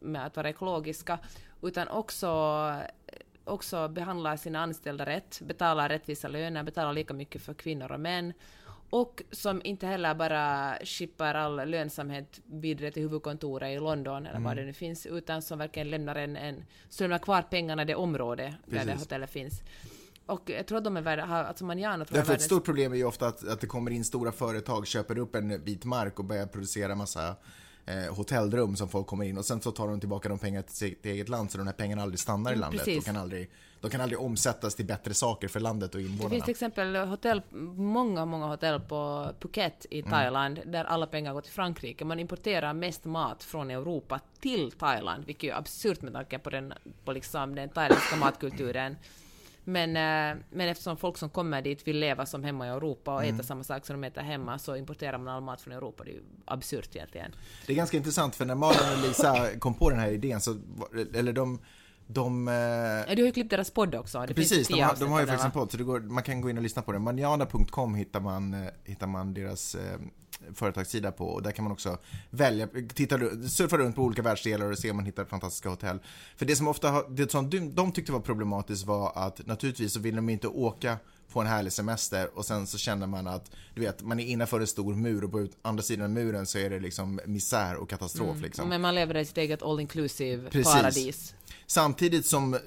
med 0.00 0.26
att 0.26 0.36
vara 0.36 0.48
ekologiska, 0.50 1.18
utan 1.62 1.88
också 1.88 2.72
också 3.44 3.88
behandlar 3.88 4.36
sina 4.36 4.60
anställda 4.60 5.06
rätt, 5.06 5.40
betalar 5.40 5.88
rättvisa 5.88 6.28
löner, 6.28 6.62
betalar 6.62 6.92
lika 6.92 7.14
mycket 7.14 7.42
för 7.42 7.54
kvinnor 7.54 7.92
och 7.92 8.00
män 8.00 8.32
och 8.90 9.22
som 9.30 9.60
inte 9.64 9.86
heller 9.86 10.14
bara 10.14 10.76
skippar 10.84 11.34
all 11.34 11.68
lönsamhet 11.68 12.40
vidare 12.46 12.90
till 12.90 13.02
huvudkontoret 13.02 13.76
i 13.76 13.78
London 13.78 14.26
eller 14.26 14.40
vad 14.40 14.56
det 14.56 14.64
nu 14.64 14.72
finns, 14.72 15.06
utan 15.06 15.42
som 15.42 15.58
verkligen 15.58 15.90
lämnar 15.90 16.14
en, 16.14 16.36
en 16.36 16.64
så 16.88 17.04
lämnar 17.04 17.18
kvar 17.18 17.42
pengarna 17.42 17.82
i 17.82 17.84
det 17.84 17.94
område 17.94 18.42
där 18.42 18.78
det 18.78 18.84
Precis. 18.84 19.00
hotellet 19.00 19.30
finns. 19.30 19.60
Och 20.26 20.50
jag 20.50 20.66
tror 20.66 20.78
att 20.78 20.84
de 20.84 20.96
är 20.96 21.00
värda, 21.00 21.24
alltså 21.24 21.64
Manjana 21.64 22.04
tror 22.04 22.18
Därför 22.18 22.32
är 22.32 22.36
ett 22.36 22.42
stort 22.42 22.64
problem 22.64 22.92
är 22.92 22.96
ju 22.96 23.04
ofta 23.04 23.26
att, 23.26 23.48
att 23.48 23.60
det 23.60 23.66
kommer 23.66 23.90
in 23.90 24.04
stora 24.04 24.32
företag, 24.32 24.86
köper 24.86 25.18
upp 25.18 25.34
en 25.34 25.64
bit 25.64 25.84
mark 25.84 26.18
och 26.18 26.24
börjar 26.24 26.46
producera 26.46 26.94
massa 26.94 27.36
eh, 27.86 28.14
hotellrum 28.14 28.76
som 28.76 28.88
folk 28.88 29.06
kommer 29.06 29.24
in 29.24 29.38
och 29.38 29.44
sen 29.44 29.60
så 29.60 29.70
tar 29.72 29.88
de 29.88 30.00
tillbaka 30.00 30.28
de 30.28 30.38
pengarna 30.38 30.62
till 30.62 30.76
sitt 30.76 31.06
eget 31.06 31.28
land 31.28 31.50
så 31.50 31.58
de 31.58 31.66
här 31.66 31.74
pengarna 31.74 32.02
aldrig 32.02 32.18
stannar 32.20 32.50
i 32.50 32.54
Mm, 32.54 32.60
landet. 32.60 32.84
precis. 32.84 33.04
De 33.04 33.10
kan, 33.12 33.16
aldrig, 33.22 33.50
de 33.80 33.90
kan 33.90 34.00
aldrig 34.00 34.20
omsättas 34.20 34.74
till 34.74 34.86
bättre 34.86 35.14
saker 35.14 35.48
för 35.48 35.60
landet 35.60 35.94
och 35.94 36.00
Det 36.00 36.06
invånarna. 36.06 36.30
finns 36.30 36.44
till 36.44 36.50
exempel 36.52 36.96
hotell, 36.96 37.42
många, 37.76 38.24
många 38.24 38.46
hotell 38.46 38.80
på 38.80 39.28
Phuket 39.40 39.86
Mm. 39.90 40.06
i 40.06 40.10
Thailand, 40.10 40.60
där 40.66 40.84
alla 40.84 41.06
pengar 41.06 41.32
går 41.32 41.40
till 41.40 41.52
Frankrike. 41.52 42.04
Man 42.04 42.20
importerar 42.20 42.72
mest 42.72 43.04
mat 43.04 43.44
från 43.44 43.70
Europa 43.70 44.20
till 44.40 44.72
Thailand, 44.72 45.24
vilket 45.24 45.50
är 45.50 45.58
absurt 45.58 46.02
med 46.02 46.12
tanke 46.12 46.38
på 46.38 46.50
den, 46.50 46.72
på 47.04 47.12
liksom 47.12 47.54
den 47.54 47.68
thailändska 47.68 48.16
matkulturen. 48.16 48.96
Men, 49.68 49.90
eh, 49.96 50.42
men 50.50 50.68
eftersom 50.68 50.96
folk 50.96 51.18
som 51.18 51.30
kommer 51.30 51.62
dit 51.62 51.86
vill 51.88 51.98
leva 51.98 52.26
som 52.26 52.44
hemma 52.44 52.66
i 52.66 52.70
Europa 52.70 53.14
och 53.14 53.22
Mm. 53.24 53.34
äta 53.34 53.42
samma 53.44 53.64
sak 53.64 53.86
som 53.86 54.00
de 54.00 54.06
äter 54.06 54.22
hemma 54.22 54.58
så 54.58 54.76
importerar 54.76 55.18
man 55.18 55.28
all 55.28 55.42
mat 55.42 55.60
från 55.60 55.74
Europa. 55.74 56.04
Det 56.04 56.10
är 56.10 56.14
ju 56.14 56.22
absurt 56.44 56.96
egentligen. 56.96 57.34
Det 57.66 57.72
är 57.72 57.76
ganska 57.76 57.96
intressant 57.96 58.36
för 58.36 58.44
när 58.44 58.54
Malin 58.54 58.80
och 58.96 59.08
Lisa 59.08 59.58
kom 59.58 59.74
på 59.74 59.90
den 59.90 59.98
här 59.98 60.10
idén 60.10 60.40
så, 60.40 60.56
eller 61.14 61.32
de, 61.32 61.58
de 62.06 62.48
eh, 62.48 62.54
Ja, 62.54 63.04
Du 63.14 63.22
har 63.22 63.26
ju 63.26 63.32
klippt 63.32 63.50
deras 63.50 63.70
podd 63.70 63.94
också. 63.94 64.24
Det 64.28 64.34
Precis, 64.34 64.68
de 64.68 64.80
har, 64.80 64.96
de 65.00 65.10
har 65.12 65.20
ju 65.20 65.26
faktiskt 65.26 65.44
en 65.46 65.50
podd 65.52 65.72
så 65.72 65.84
går, 65.84 66.00
man 66.00 66.22
kan 66.22 66.40
gå 66.40 66.50
in 66.50 66.56
och 66.56 66.62
lyssna 66.62 66.82
på 66.82 66.92
den. 66.92 67.02
Manjana.com 67.02 67.94
hittar 67.94 68.20
man, 68.20 68.54
eh, 68.54 68.70
hittar 68.84 69.06
man 69.06 69.34
deras 69.34 69.74
företagssida 70.54 71.12
på 71.12 71.26
och 71.26 71.42
där 71.42 71.50
kan 71.50 71.62
man 71.62 71.72
också 71.72 71.98
välja, 72.30 72.68
titta, 72.94 73.18
surfa 73.48 73.76
runt 73.76 73.96
på 73.96 74.02
olika 74.02 74.22
världsdelar 74.22 74.70
och 74.70 74.78
se 74.78 74.90
om 74.90 74.96
man 74.96 75.06
hittar 75.06 75.24
fantastiska 75.24 75.68
hotell. 75.68 75.98
För 76.36 76.46
det 76.46 76.56
som 76.56 76.68
ofta 76.68 76.90
har, 76.90 77.04
det 77.10 77.30
som 77.30 77.72
de, 77.74 77.92
tyckte 77.92 78.12
var 78.12 78.20
problematiskt 78.20 78.86
var 78.86 79.12
att 79.14 79.46
naturligtvis 79.46 79.92
så 79.92 80.00
vill 80.00 80.16
de 80.16 80.28
inte 80.28 80.48
åka 80.48 80.96
på 81.32 81.40
en 81.40 81.46
härlig 81.46 81.72
semester 81.72 82.38
och 82.38 82.44
sen 82.44 82.66
så 82.66 82.78
känner 82.78 83.06
man 83.06 83.26
att, 83.26 83.50
du 83.74 83.80
vet, 83.80 84.02
man 84.02 84.20
är 84.20 84.26
innanför 84.26 84.60
en 84.60 84.66
stor 84.66 84.94
mur 84.94 85.24
och 85.24 85.32
på 85.32 85.48
andra 85.62 85.82
sidan 85.82 86.12
muren 86.12 86.46
så 86.46 86.58
är 86.58 86.70
det 86.70 86.80
liksom 86.80 87.20
misär 87.26 87.76
och 87.76 87.90
katastrof 87.90 88.40
liksom. 88.40 88.68
Men 88.68 88.80
man 88.80 88.94
lever 88.94 89.16
i 89.16 89.24
sitt 89.24 89.38
eget 89.38 89.62
all 89.62 89.80
inclusive 89.80 90.50
Precis. 90.50 90.72
paradis. 90.72 91.34
Samtidigt 91.66 92.26
som 92.26 92.58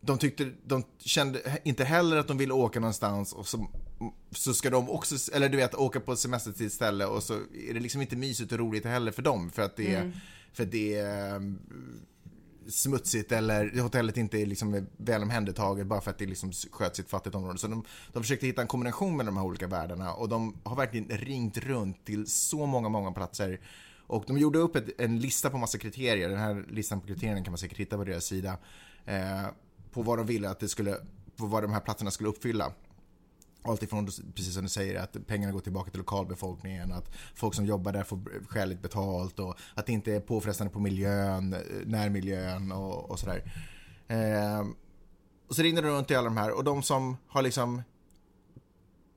de 0.00 0.18
tyckte, 0.18 0.50
de 0.64 0.84
kände 0.98 1.58
inte 1.64 1.84
heller 1.84 2.16
att 2.16 2.28
de 2.28 2.38
ville 2.38 2.52
åka 2.52 2.80
någonstans 2.80 3.32
och 3.32 3.48
så, 3.48 3.66
så 4.30 4.54
ska 4.54 4.70
de 4.70 4.90
också, 4.90 5.32
eller 5.32 5.48
du 5.48 5.56
vet, 5.56 5.74
åka 5.74 6.00
på 6.00 6.16
semester 6.16 6.52
till 6.52 6.66
ett 6.66 6.72
ställe 6.72 7.06
och 7.06 7.22
så 7.22 7.34
är 7.68 7.74
det 7.74 7.80
liksom 7.80 8.00
inte 8.00 8.16
mysigt 8.16 8.52
och 8.52 8.58
roligt 8.58 8.84
heller 8.84 9.12
för 9.12 9.22
dem 9.22 9.50
för 9.50 9.62
att 9.62 9.76
det 9.76 9.94
är, 9.94 10.12
för 10.52 10.64
det 10.64 10.94
är 10.94 11.36
um, 11.36 11.58
smutsigt 12.68 13.32
eller 13.32 13.80
hotellet 13.80 14.16
inte 14.16 14.38
är 14.38 14.46
liksom 14.46 14.86
väl 14.96 15.22
omhändertaget 15.22 15.86
bara 15.86 16.00
för 16.00 16.10
att 16.10 16.18
det 16.18 16.26
liksom 16.26 16.52
sköts 16.52 16.98
i 16.98 17.02
ett 17.02 17.10
fattigt 17.10 17.34
område. 17.34 17.58
Så 17.58 17.66
de, 17.66 17.84
de 18.12 18.22
försökte 18.22 18.46
hitta 18.46 18.62
en 18.62 18.68
kombination 18.68 19.16
med 19.16 19.26
de 19.26 19.36
här 19.36 19.44
olika 19.44 19.66
världarna 19.66 20.12
och 20.12 20.28
de 20.28 20.56
har 20.64 20.76
verkligen 20.76 21.08
ringt 21.08 21.58
runt 21.58 22.04
till 22.04 22.26
så 22.26 22.66
många, 22.66 22.88
många 22.88 23.12
platser. 23.12 23.60
Och 24.06 24.24
de 24.26 24.38
gjorde 24.38 24.58
upp 24.58 24.76
ett, 24.76 25.00
en 25.00 25.20
lista 25.20 25.50
på 25.50 25.58
massa 25.58 25.78
kriterier. 25.78 26.28
Den 26.28 26.38
här 26.38 26.64
listan 26.70 27.00
på 27.00 27.06
kriterierna 27.06 27.44
kan 27.44 27.52
man 27.52 27.58
säkert 27.58 27.78
hitta 27.78 27.96
på 27.96 28.04
deras 28.04 28.24
sida. 28.24 28.58
Eh, 29.04 29.46
på 29.92 30.02
vad 30.02 30.18
de 30.18 30.26
ville 30.26 30.50
att 30.50 30.60
det 30.60 30.68
skulle, 30.68 30.96
på 31.36 31.46
vad 31.46 31.62
de 31.62 31.72
här 31.72 31.80
platserna 31.80 32.10
skulle 32.10 32.28
uppfylla. 32.28 32.72
Allt 33.64 33.82
ifrån, 33.82 34.06
precis 34.06 34.54
som 34.54 34.62
du 34.62 34.68
säger, 34.68 35.00
att 35.00 35.26
pengarna 35.26 35.52
går 35.52 35.60
tillbaka 35.60 35.90
till 35.90 35.98
lokalbefolkningen, 35.98 36.92
att 36.92 37.10
folk 37.34 37.54
som 37.54 37.66
jobbar 37.66 37.92
där 37.92 38.04
får 38.04 38.48
skäligt 38.48 38.82
betalt 38.82 39.38
och 39.38 39.56
att 39.74 39.86
det 39.86 39.92
inte 39.92 40.14
är 40.14 40.20
påfrestande 40.20 40.72
på 40.72 40.80
miljön, 40.80 41.56
närmiljön 41.84 42.72
och, 42.72 43.10
och 43.10 43.18
sådär. 43.18 43.52
Eh, 44.08 44.66
och 45.48 45.56
så 45.56 45.62
ringde 45.62 45.80
de 45.80 45.88
runt 45.88 46.06
till 46.06 46.16
alla 46.16 46.28
de 46.28 46.36
här 46.36 46.50
och 46.50 46.64
de 46.64 46.82
som 46.82 47.16
har 47.28 47.42
liksom 47.42 47.82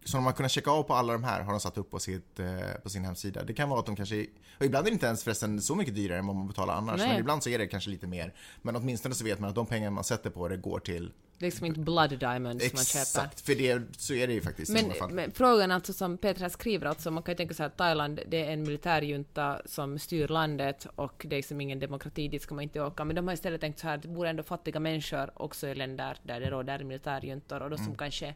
som 0.05 0.25
har 0.25 0.31
kunnat 0.33 0.51
checka 0.51 0.71
av 0.71 0.83
på 0.83 0.93
alla 0.93 1.13
de 1.13 1.23
här 1.23 1.41
har 1.41 1.51
de 1.51 1.59
satt 1.59 1.77
upp 1.77 1.91
på, 1.91 1.99
sitt, 1.99 2.39
eh, 2.39 2.81
på 2.83 2.89
sin 2.89 3.05
hemsida. 3.05 3.43
Det 3.43 3.53
kan 3.53 3.69
vara 3.69 3.79
att 3.79 3.85
de 3.85 3.95
kanske, 3.95 4.25
och 4.59 4.65
ibland 4.65 4.87
är 4.87 4.91
det 4.91 4.93
inte 4.93 5.05
ens 5.05 5.23
förresten 5.23 5.61
så 5.61 5.75
mycket 5.75 5.95
dyrare 5.95 6.19
än 6.19 6.27
vad 6.27 6.35
man 6.35 6.47
betalar 6.47 6.73
annars, 6.73 6.97
Nej. 6.97 7.07
men 7.07 7.19
ibland 7.19 7.43
så 7.43 7.49
är 7.49 7.57
det 7.57 7.67
kanske 7.67 7.89
lite 7.89 8.07
mer. 8.07 8.33
Men 8.61 8.75
åtminstone 8.75 9.15
så 9.15 9.23
vet 9.23 9.39
man 9.39 9.49
att 9.49 9.55
de 9.55 9.65
pengar 9.65 9.91
man 9.91 10.03
sätter 10.03 10.29
på 10.29 10.47
det 10.47 10.57
går 10.57 10.79
till 10.79 11.11
Det 11.37 11.45
är 11.45 11.47
liksom 11.47 11.65
inte 11.65 11.79
blood 11.79 12.19
diamonds 12.19 12.73
man 12.73 12.83
köper. 12.83 13.01
Exakt, 13.01 13.41
för 13.41 13.55
det, 13.55 13.81
så 13.97 14.13
är 14.13 14.27
det 14.27 14.33
ju 14.33 14.41
faktiskt 14.41 14.71
Men, 14.71 15.15
men 15.15 15.31
frågan 15.31 15.71
alltså 15.71 15.93
som 15.93 16.17
Petra 16.17 16.49
skriver, 16.49 16.87
alltså 16.87 17.11
man 17.11 17.23
kan 17.23 17.31
ju 17.31 17.37
tänka 17.37 17.53
sig 17.53 17.65
att 17.65 17.77
Thailand 17.77 18.19
det 18.27 18.45
är 18.45 18.53
en 18.53 18.63
militärjunta 18.63 19.61
som 19.65 19.99
styr 19.99 20.27
landet 20.27 20.87
och 20.95 21.25
det 21.27 21.35
är 21.35 21.37
liksom 21.37 21.61
ingen 21.61 21.79
demokrati, 21.79 22.27
dit 22.27 22.41
ska 22.41 22.55
man 22.55 22.63
inte 22.63 22.81
åka. 22.81 23.05
Men 23.05 23.15
de 23.15 23.27
har 23.27 23.33
istället 23.33 23.61
tänkt 23.61 23.79
så 23.79 23.87
här, 23.87 23.97
det 23.97 24.07
bor 24.07 24.25
ändå 24.25 24.43
fattiga 24.43 24.79
människor 24.79 25.31
också 25.33 25.67
i 25.67 25.75
länder 25.75 26.17
där 26.23 26.39
det 26.39 26.49
råder 26.49 26.83
militärjuntor 26.83 27.61
och 27.61 27.69
då 27.69 27.77
som 27.77 27.95
kanske 27.95 28.35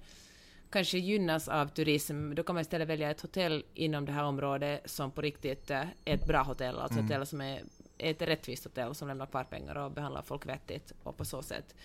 kanske 0.70 0.98
gynnas 0.98 1.48
av 1.48 1.68
turism, 1.68 2.36
då 2.36 2.44
kan 2.44 2.56
man 2.56 2.62
istället 2.62 2.88
välja 2.88 3.12
ett 3.12 3.22
hotell 3.22 3.66
inom 3.74 4.06
det 4.06 4.12
här 4.12 4.24
området 4.24 4.82
som 4.86 5.12
på 5.12 5.22
riktigt 5.22 5.72
är 5.72 5.90
ett 6.06 6.26
bra 6.26 6.44
hotell, 6.44 6.80
alltså 6.80 7.00
ett 7.00 7.04
hotell 7.04 7.26
som 7.26 7.42
är 7.42 7.62
är 8.00 8.12
ett 8.12 8.22
rättvist 8.22 8.64
hotell 8.64 8.96
som 8.96 9.08
lämnar 9.08 9.26
kvar 9.26 9.44
pengar 9.44 9.76
och 9.76 9.92
behandlar 9.92 10.22
folk 10.22 10.46
vettigt 10.46 10.94
och 11.04 11.18
på 11.18 11.26
så 11.26 11.42
sätt 11.42 11.76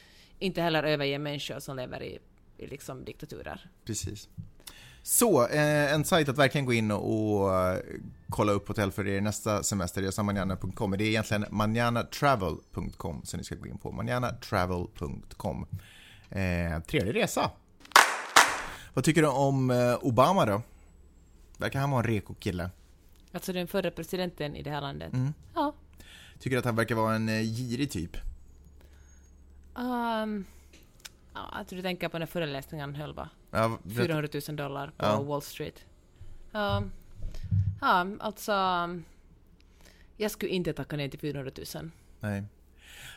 inte 0.44 0.62
heller 0.62 0.82
överge 0.82 1.18
människor 1.18 1.60
som 1.60 1.76
lever 1.76 2.02
i, 2.02 2.18
i 2.56 2.66
liksom 2.66 3.04
diktaturer. 3.04 3.70
Precis. 3.84 4.28
Så, 5.02 5.46
eh, 5.46 5.92
en 5.94 6.04
sajt 6.04 6.28
att 6.28 6.38
verkligen 6.38 6.64
gå 6.64 6.72
in 6.72 6.90
och, 6.90 7.40
och 7.40 7.58
eh, 7.58 7.78
kolla 8.28 8.52
upp 8.52 8.68
hotell 8.68 8.92
för 8.92 9.08
er 9.08 9.20
nästa 9.20 9.62
semester, 9.62 10.02
resamaniana.com. 10.02 10.90
Det 10.90 11.04
är 11.04 11.08
egentligen 11.08 11.44
mananatravel.com 11.50 13.24
som 13.24 13.38
ni 13.38 13.44
ska 13.44 13.54
gå 13.54 13.66
in 13.66 13.78
på. 13.78 13.92
mananatravel.com. 13.92 15.66
Eh, 16.30 16.80
trevlig 16.86 17.14
resa! 17.14 17.50
Vad 18.94 19.04
tycker 19.04 19.22
du 19.22 19.28
om 19.28 19.70
eh, 19.70 19.96
Obama 20.00 20.46
då? 20.46 20.62
Verkar 21.58 21.80
han 21.80 21.90
vara 21.90 22.00
en 22.00 22.06
reko 22.06 22.34
kille? 22.34 22.70
Alltså 23.32 23.52
den 23.52 23.66
förre 23.66 23.90
presidenten 23.90 24.56
i 24.56 24.62
det 24.62 24.70
här 24.70 24.80
landet. 24.80 25.12
Mm. 25.12 25.34
Ja. 25.54 25.74
Tycker 26.38 26.56
du 26.56 26.58
att 26.58 26.64
han 26.64 26.76
verkar 26.76 26.94
vara 26.94 27.14
en 27.14 27.28
eh, 27.28 27.42
girig 27.42 27.90
typ? 27.90 28.16
Um, 29.76 30.44
ja, 31.34 31.54
jag 31.56 31.66
tror 31.68 31.76
du 31.76 31.82
tänker 31.82 32.08
på 32.08 32.18
den 32.18 32.28
föreläsningen 32.28 32.94
höll 32.94 33.14
va? 33.14 33.28
Ja, 33.50 33.78
berätta. 33.82 34.02
400 34.06 34.28
000 34.48 34.56
dollar 34.56 34.86
på 34.86 35.04
Ja. 35.04 35.22
Wall 35.22 35.42
Street. 35.42 35.84
Ja, 36.52 36.82
ja, 37.80 38.06
alltså... 38.20 38.52
Jag 40.16 40.30
skulle 40.30 40.50
inte 40.52 40.72
tacka 40.72 40.96
nej 40.96 41.10
till 41.10 41.20
400 41.20 41.50
000. 41.74 41.90
Nej. 42.20 42.42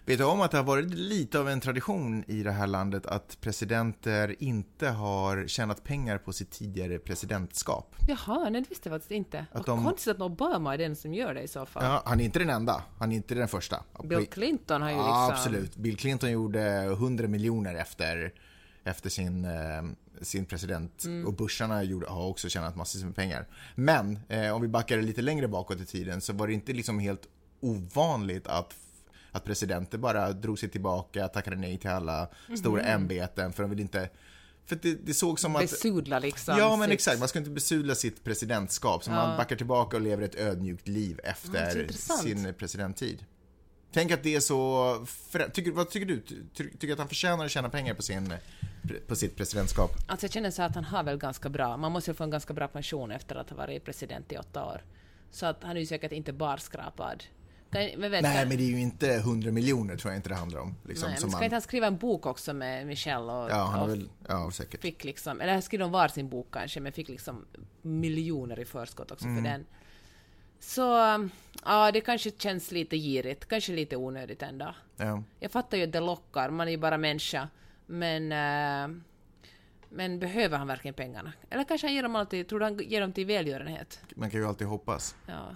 Vet 0.05 0.17
du 0.17 0.23
om 0.23 0.41
att 0.41 0.51
det 0.51 0.57
har 0.57 0.63
varit 0.63 0.93
lite 0.93 1.39
av 1.39 1.49
en 1.49 1.59
tradition 1.59 2.23
i 2.27 2.43
det 2.43 2.51
här 2.51 2.67
landet 2.67 3.05
att 3.05 3.37
presidenter 3.41 4.35
inte 4.39 4.87
har 4.89 5.47
tjänat 5.47 5.83
pengar 5.83 6.17
på 6.17 6.33
sitt 6.33 6.51
tidigare 6.51 6.99
presidentskap? 6.99 7.95
Jaha, 8.07 8.49
nej 8.49 8.61
det 8.61 8.69
visste 8.69 8.89
jag 8.89 8.95
faktiskt 8.95 9.11
inte. 9.11 9.45
Att 9.51 9.67
Vad 9.67 9.77
de- 9.77 9.83
konstigt 9.85 10.15
att 10.15 10.21
Obama 10.21 10.73
är 10.73 10.77
den 10.77 10.95
som 10.95 11.13
gör 11.13 11.33
det 11.33 11.41
i 11.41 11.47
så 11.47 11.65
fall. 11.65 11.83
Ja, 11.83 12.03
han 12.05 12.19
är 12.19 12.23
inte 12.25 12.39
den 12.39 12.49
enda. 12.49 12.83
Han 12.99 13.11
är 13.11 13.15
inte 13.15 13.35
den 13.35 13.47
första. 13.47 13.83
Bill 14.03 14.27
Clinton 14.27 14.81
har 14.81 14.89
ju 14.89 14.95
liksom... 14.95 15.11
Ja, 15.11 15.31
absolut. 15.31 15.75
Bill 15.75 15.97
Clinton 15.97 16.31
gjorde 16.31 16.83
100 16.83 17.27
miljoner 17.27 17.75
efter, 17.75 18.33
efter 18.83 19.09
sin, 19.09 19.45
eh, 19.45 19.51
sin 20.21 20.45
president. 20.45 21.03
Mm. 21.05 21.27
Och 21.27 21.33
Busharna 21.33 21.83
gjorde, 21.83 22.07
har 22.07 22.27
också 22.27 22.49
tjänat 22.49 22.75
massor 22.75 23.05
med 23.05 23.15
pengar. 23.15 23.47
Men 23.75 24.19
eh, 24.29 24.55
om 24.55 24.61
vi 24.61 24.67
backar 24.67 25.01
lite 25.01 25.21
längre 25.21 25.47
bakåt 25.47 25.81
i 25.81 25.85
tiden 25.85 26.21
så 26.21 26.33
var 26.33 26.47
det 26.47 26.53
inte 26.53 26.73
liksom 26.73 26.99
helt 26.99 27.27
ovanligt 27.59 28.47
att 28.47 28.75
att 29.31 29.43
presidenter 29.45 29.97
bara 29.97 30.31
drog 30.31 30.59
sig 30.59 30.69
tillbaka, 30.69 31.27
tackade 31.27 31.55
nej 31.55 31.77
till 31.77 31.89
alla 31.89 32.29
stora 32.57 32.81
Mhm. 32.81 32.91
ämbeten 32.91 33.53
för 33.53 33.63
de 33.63 33.69
vill 33.69 33.79
inte... 33.79 34.09
För 34.65 34.75
det, 34.75 34.93
det 35.05 35.13
såg 35.13 35.39
som 35.39 35.55
att... 35.55 35.61
Besudla 35.61 36.19
liksom. 36.19 36.57
Ja, 36.57 36.75
men 36.75 36.87
sitt- 36.87 36.93
exakt. 36.93 37.19
Man 37.19 37.27
ska 37.27 37.39
inte 37.39 37.51
besudla 37.51 37.95
sitt 37.95 38.23
presidentskap. 38.23 39.03
Så 39.03 39.11
man 39.11 39.37
backar 39.37 39.55
tillbaka 39.55 39.97
och 39.97 40.01
lever 40.01 40.23
ett 40.23 40.35
ödmjukt 40.35 40.87
liv 40.87 41.19
Ja, 41.23 41.29
efter 41.29 41.81
intressant. 41.81 42.21
sin 42.21 42.53
presidenttid. 42.53 43.25
Tänk 43.93 44.11
att 44.11 44.23
det 44.23 44.35
är 44.35 44.39
så... 44.39 45.05
Tycker, 45.53 45.71
vad 45.71 45.89
tycker 45.89 46.05
du? 46.05 46.21
Ty, 46.21 46.43
tycker 46.53 46.87
du 46.87 46.93
att 46.93 46.99
han 46.99 47.07
förtjänar 47.07 47.45
att 47.45 47.51
tjäna 47.51 47.69
pengar 47.69 47.93
på, 47.93 48.01
sin, 48.01 48.33
på 49.07 49.15
sitt 49.15 49.35
presidentskap? 49.35 49.91
Alltså 50.07 50.25
jag 50.25 50.33
känner 50.33 50.51
så 50.51 50.61
att 50.63 50.75
han 50.75 50.83
har 50.83 51.03
väl 51.03 51.17
ganska 51.17 51.49
bra, 51.49 51.77
man 51.77 51.91
måste 51.91 52.11
ju 52.11 52.15
få 52.15 52.23
en 52.23 52.29
ganska 52.29 52.53
bra 52.53 52.67
pension 52.67 53.11
efter 53.11 53.35
att 53.35 53.49
ha 53.49 53.57
varit 53.57 53.85
president 53.85 54.31
i 54.31 54.37
åtta 54.37 54.65
år. 54.65 54.81
Så 55.31 55.45
att 55.45 55.63
han 55.63 55.75
är 55.75 55.79
ju 55.81 55.85
säkert 55.85 56.11
inte 56.11 56.33
barskrapad. 56.33 57.23
Nej, 57.69 57.95
men 57.97 58.11
det 58.57 58.63
är 58.63 58.69
ju 58.69 58.79
inte 58.79 59.13
100 59.13 59.51
miljoner 59.51 59.97
tror 59.97 60.11
jag 60.13 60.19
inte 60.19 60.29
det 60.29 60.35
handlar 60.35 60.59
om. 60.59 60.75
Liksom, 60.85 61.09
Nej, 61.09 61.17
men 61.21 61.29
ska 61.29 61.37
man, 61.37 61.43
inte 61.43 61.55
han 61.55 61.61
skriva 61.61 61.87
en 61.87 61.97
bok 61.97 62.25
också 62.25 62.53
med 62.53 62.87
Michelle 62.87 63.31
och, 63.31 63.49
ja, 63.49 63.63
han 63.71 63.81
och 63.81 63.89
väl... 63.89 64.09
Ja, 64.27 64.51
säkert. 64.51 64.81
fick 64.81 65.03
liksom, 65.03 65.41
eller 65.41 65.61
skrev 65.61 65.79
de 65.79 65.91
var 65.91 66.07
sin 66.07 66.29
bok 66.29 66.47
kanske, 66.51 66.79
men 66.79 66.91
fick 66.91 67.07
liksom 67.09 67.45
miljoner 67.81 68.59
i 68.59 68.65
förskott 68.65 69.11
också 69.11 69.25
Mm. 69.25 69.43
för 69.43 69.49
den. 69.51 69.65
Så, 70.59 70.81
ja, 71.65 71.91
det 71.91 72.01
kanske 72.01 72.31
känns 72.31 72.71
lite 72.71 72.97
girigt, 72.97 73.45
kanske 73.45 73.73
lite 73.73 73.95
onödigt 73.95 74.41
ändå. 74.41 74.75
Ja. 74.97 75.23
Jag 75.39 75.51
fattar 75.51 75.77
ju 75.77 75.83
att 75.83 75.91
det 75.91 75.99
lockar, 75.99 76.49
man 76.49 76.67
är 76.67 76.71
ju 76.71 76.77
bara 76.77 76.97
människa, 76.97 77.49
men 77.85 78.31
eh, 78.31 78.97
men 79.89 80.19
behöver 80.19 80.57
han 80.57 80.67
verkligen 80.67 80.93
pengarna? 80.95 81.33
Eller 81.49 81.63
kanske 81.63 81.87
han 81.87 81.93
ger 81.93 82.03
dem 82.03 82.15
alltid, 82.15 82.47
tror 82.47 82.59
du 82.59 82.65
han 82.65 82.77
ger 82.77 83.01
dem 83.01 83.13
till 83.13 83.25
välgörenhet? 83.25 83.99
Man 84.15 84.29
kan 84.29 84.39
ju 84.39 84.47
alltid 84.47 84.67
hoppas. 84.67 85.15
Ja. 85.25 85.55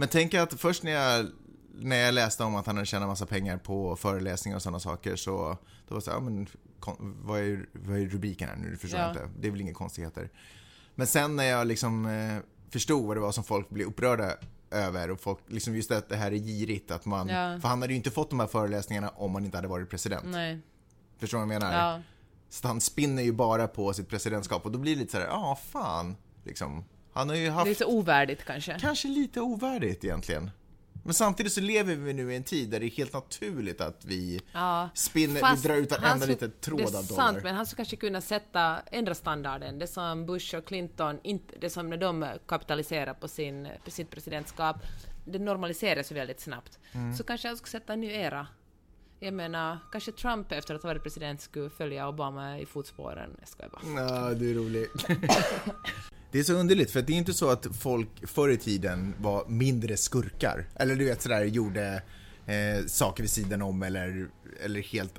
Men 0.00 0.08
tänk 0.08 0.34
att 0.34 0.60
först 0.60 0.82
när 0.82 0.92
jag, 0.92 1.26
när 1.74 1.96
jag 1.96 2.14
läste 2.14 2.44
om 2.44 2.56
att 2.56 2.66
han 2.66 2.76
hade 2.76 2.86
tjänat 2.86 3.08
massa 3.08 3.26
pengar 3.26 3.58
på 3.58 3.96
föreläsningar 3.96 4.56
och 4.56 4.62
sådana 4.62 4.80
saker 4.80 5.16
så 5.16 5.30
då 5.88 5.94
var 5.94 5.96
det 5.96 6.04
så 6.04 6.10
här, 6.10 6.16
ja, 6.18 6.20
men 6.20 6.46
vad 7.22 7.40
är, 7.40 7.66
vad 7.72 7.98
är 7.98 8.06
rubriken 8.06 8.48
här 8.48 8.56
nu? 8.56 8.70
Du 8.70 8.76
förstår 8.76 9.00
Ja. 9.00 9.08
inte. 9.08 9.28
Det 9.40 9.46
är 9.48 9.50
väl 9.52 9.60
inga 9.60 9.74
konstigheter. 9.74 10.30
Men 10.94 11.06
sen 11.06 11.36
när 11.36 11.44
jag 11.44 11.66
liksom 11.66 12.06
eh, 12.06 12.38
förstod 12.70 13.06
vad 13.06 13.16
det 13.16 13.20
var 13.20 13.32
som 13.32 13.44
folk 13.44 13.70
blev 13.70 13.86
upprörda 13.86 14.32
över 14.70 15.10
och 15.10 15.20
folk, 15.20 15.38
liksom 15.46 15.76
just 15.76 15.90
att 15.90 16.08
det 16.08 16.16
här 16.16 16.32
är 16.32 16.36
girigt 16.36 16.90
att 16.90 17.04
man, 17.04 17.28
Ja. 17.28 17.60
för 17.60 17.68
han 17.68 17.80
hade 17.82 17.92
ju 17.92 17.96
inte 17.96 18.10
fått 18.10 18.30
de 18.30 18.40
här 18.40 18.46
föreläsningarna 18.46 19.08
om 19.08 19.34
han 19.34 19.44
inte 19.44 19.56
hade 19.58 19.68
varit 19.68 19.90
president. 19.90 20.24
Nej. 20.26 20.60
Förstår 21.18 21.38
du 21.38 21.44
vad 21.46 21.54
jag 21.54 21.60
menar? 21.62 21.78
Ja. 21.78 22.02
Så 22.48 22.68
han 22.68 22.80
spinner 22.80 23.22
ju 23.22 23.32
bara 23.32 23.68
på 23.68 23.92
sitt 23.92 24.08
presidentskap 24.08 24.64
och 24.66 24.72
då 24.72 24.78
blir 24.78 24.94
det 24.94 25.00
lite 25.00 25.12
så 25.12 25.18
här, 25.18 25.26
ja 25.26 25.58
fan, 25.72 26.16
liksom. 26.44 26.84
Han 27.18 27.28
har 27.28 27.36
ju 27.36 27.50
haft 27.50 27.64
Det 27.64 27.70
är 27.70 27.74
så 27.74 27.86
ovärdigt 27.86 28.44
kanske. 28.44 28.78
kanske 28.80 29.08
lite 29.08 29.40
ovärdigt 29.40 30.04
egentligen. 30.04 30.50
Men 31.04 31.14
samtidigt 31.14 31.52
så 31.52 31.60
lever 31.60 31.94
vi 31.94 32.12
nu 32.12 32.32
i 32.32 32.36
en 32.36 32.42
tid 32.44 32.70
där 32.70 32.80
det 32.80 32.86
är 32.86 32.90
helt 32.90 33.12
naturligt 33.12 33.80
att 33.80 34.04
vi 34.04 34.40
Ja. 34.52 34.88
spinner, 34.94 35.56
vi 35.56 35.68
drar 35.68 35.76
ut 35.76 35.90
varenda 35.90 36.16
skulle- 36.16 36.32
liten 36.32 36.52
tråd 36.60 36.78
Det 36.78 36.84
av 36.84 36.88
är 37.04 37.08
dollar. 37.08 37.22
sant, 37.32 37.38
men 37.42 37.54
han 37.54 37.66
skulle 37.66 37.76
kanske 37.76 37.96
kunna 37.96 38.20
sätta, 38.20 38.80
ändra 38.90 39.14
standarden. 39.14 39.78
Det 39.78 39.86
som 39.86 40.26
Bush 40.26 40.54
och 40.56 40.64
Clinton, 40.66 41.18
inte, 41.22 41.54
det 41.60 41.70
som 41.70 41.90
när 41.90 41.96
de 41.96 42.26
kapitaliserar 42.46 43.14
på, 43.14 43.28
sin, 43.28 43.68
på 43.84 43.90
sitt 43.90 44.10
presidentskap, 44.10 44.76
det 45.24 45.38
normaliseras 45.38 46.10
ju 46.10 46.14
väldigt 46.14 46.40
snabbt. 46.40 46.78
Mm. 46.92 47.14
Så 47.16 47.24
kanske 47.24 47.48
han 47.48 47.56
skulle 47.56 47.70
sätta 47.70 47.92
en 47.92 48.00
ny 48.00 48.10
era. 48.12 48.46
Jag 49.20 49.34
menar, 49.34 49.78
kanske 49.92 50.12
Trump 50.12 50.52
efter 50.52 50.74
att 50.74 50.82
ha 50.82 50.88
varit 50.90 51.02
president 51.02 51.40
skulle 51.40 51.70
följa 51.70 52.08
Obama 52.08 52.58
i 52.58 52.66
fotspåren. 52.66 53.36
Jag 53.38 53.48
skojar 53.48 53.70
bara. 53.70 54.02
Ja, 54.02 54.34
det 54.34 54.50
är 54.50 54.54
roligt. 54.54 55.06
Det 56.30 56.38
är 56.38 56.42
så 56.42 56.52
underligt, 56.54 56.90
för 56.90 57.02
det 57.02 57.12
är 57.12 57.16
inte 57.16 57.34
så 57.34 57.48
att 57.50 57.66
folk 57.80 58.28
förr 58.28 58.48
i 58.48 58.56
tiden 58.56 59.14
var 59.20 59.44
mindre 59.48 59.96
skurkar. 59.96 60.66
Eller 60.76 60.96
du 60.96 61.04
vet 61.04 61.22
sådär, 61.22 61.44
gjorde 61.44 62.02
eh, 62.46 62.86
saker 62.86 63.22
vid 63.22 63.30
sidan 63.30 63.62
om 63.62 63.82
eller, 63.82 64.28
eller 64.64 64.80
helt, 64.82 65.18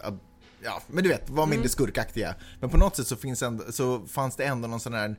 ja 0.64 0.82
men 0.88 1.03
du 1.03 1.10
vet, 1.10 1.30
var 1.30 1.45
mindre 1.45 1.57
Mm. 1.57 1.70
skurkaktiga. 1.70 2.36
Men 2.60 2.70
på 2.70 2.78
något 2.78 2.95
sätt 2.95 3.07
så, 3.07 3.16
finns 3.16 3.43
ändå, 3.43 3.64
så 3.72 4.05
fanns 4.07 4.36
det 4.36 4.43
ändå 4.45 4.68
någon 4.68 4.80
sån 4.80 4.93
här, 4.93 5.16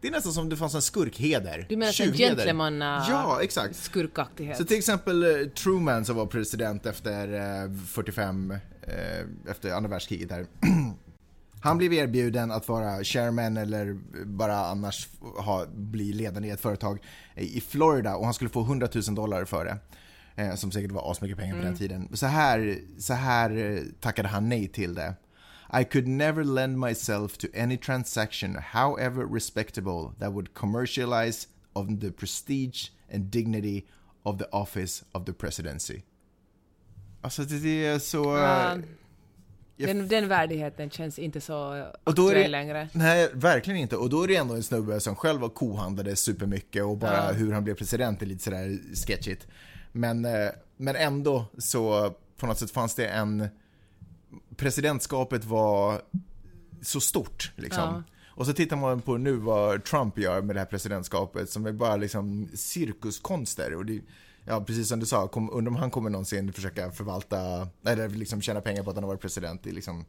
det 0.00 0.08
är 0.08 0.12
nästan 0.12 0.32
som 0.32 0.48
det 0.48 0.56
fanns 0.56 0.74
en 0.74 0.82
skurkheder. 0.82 1.66
Du 1.68 1.76
menar 1.76 1.92
som 1.92 2.06
gentlemanna- 2.12 3.06
Ja, 3.08 3.38
exakt. 3.42 3.76
Skurkaktighet. 3.76 4.56
Så 4.56 4.64
till 4.64 4.78
exempel 4.78 5.22
eh, 5.22 5.48
Truman 5.48 6.04
som 6.04 6.16
var 6.16 6.26
president 6.26 6.86
efter 6.86 7.32
eh, 7.64 7.72
45, 7.86 8.50
eh, 8.82 9.50
efter 9.50 9.70
andra 9.72 9.90
världskriget 9.90 10.28
där. 10.28 10.46
Han 11.60 11.78
blev 11.78 11.92
erbjuden 11.92 12.50
att 12.50 12.68
vara 12.68 13.04
chairman 13.04 13.56
eller 13.56 13.98
bara 14.26 14.56
annars 14.66 15.08
ha, 15.20 15.66
bli 15.74 16.12
ledande 16.12 16.48
i 16.48 16.50
ett 16.50 16.60
företag 16.60 16.98
i 17.34 17.60
Florida 17.60 18.16
och 18.16 18.24
han 18.24 18.34
skulle 18.34 18.50
få 18.50 18.60
100 18.60 18.88
000 19.06 19.14
dollar 19.14 19.44
för 19.44 19.64
det. 19.64 19.78
Eh, 20.42 20.54
som 20.54 20.70
säkert 20.72 20.92
var 20.92 21.10
asmycket 21.10 21.38
pengar 21.38 21.56
på 21.56 21.62
den 21.62 21.76
tiden. 21.76 22.08
Så 22.16 22.26
här, 22.26 22.78
så 22.98 23.14
här 23.14 23.56
eh, 23.56 23.82
tackade 24.00 24.28
han 24.28 24.48
nej 24.48 24.68
till 24.68 24.94
det. 24.94 25.14
I 25.80 25.84
could 25.84 26.06
never 26.08 26.44
lend 26.44 26.78
myself 26.78 27.36
to 27.38 27.46
any 27.58 27.76
transaction, 27.76 28.56
however 28.72 29.34
respectable, 29.34 30.10
that 30.18 30.32
would 30.32 30.54
commercialize 30.54 31.48
of 31.72 31.86
the 32.00 32.10
prestige 32.10 32.90
and 33.14 33.24
dignity 33.24 33.82
of 34.22 34.38
the 34.38 34.44
office 34.44 35.04
of 35.12 35.24
the 35.24 35.32
presidency. 35.32 36.00
Alltså 37.20 37.42
det, 37.42 37.86
är 37.86 37.98
så... 37.98 38.36
Jag- 38.36 38.82
den, 39.76 40.08
den 40.08 40.28
värdigheten 40.28 40.90
känns 40.90 41.18
inte 41.18 41.40
så 41.40 41.86
aktuell 42.04 42.34
det, 42.34 42.48
längre. 42.48 42.88
Nej, 42.92 43.30
verkligen 43.32 43.80
inte. 43.80 43.96
Och 43.96 44.10
då 44.10 44.22
är 44.22 44.28
det 44.28 44.36
ändå 44.36 44.54
en 44.54 44.62
snubbe 44.62 45.00
som 45.00 45.16
själv 45.16 45.40
var 45.40 45.48
kohandlade 45.48 46.16
supermycket 46.16 46.84
och 46.84 46.96
bara 46.98 47.26
Ja. 47.26 47.32
hur 47.32 47.52
han 47.52 47.64
blev 47.64 47.74
president 47.74 48.22
är 48.22 48.26
lite 48.26 48.44
sådär 48.44 48.78
sketchigt. 49.06 49.46
Men, 49.92 50.24
eh, 50.24 50.48
men 50.76 50.96
ändå 50.96 51.44
så 51.58 52.14
på 52.36 52.46
något 52.46 52.58
sätt 52.58 52.70
fanns 52.70 52.94
det 52.94 53.06
en... 53.06 53.48
Presidentskapet 54.56 55.44
var 55.44 56.02
så 56.82 57.00
stort 57.00 57.52
liksom. 57.56 57.82
Ja. 57.82 58.02
Och 58.28 58.46
så 58.46 58.52
tittar 58.52 58.76
man 58.76 59.00
på 59.02 59.16
nu 59.16 59.32
vad 59.32 59.84
Trump 59.84 60.18
gör 60.18 60.42
med 60.42 60.56
det 60.56 60.60
här 60.60 60.66
presidentskapet 60.66 61.50
som 61.50 61.66
är 61.66 61.72
bara 61.72 61.96
liksom 61.96 62.48
cirkuskonster. 62.54 63.74
Och 63.74 63.86
det, 63.86 64.00
ja, 64.46 64.60
precis 64.64 64.88
som 64.88 65.00
du 65.00 65.06
sa, 65.06 65.28
kom, 65.28 65.50
undrar 65.52 65.70
om 65.70 65.76
han 65.76 65.90
kommer 65.90 66.10
någonsin 66.10 66.52
försöka 66.52 66.90
förvalta, 66.90 67.68
eller 67.86 68.08
liksom 68.08 68.42
tjäna 68.42 68.60
pengar 68.60 68.82
på 68.82 68.90
att 68.90 68.96
han 68.96 69.04
har 69.04 69.08
varit 69.08 69.20
president. 69.20 69.66
Är 69.66 69.72
liksom, 69.72 70.04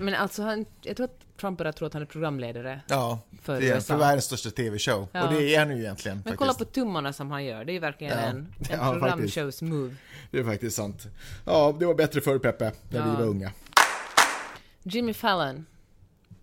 Men 0.00 0.14
alltså, 0.14 0.42
han, 0.42 0.66
jag 0.82 0.96
tror 0.96 1.04
att 1.04 1.18
Trump 1.40 1.58
börjar 1.58 1.72
tro 1.72 1.86
att 1.86 1.92
han 1.92 2.02
är 2.02 2.06
programledare. 2.06 2.80
Ja, 2.88 3.20
För 3.42 3.60
det 3.60 3.70
är 3.70 3.74
USA. 3.74 3.92
för 3.94 4.00
världens 4.00 4.24
största 4.24 4.50
TV-show. 4.50 5.08
Ja. 5.12 5.26
Och 5.28 5.34
det 5.34 5.54
är 5.54 5.58
han 5.58 5.76
ju 5.76 5.82
egentligen 5.82 6.16
Men 6.16 6.22
faktiskt. 6.24 6.38
kolla 6.38 6.54
på 6.54 6.64
tummarna 6.64 7.12
som 7.12 7.30
han 7.30 7.44
gör, 7.44 7.64
det 7.64 7.72
är 7.72 7.74
ju 7.74 7.80
verkligen 7.80 8.18
Ja. 8.18 8.24
en, 8.24 8.36
en 8.70 8.78
Ja, 8.80 8.92
programshows 8.92 9.62
move. 9.62 9.94
Det 10.30 10.38
är 10.38 10.44
faktiskt 10.44 10.76
sant. 10.76 11.06
Ja, 11.46 11.76
det 11.78 11.86
var 11.86 11.94
bättre 11.94 12.20
förr 12.20 12.38
Peppe, 12.38 12.72
när 12.90 13.10
vi 13.10 13.16
var 13.16 13.26
unga. 13.26 13.52
Jimmy 14.82 15.14
Fallon, 15.14 15.66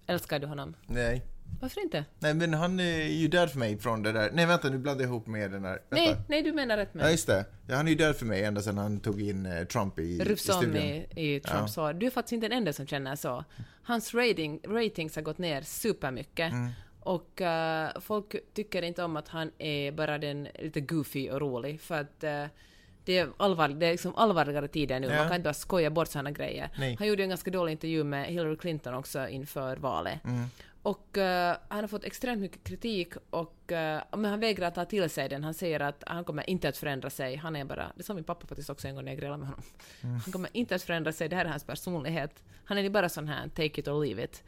älskar 0.08 0.40
du 0.40 0.48
honom? 0.48 0.74
Nej. 0.88 1.26
Varför 1.62 1.82
inte? 1.82 2.06
Nej, 2.20 2.34
men 2.34 2.54
han 2.54 2.80
är 2.80 3.04
ju 3.04 3.28
död 3.28 3.52
för 3.52 3.60
mig 3.60 3.78
från 3.78 4.04
det 4.04 4.12
där. 4.12 4.30
Nej, 4.34 4.46
vänta, 4.46 4.70
nu 4.70 4.78
blandar 4.78 5.04
jag 5.04 5.10
ihop 5.10 5.28
med 5.28 5.52
den 5.52 5.62
där. 5.62 5.70
Vänta. 5.90 5.96
Nej, 5.96 6.18
nej, 6.28 6.44
du 6.44 6.52
menar 6.54 6.78
rätt 6.78 6.90
Ja, 6.94 6.98
med. 6.98 7.12
just 7.12 7.28
det. 7.28 7.46
Ja, 7.68 7.76
han 7.76 7.86
är 7.88 7.90
ju 7.92 7.98
död 7.98 8.16
för 8.16 8.26
mig 8.26 8.44
ända 8.44 8.62
sedan 8.62 8.78
han 8.78 9.00
tog 9.00 9.22
in 9.22 9.46
eh, 9.46 9.64
Trump 9.64 10.00
i, 10.00 10.04
i 10.04 10.36
studion. 10.38 10.76
i, 10.78 11.08
i 11.16 11.40
Trumps 11.40 11.76
hår. 11.76 11.94
Du 11.94 12.06
är 12.06 12.10
faktiskt 12.10 12.34
inte 12.34 12.48
den 12.48 12.58
enda 12.58 12.74
som 12.74 12.88
känner 12.88 13.16
så. 13.16 13.44
Hans 13.84 14.14
rating, 14.14 14.60
ratings 14.68 15.16
har 15.16 15.24
gått 15.24 15.38
ner 15.38 15.62
supermycket. 15.62 16.52
Mm. 16.52 16.70
Och 17.00 17.42
eh, 17.42 17.90
folk 18.02 18.36
tycker 18.54 18.82
inte 18.82 19.04
om 19.04 19.18
att 19.18 19.28
han 19.28 19.52
är 19.58 19.92
bara 19.92 20.18
den 20.18 20.48
lite 20.60 20.82
goofy 20.82 21.30
och 21.30 21.42
rolig. 21.42 21.82
För 21.82 22.02
att 22.02 22.24
eh, 22.24 22.46
det 23.06 23.18
är, 23.18 23.30
allvar, 23.38 23.68
det 23.68 23.86
är 23.86 23.92
liksom 23.92 24.16
allvarligare 24.16 24.68
tider 24.68 25.00
nu. 25.00 25.08
Ja. 25.08 25.16
Man 25.16 25.28
kan 25.28 25.36
inte 25.36 25.48
bara 25.48 25.54
skoja 25.54 25.90
bort 25.90 26.08
sådana 26.08 26.32
grejer. 26.32 26.70
Nej. 26.78 26.96
Han 27.00 27.08
gjorde 27.08 27.24
en 27.24 27.30
ganska 27.30 27.52
dålig 27.52 27.72
intervju 27.72 28.04
med 28.04 28.26
Hillary 28.26 28.58
Clinton 28.58 28.94
också 28.94 29.28
inför 29.28 29.78
valet. 29.78 30.24
Mm. 30.26 30.46
Och 30.82 31.18
eh, 31.18 31.58
han 31.68 31.80
har 31.80 31.88
fått 31.88 32.04
extremt 32.04 32.42
mycket 32.42 32.64
kritik 32.64 33.14
och 33.30 33.72
eh, 33.72 34.04
men 34.12 34.26
han 34.26 34.40
vägrar 34.40 34.72
ta 34.72 34.86
till 34.86 35.10
sig 35.10 35.30
den. 35.30 35.44
Han 35.44 35.54
säger 35.54 35.80
att 35.80 36.04
han 36.08 36.24
kommer 36.24 36.50
inte 36.50 36.70
att 36.70 36.78
förändra 36.78 37.10
sig. 37.10 37.36
Han 37.36 37.56
är 37.56 37.66
bara, 37.66 37.92
det 37.96 38.04
sa 38.04 38.14
min 38.14 38.24
pappa 38.24 38.48
faktiskt 38.48 38.70
också 38.70 38.88
en 38.88 38.96
gång 38.96 39.06
när 39.06 39.12
jag 39.12 39.20
grillade 39.20 39.38
med 39.38 39.48
honom. 39.48 39.64
Han 40.02 40.32
kommer 40.32 40.50
inte 40.54 40.76
att 40.76 40.84
förändra 40.84 41.12
sig, 41.12 41.30
det 41.30 41.36
här 41.36 41.46
är 41.46 41.50
hans 41.50 41.64
personlighet. 41.64 42.44
Han 42.66 42.78
är 42.78 42.82
ju 42.82 42.90
bara 42.90 43.10
sån 43.10 43.28
här, 43.28 43.48
take 43.48 43.82
it 43.82 43.88
or 43.88 44.06
leave 44.06 44.24
it. 44.24 44.44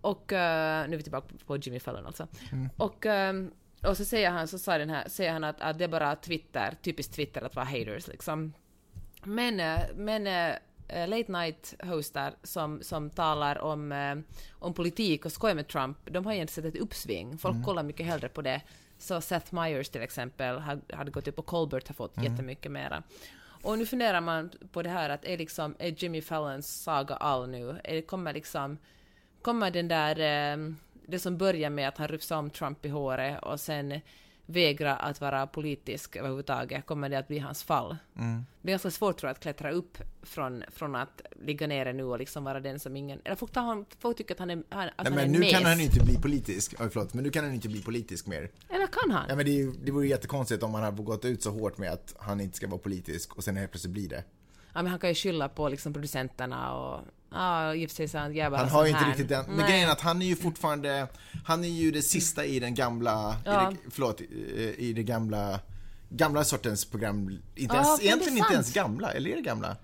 Och 0.00 0.32
eh, 0.32 0.88
nu 0.88 0.94
är 0.94 0.96
vi 0.96 1.02
tillbaka 1.02 1.34
på 1.46 1.56
Jimmy 1.56 1.80
Fallon 1.80 2.06
alltså. 2.06 2.28
Och, 2.76 3.06
eh, 3.06 3.34
och 3.82 3.96
så 3.96 4.04
säger 4.04 4.30
han, 4.30 4.48
så 4.48 4.58
sa 4.58 4.78
den 4.78 4.90
här, 4.90 5.08
säger 5.08 5.32
han 5.32 5.44
att, 5.44 5.60
att 5.60 5.78
det 5.78 5.84
är 5.84 5.88
bara 5.88 6.16
Twitter, 6.16 6.74
typiskt 6.82 7.14
Twitter 7.14 7.42
att 7.42 7.56
vara 7.56 7.66
haters 7.66 8.08
liksom. 8.08 8.52
Men, 9.24 9.80
men 9.94 10.54
late 10.92 11.32
night 11.32 11.74
hostar 11.82 12.34
som, 12.42 12.82
som 12.82 13.10
talar 13.10 13.58
om, 13.58 13.92
eh, 13.92 14.16
om 14.50 14.74
politik 14.74 15.24
och 15.24 15.32
skojar 15.32 15.54
med 15.54 15.68
Trump, 15.68 15.98
de 16.04 16.26
har 16.26 16.32
egentligen 16.32 16.64
sett 16.64 16.74
ett 16.74 16.82
uppsving. 16.82 17.38
Folk 17.38 17.64
kollar 17.64 17.82
mycket 17.82 18.06
hellre 18.06 18.28
på 18.28 18.42
det. 18.42 18.60
Så 18.98 19.20
Seth 19.20 19.54
Meyers 19.54 19.88
till 19.88 20.02
exempel 20.02 20.58
hade, 20.58 20.96
hade 20.96 21.10
gått 21.10 21.28
upp 21.28 21.38
och 21.38 21.46
Colbert 21.46 21.88
har 21.88 21.94
fått 21.94 22.22
jättemycket 22.22 22.72
mera. 22.72 23.02
Och 23.62 23.78
nu 23.78 23.86
funderar 23.86 24.20
man 24.20 24.50
på 24.72 24.82
det 24.82 24.90
här 24.90 25.10
att 25.10 25.24
är, 25.24 25.38
liksom, 25.38 25.74
är 25.78 26.02
Jimmy 26.02 26.22
Fallons 26.22 26.82
saga 26.82 27.14
all 27.14 27.48
nu? 27.48 27.80
Är 27.84 27.94
det, 27.94 28.02
kommer 28.02 28.32
liksom, 28.32 28.78
kommer 29.42 29.70
den 29.70 29.88
där, 29.88 30.18
eh, 30.18 30.72
det 31.06 31.18
som 31.18 31.38
börjar 31.38 31.70
med 31.70 31.88
att 31.88 31.98
han 31.98 32.08
rufsar 32.08 32.36
om 32.36 32.50
Trump 32.50 32.84
i 32.84 32.88
håret 32.88 33.42
och 33.42 33.60
sen 33.60 34.00
vägra 34.50 34.96
att 34.96 35.20
vara 35.20 35.46
politisk 35.46 36.16
överhuvudtaget, 36.16 36.86
kommer 36.86 37.08
det 37.08 37.18
att 37.18 37.28
bli 37.28 37.38
hans 37.38 37.62
fall? 37.62 37.96
Det 38.62 38.68
är 38.68 38.70
ganska 38.70 38.90
svårt 38.90 39.18
tror 39.18 39.28
jag 39.28 39.34
att 39.34 39.40
klättra 39.42 39.70
upp 39.70 39.98
från, 40.22 40.62
från 40.68 40.96
att 40.96 41.22
ligga 41.46 41.66
nere 41.66 41.92
nu 41.92 42.04
och 42.04 42.18
liksom 42.18 42.44
vara 42.44 42.60
den 42.60 42.80
som 42.80 42.96
ingen... 42.96 43.20
Eller 43.24 43.36
folk, 43.36 43.52
tar 43.52 43.60
honom, 43.62 43.86
folk 43.98 44.16
tycker 44.16 44.34
att 44.34 44.38
han 44.38 44.50
är, 44.50 44.56
att 44.56 44.66
Nej, 44.70 44.90
han 44.96 45.14
men 45.14 45.18
är 45.18 45.28
nu 45.28 45.38
mes. 45.38 45.52
kan 45.52 45.64
han 45.64 45.80
inte 45.80 46.00
bli 46.04 46.16
politisk. 46.16 46.74
Oj, 46.80 46.88
förlåt, 46.92 47.14
men 47.14 47.24
nu 47.24 47.30
kan 47.30 47.44
han 47.44 47.54
inte 47.54 47.68
bli 47.68 47.82
politisk 47.82 48.26
mer. 48.26 48.50
Eller 48.68 48.86
kan 48.86 49.10
han? 49.10 49.24
Ja, 49.28 49.36
men 49.36 49.46
det, 49.46 49.72
det 49.84 49.92
vore 49.92 50.06
jättekonstigt 50.06 50.62
om 50.62 50.74
han 50.74 50.82
hade 50.82 51.02
gått 51.02 51.24
ut 51.24 51.42
så 51.42 51.50
hårt 51.50 51.78
med 51.78 51.92
att 51.92 52.14
han 52.18 52.40
inte 52.40 52.56
ska 52.56 52.68
vara 52.68 52.78
politisk 52.78 53.36
och 53.36 53.44
sen 53.44 53.56
helt 53.56 53.70
plötsligt 53.70 53.92
blir 53.92 54.08
det. 54.08 54.24
Ja, 54.74 54.82
men 54.82 54.86
han 54.86 54.98
kan 55.00 55.08
ju 55.10 55.14
skylla 55.14 55.48
på 55.48 55.68
liksom 55.68 55.92
producenterna 55.92 56.74
och... 56.74 57.00
Ja, 57.32 57.74
i 57.74 57.86
och 57.86 57.90
för 57.90 57.96
sig 57.96 58.08
så 58.08 58.18
han 58.18 58.34
jävla 58.34 58.58
Han 58.58 58.68
sån 58.68 58.76
har 58.78 58.84
ju 58.84 58.90
inte 58.90 59.00
här. 59.02 59.08
riktigt 59.10 59.28
den, 59.28 59.44
men 59.46 59.56
Nej. 59.56 59.70
grejen 59.70 59.88
är 59.88 59.92
att 59.92 60.00
han 60.00 60.22
är 60.22 60.26
ju 60.26 60.36
fortfarande, 60.36 61.06
han 61.44 61.64
är 61.64 61.68
ju 61.68 61.90
det 61.90 62.02
sista 62.02 62.44
i 62.44 62.60
den 62.60 62.74
gamla, 62.74 63.36
Ja. 63.44 63.70
i 63.70 63.74
det, 63.74 63.80
förlåt, 63.90 64.20
i 64.20 64.74
i 64.78 64.92
det 64.92 65.02
gamla, 65.02 65.60
gamla 66.08 66.44
sortens 66.44 66.84
program, 66.84 67.38
inte 67.54 67.76
ens, 67.76 68.00
egentligen 68.02 68.38
inte 68.38 68.52
ens 68.52 68.72
gamla, 68.72 69.12
eller 69.12 69.30
är 69.30 69.36
det 69.36 69.42
gamla? 69.42 69.76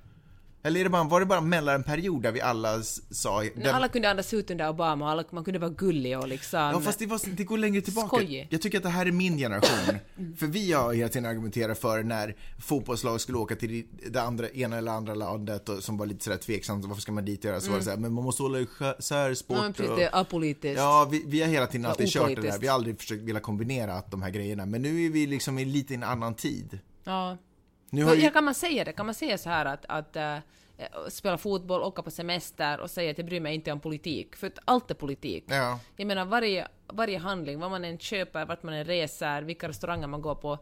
Eller 0.66 0.80
är 0.80 0.84
det 0.84 0.90
bara, 0.90 1.04
var 1.04 1.20
det 1.20 1.26
bara 1.26 1.40
mellan 1.40 1.74
en 1.74 1.82
period 1.82 2.22
där 2.22 2.32
vi 2.32 2.40
alla 2.40 2.82
sa... 3.10 3.42
Den, 3.42 3.74
Alla 3.74 3.88
kunde 3.88 4.10
andas 4.10 4.34
ut 4.34 4.50
under 4.50 4.68
Obama 4.68 5.10
alla, 5.10 5.24
man 5.30 5.44
kunde 5.44 5.58
vara 5.58 5.70
gullig 5.70 6.18
och 6.18 6.28
liksom... 6.28 6.60
Ja 6.60 6.80
fast 6.80 6.98
det, 6.98 7.06
var, 7.06 7.20
det 7.36 7.44
går 7.44 7.58
längre 7.58 7.80
tillbaka. 7.80 8.08
Skojig. 8.08 8.48
Jag 8.50 8.62
tycker 8.62 8.78
att 8.78 8.84
det 8.84 8.90
här 8.90 9.06
är 9.06 9.12
min 9.12 9.38
generation. 9.38 9.98
För 10.36 10.46
vi 10.46 10.72
har 10.72 10.94
hela 10.94 11.08
tiden 11.08 11.26
argumenterat 11.26 11.78
för 11.78 12.02
när 12.02 12.36
fotbollslag 12.58 13.20
skulle 13.20 13.38
åka 13.38 13.56
till 13.56 13.84
det 14.10 14.22
andra, 14.22 14.48
ena 14.48 14.78
eller 14.78 14.92
andra 14.92 15.14
landet 15.14 15.68
och, 15.68 15.82
som 15.82 15.96
var 15.96 16.06
lite 16.06 16.24
sådär 16.24 16.36
tveksamt, 16.36 16.84
varför 16.84 17.02
ska 17.02 17.12
man 17.12 17.24
dit 17.24 17.44
göra? 17.44 17.60
Så 17.60 17.70
var 17.70 17.78
det 17.78 17.84
såhär, 17.84 17.96
men 17.96 18.12
man 18.12 18.24
måste 18.24 18.42
hålla 18.42 18.58
isär 18.58 19.34
sport 19.34 19.56
Mm. 19.56 19.62
Ja, 19.62 19.62
men 19.62 19.72
precis, 19.72 19.90
och... 19.90 19.98
det 19.98 20.04
är 20.04 20.20
apolitiskt. 20.20 20.78
Ja, 20.78 21.08
vi, 21.10 21.22
vi 21.26 21.40
har 21.40 21.48
hela 21.48 21.66
tiden 21.66 21.86
alltid 21.86 22.08
kört 22.08 22.36
det 22.36 22.42
där. 22.42 22.58
Vi 22.58 22.66
har 22.66 22.74
aldrig 22.74 22.98
försökt 22.98 23.22
vilja 23.22 23.40
kombinera 23.40 24.02
de 24.10 24.22
här 24.22 24.30
grejerna. 24.30 24.66
Men 24.66 24.82
nu 24.82 25.06
är 25.06 25.10
vi 25.10 25.26
liksom 25.26 25.58
i 25.58 25.64
lite 25.64 25.94
en 25.94 26.02
annan 26.02 26.34
tid. 26.34 26.78
Ja. 27.04 27.36
Nu 27.90 28.04
har 28.04 28.14
Ja, 28.14 28.30
kan 28.30 28.44
man 28.44 28.54
säga 28.54 28.84
det? 28.84 28.92
Kan 28.92 29.06
man 29.06 29.14
säga 29.14 29.38
så 29.38 29.48
här 29.48 29.64
att, 29.66 29.84
att 29.88 30.16
äh, 30.16 30.36
spela 31.08 31.38
fotboll, 31.38 31.82
åka 31.82 32.02
på 32.02 32.10
semester 32.10 32.80
och 32.80 32.90
säga 32.90 33.10
att 33.10 33.18
jag 33.18 33.26
bryr 33.26 33.40
mig 33.40 33.54
inte 33.54 33.72
om 33.72 33.80
politik? 33.80 34.36
För 34.36 34.46
att 34.46 34.58
allt 34.64 34.90
är 34.90 34.94
politik. 34.94 35.44
Ja. 35.46 35.80
Jag 35.96 36.06
menar 36.06 36.24
varje, 36.24 36.68
varje 36.92 37.18
handling, 37.18 37.58
vad 37.60 37.70
man 37.70 37.84
än 37.84 37.98
köper, 37.98 38.46
vart 38.46 38.62
man 38.62 38.74
än 38.74 38.84
reser, 38.84 39.42
vilka 39.42 39.68
restauranger 39.68 40.06
man 40.06 40.22
går 40.22 40.34
på, 40.34 40.58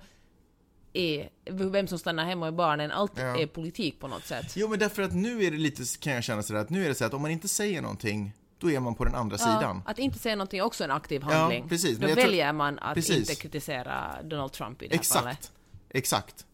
är, 0.92 1.28
vem 1.50 1.86
som 1.86 1.98
stannar 1.98 2.24
hemma 2.24 2.46
med 2.46 2.54
barnen, 2.54 2.90
allt 2.90 3.12
Ja. 3.16 3.38
är 3.40 3.46
politik 3.46 4.00
på 4.00 4.08
något 4.08 4.24
sätt. 4.24 4.52
Jo, 4.56 4.68
men 4.68 4.78
därför 4.78 5.02
att 5.02 5.12
nu 5.14 5.44
är 5.44 5.50
det 5.50 5.56
lite, 5.56 5.82
kan 6.00 6.12
jag 6.12 6.24
känna 6.24 6.42
sådär, 6.42 6.60
att 6.60 6.70
nu 6.70 6.84
är 6.84 6.88
det 6.88 6.94
så 6.94 7.04
att 7.04 7.14
om 7.14 7.22
man 7.22 7.30
inte 7.30 7.48
säger 7.48 7.82
någonting, 7.82 8.32
då 8.58 8.70
är 8.70 8.80
man 8.80 8.94
på 8.94 9.04
den 9.04 9.14
andra 9.14 9.38
sidan. 9.38 9.82
Att 9.86 9.98
inte 9.98 10.18
säga 10.18 10.36
någonting 10.36 10.60
är 10.60 10.64
också 10.64 10.84
en 10.84 10.90
aktiv 10.90 11.22
Ja, 11.24 11.32
handling. 11.34 11.68
precis. 11.68 11.98
Då 11.98 12.08
jag 12.08 12.14
tror- 12.16 12.24
väljer 12.26 12.52
man 12.52 12.78
att 12.78 12.94
Precis. 12.94 13.16
inte 13.30 13.34
kritisera 13.42 14.22
Donald 14.24 14.52
Trump 14.52 14.82
i 14.82 14.88
det 14.88 14.96
här 14.96 15.02
fallet. 15.20 15.52
Exakt. 15.90 16.46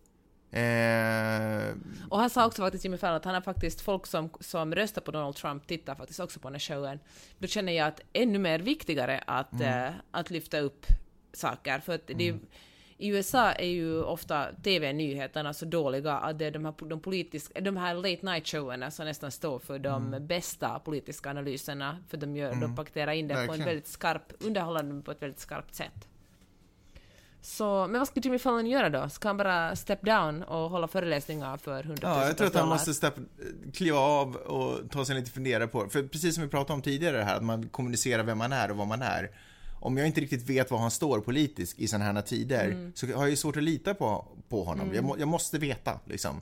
Eh, 0.53 1.75
Och 2.09 2.19
han 2.19 2.31
sa 2.31 2.47
också 2.47 2.63
faktiskt 2.63 2.85
Jimmy 2.85 2.97
Fallon 2.97 3.17
att 3.17 3.25
han 3.25 3.35
har 3.35 3.41
faktiskt 3.41 3.81
folk 3.81 4.07
som, 4.07 4.31
som 4.41 4.75
röstar 4.75 5.03
på 5.03 5.11
Donald 5.11 5.37
Trump 5.37 5.67
tittar 5.67 5.95
faktiskt 5.95 6.21
också 6.21 6.41
på 6.41 6.49
den 6.49 6.55
här 6.55 6.61
showen. 6.61 6.99
Då 7.39 7.47
känner 7.47 7.73
jag 7.73 7.87
att 7.89 8.01
ännu 8.13 8.39
mer 8.39 8.59
viktigare 8.59 9.23
att, 9.27 9.53
Mm. 9.53 9.85
eh, 9.87 9.93
att 10.11 10.31
lyfta 10.31 10.59
upp 10.61 10.87
saker. 11.33 11.79
För 11.79 11.95
att 11.95 12.07
det 12.07 12.29
är, 12.29 12.39
i 12.99 13.09
USA 13.09 13.53
är 13.53 13.67
ju 13.69 14.03
ofta 14.03 14.47
TV-nyheterna 14.63 15.53
så 15.55 15.65
dåliga 15.65 16.13
att 16.13 16.39
det 16.39 16.45
är 16.47 16.51
de 16.51 16.65
här, 16.65 16.75
de 16.89 17.01
politiska, 17.01 17.61
de 17.61 17.77
här 17.77 17.95
late 17.95 18.27
night 18.27 18.47
showerna 18.49 18.91
som 18.91 19.05
nästan 19.07 19.31
står 19.31 19.59
för 19.59 19.79
de 19.79 20.07
Mm. 20.07 20.27
bästa 20.27 20.79
politiska 20.79 21.31
analyserna, 21.31 21.99
för 22.09 22.17
de, 22.17 22.37
gör, 22.37 22.55
de 22.55 22.77
paketerar 22.77 23.13
in 23.13 23.29
det 23.29 23.35
på 23.47 23.53
en 23.53 23.65
väldigt 23.65 23.87
skarp, 23.87 24.33
underhåller 24.41 24.83
dem 24.83 25.03
på 25.03 25.11
ett 25.11 25.23
väldigt 25.23 25.41
skarpt 25.41 25.75
sätt. 25.75 26.09
Så, 27.43 27.87
men 27.87 27.99
vad 27.99 28.09
ska 28.09 28.21
Jimmy 28.21 28.39
Fallon 28.39 28.67
göra 28.67 28.91
då? 28.91 29.09
Ska 29.09 29.29
han 29.29 29.37
bara 29.37 29.77
step 29.77 30.03
down 30.03 30.43
och 30.43 30.71
hålla 30.71 30.89
föreläsningar 30.89 31.57
för 31.57 31.83
hundratusentals 31.83 32.21
Ja, 32.23 32.27
jag 32.27 32.37
tror 32.37 32.47
att 32.47 32.55
han 32.55 32.69
måste 32.69 32.95
stepp, 32.95 33.15
kliva 33.75 33.99
av 33.99 34.37
och 34.37 34.91
ta 34.91 35.05
sig 35.05 35.15
lite 35.15 35.31
fundera 35.31 35.67
på 35.69 35.89
För 35.89 36.03
precis 36.03 36.35
som 36.35 36.45
vi 36.45 36.51
pratade 36.51 36.73
om 36.75 36.83
tidigare 36.83 37.17
här, 37.23 37.37
att 37.37 37.45
man 37.45 37.69
kommunicerar 37.69 38.23
vem 38.25 38.39
man 38.39 38.53
är 38.53 38.71
och 38.71 38.77
vad 38.77 38.87
man 38.87 39.03
är. 39.03 39.31
Om 39.81 39.97
jag 39.99 40.07
inte 40.07 40.21
riktigt 40.21 40.51
vet 40.51 40.71
var 40.71 40.79
han 40.79 40.91
står 40.91 41.21
politiskt 41.21 41.79
i 41.79 41.89
sådana 41.89 42.05
här 42.13 42.23
tider, 42.23 42.65
Mm. 42.65 42.93
så 42.95 43.07
har 43.07 43.13
jag 43.23 43.31
ju 43.31 43.37
svårt 43.37 43.57
att 43.57 43.63
lita 43.63 43.95
på, 43.95 44.27
på 44.49 44.65
honom. 44.65 44.95
Jag, 44.95 45.05
må, 45.05 45.19
jag 45.19 45.29
måste 45.29 45.59
veta, 45.59 46.01
liksom. 46.05 46.41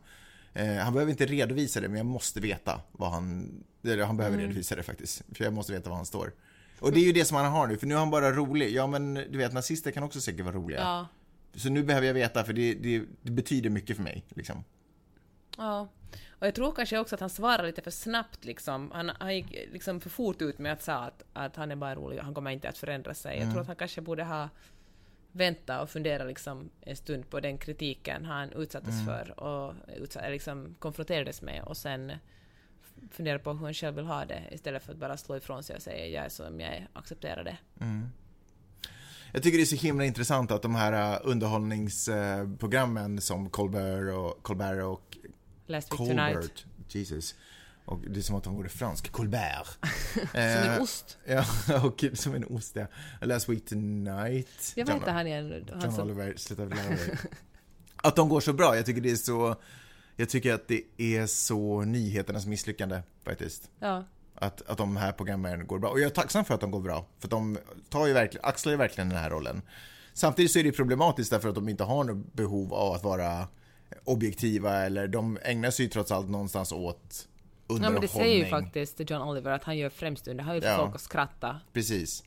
Eh, 0.54 0.74
han 0.76 0.92
behöver 0.92 1.10
inte 1.10 1.26
redovisa 1.26 1.80
det, 1.80 1.88
men 1.88 1.96
jag 1.96 2.06
måste 2.06 2.40
veta 2.40 2.80
vad 2.92 3.10
han... 3.10 3.50
Eller 3.84 4.04
han 4.04 4.16
behöver 4.16 4.36
Mm. 4.36 4.46
redovisa 4.48 4.76
det 4.76 4.82
faktiskt, 4.82 5.22
för 5.34 5.44
jag 5.44 5.52
måste 5.52 5.72
veta 5.72 5.90
var 5.90 5.96
han 5.96 6.06
står. 6.06 6.32
Och 6.80 6.92
det 6.92 7.00
är 7.00 7.04
ju 7.04 7.12
det 7.12 7.24
som 7.24 7.36
han 7.36 7.52
har 7.52 7.66
nu, 7.66 7.76
för 7.76 7.86
nu 7.86 7.94
är 7.94 7.98
han 7.98 8.10
bara 8.10 8.32
rolig. 8.32 8.72
Ja, 8.74 8.86
men 8.86 9.14
du 9.14 9.38
vet, 9.38 9.52
nazister 9.52 9.90
kan 9.90 10.02
också 10.02 10.20
säkert 10.20 10.44
vara 10.44 10.54
roliga. 10.54 10.80
Ja. 10.80 11.06
Så 11.54 11.68
nu 11.70 11.82
behöver 11.82 12.06
jag 12.06 12.14
veta, 12.14 12.44
för 12.44 12.52
det, 12.52 12.74
det, 12.74 13.02
det 13.22 13.30
betyder 13.30 13.70
mycket 13.70 13.96
för 13.96 14.02
mig. 14.02 14.24
Liksom. 14.28 14.64
Ja. 15.56 15.88
Och 16.28 16.46
jag 16.46 16.54
tror 16.54 16.72
kanske 16.72 16.98
också 16.98 17.14
att 17.14 17.20
han 17.20 17.30
svarar 17.30 17.66
lite 17.66 17.82
för 17.82 17.90
snabbt 17.90 18.44
liksom. 18.44 18.90
Han, 18.94 19.10
han 19.20 19.36
gick 19.36 19.50
liksom 19.72 20.00
för 20.00 20.10
fort 20.10 20.42
ut 20.42 20.58
med 20.58 20.72
att 20.72 20.82
säga 20.82 20.98
att, 20.98 21.24
att 21.32 21.56
han 21.56 21.70
är 21.70 21.76
bara 21.76 21.94
rolig 21.94 22.18
och 22.18 22.24
han 22.24 22.34
kommer 22.34 22.50
inte 22.50 22.68
att 22.68 22.78
förändra 22.78 23.14
sig. 23.14 23.36
Mm. 23.36 23.44
Jag 23.44 23.52
tror 23.52 23.60
att 23.60 23.66
han 23.66 23.76
kanske 23.76 24.00
borde 24.00 24.24
ha 24.24 24.48
väntat 25.32 25.82
och 25.82 25.90
funderat 25.90 26.26
liksom 26.26 26.70
en 26.80 26.96
stund 26.96 27.30
på 27.30 27.40
den 27.40 27.58
kritiken 27.58 28.24
han 28.24 28.52
utsattes 28.52 28.94
Mm. 28.94 29.06
för 29.06 29.40
och 29.40 29.74
utsatt, 29.96 30.30
liksom 30.30 30.76
konfronterades 30.78 31.42
med 31.42 31.62
och 31.62 31.76
sen 31.76 32.12
fundera 33.10 33.38
på 33.38 33.52
hur 33.52 33.64
han 33.64 33.74
själv 33.74 33.96
vill 33.96 34.04
ha 34.04 34.24
det 34.24 34.42
istället 34.50 34.82
för 34.82 34.92
att 34.92 34.98
bara 34.98 35.16
slå 35.16 35.36
ifrån 35.36 35.62
sig 35.62 35.76
och 35.76 35.82
säga 35.82 36.06
jag 36.06 36.24
är 36.24 36.28
som 36.28 36.60
jag 36.60 36.76
är, 36.76 36.88
acceptera 36.92 37.42
det. 37.42 37.56
Jag 39.32 39.42
tycker 39.42 39.58
det 39.58 39.64
är 39.64 39.66
så 39.66 39.76
himla 39.76 40.04
intressant 40.04 40.50
att 40.50 40.62
de 40.62 40.74
här 40.74 41.12
uh, 41.12 41.20
underhållningsprogrammen 41.24 43.20
som 43.20 43.50
Colbert 43.50 44.14
och, 44.14 44.42
Colbert 44.42 44.82
och 44.82 45.16
Last 45.66 45.92
week 45.92 45.98
tonight. 45.98 46.34
Colbert, 46.34 46.64
Jesus. 46.88 47.34
Och 47.84 48.00
det 48.00 48.20
är 48.20 48.22
som 48.22 48.36
att 48.36 48.44
de 48.44 48.54
vore 48.54 48.68
fransk. 48.68 49.12
Colbert. 49.12 49.66
Som 50.32 50.40
en 50.40 50.74
Eh, 50.74 50.82
ost. 50.82 51.18
Ja, 51.26 51.44
och 51.84 52.04
som 52.14 52.34
en 52.34 52.44
ost 52.44 52.76
ja. 52.76 52.86
Last 53.20 53.48
week 53.48 53.64
tonight. 53.64 54.72
Jag 54.76 54.86
vet 54.86 54.96
inte 54.96 55.10
han 55.10 55.26
igen. 55.26 55.66
Han 55.72 55.80
John 55.82 55.92
som, 55.92 56.04
Oliver, 56.04 56.34
sluta 56.36 56.64
lära 56.74 56.88
dig. 56.88 57.18
Att 57.96 58.16
de 58.16 58.28
går 58.28 58.40
så 58.40 58.52
bra, 58.52 58.76
jag 58.76 58.86
tycker 58.86 59.00
det 59.00 59.10
är 59.10 59.16
så... 59.16 59.56
Jag 60.20 60.28
tycker 60.28 60.52
att 60.54 60.68
det 60.68 60.82
är 60.98 61.26
så 61.26 61.80
nyheternas 61.82 62.46
misslyckande 62.46 63.00
faktiskt. 63.24 63.70
ja. 63.80 64.04
Att, 64.40 64.62
att 64.68 64.78
de 64.78 64.96
här 64.96 65.12
programmen 65.12 65.66
går 65.66 65.78
bra. 65.78 65.90
Och 65.90 66.00
jag 66.00 66.06
är 66.06 66.10
tacksam 66.10 66.44
för 66.44 66.54
att 66.54 66.60
de 66.60 66.70
går 66.70 66.80
bra. 66.80 67.06
För 67.18 67.28
de 67.28 67.58
tar 67.88 68.06
ju 68.06 68.12
verkligen, 68.12 68.44
axlar 68.44 68.72
ju 68.72 68.76
verkligen 68.76 69.08
den 69.08 69.18
här 69.18 69.30
rollen. 69.30 69.62
Samtidigt 70.14 70.50
så 70.52 70.58
är 70.58 70.64
det 70.64 70.72
problematiskt 70.72 71.30
därför 71.30 71.48
att 71.48 71.54
de 71.54 71.68
inte 71.68 71.84
har 71.84 72.04
något 72.04 72.32
behov 72.32 72.74
av 72.74 72.92
att 72.92 73.02
vara 73.04 73.48
objektiva 74.04 74.76
eller 74.86 75.08
de 75.08 75.38
ägnar 75.42 75.70
sig 75.70 75.84
ju 75.84 75.90
trots 75.90 76.12
allt 76.12 76.28
någonstans 76.30 76.72
åt 76.72 76.78
ja, 77.68 77.74
underhållning. 77.74 77.92
men 77.92 78.00
det 78.00 78.08
säger 78.08 78.44
ju 78.44 78.50
faktiskt 78.50 79.10
John 79.10 79.22
Oliver 79.22 79.50
att 79.50 79.64
han 79.64 79.78
gör 79.78 79.90
främst 79.90 80.28
under, 80.28 80.44
han 80.44 80.60
få 80.60 80.66
Ja. 80.66 80.76
folk 80.76 80.94
att 80.94 81.00
skratta. 81.00 81.60
Precis. 81.72 82.24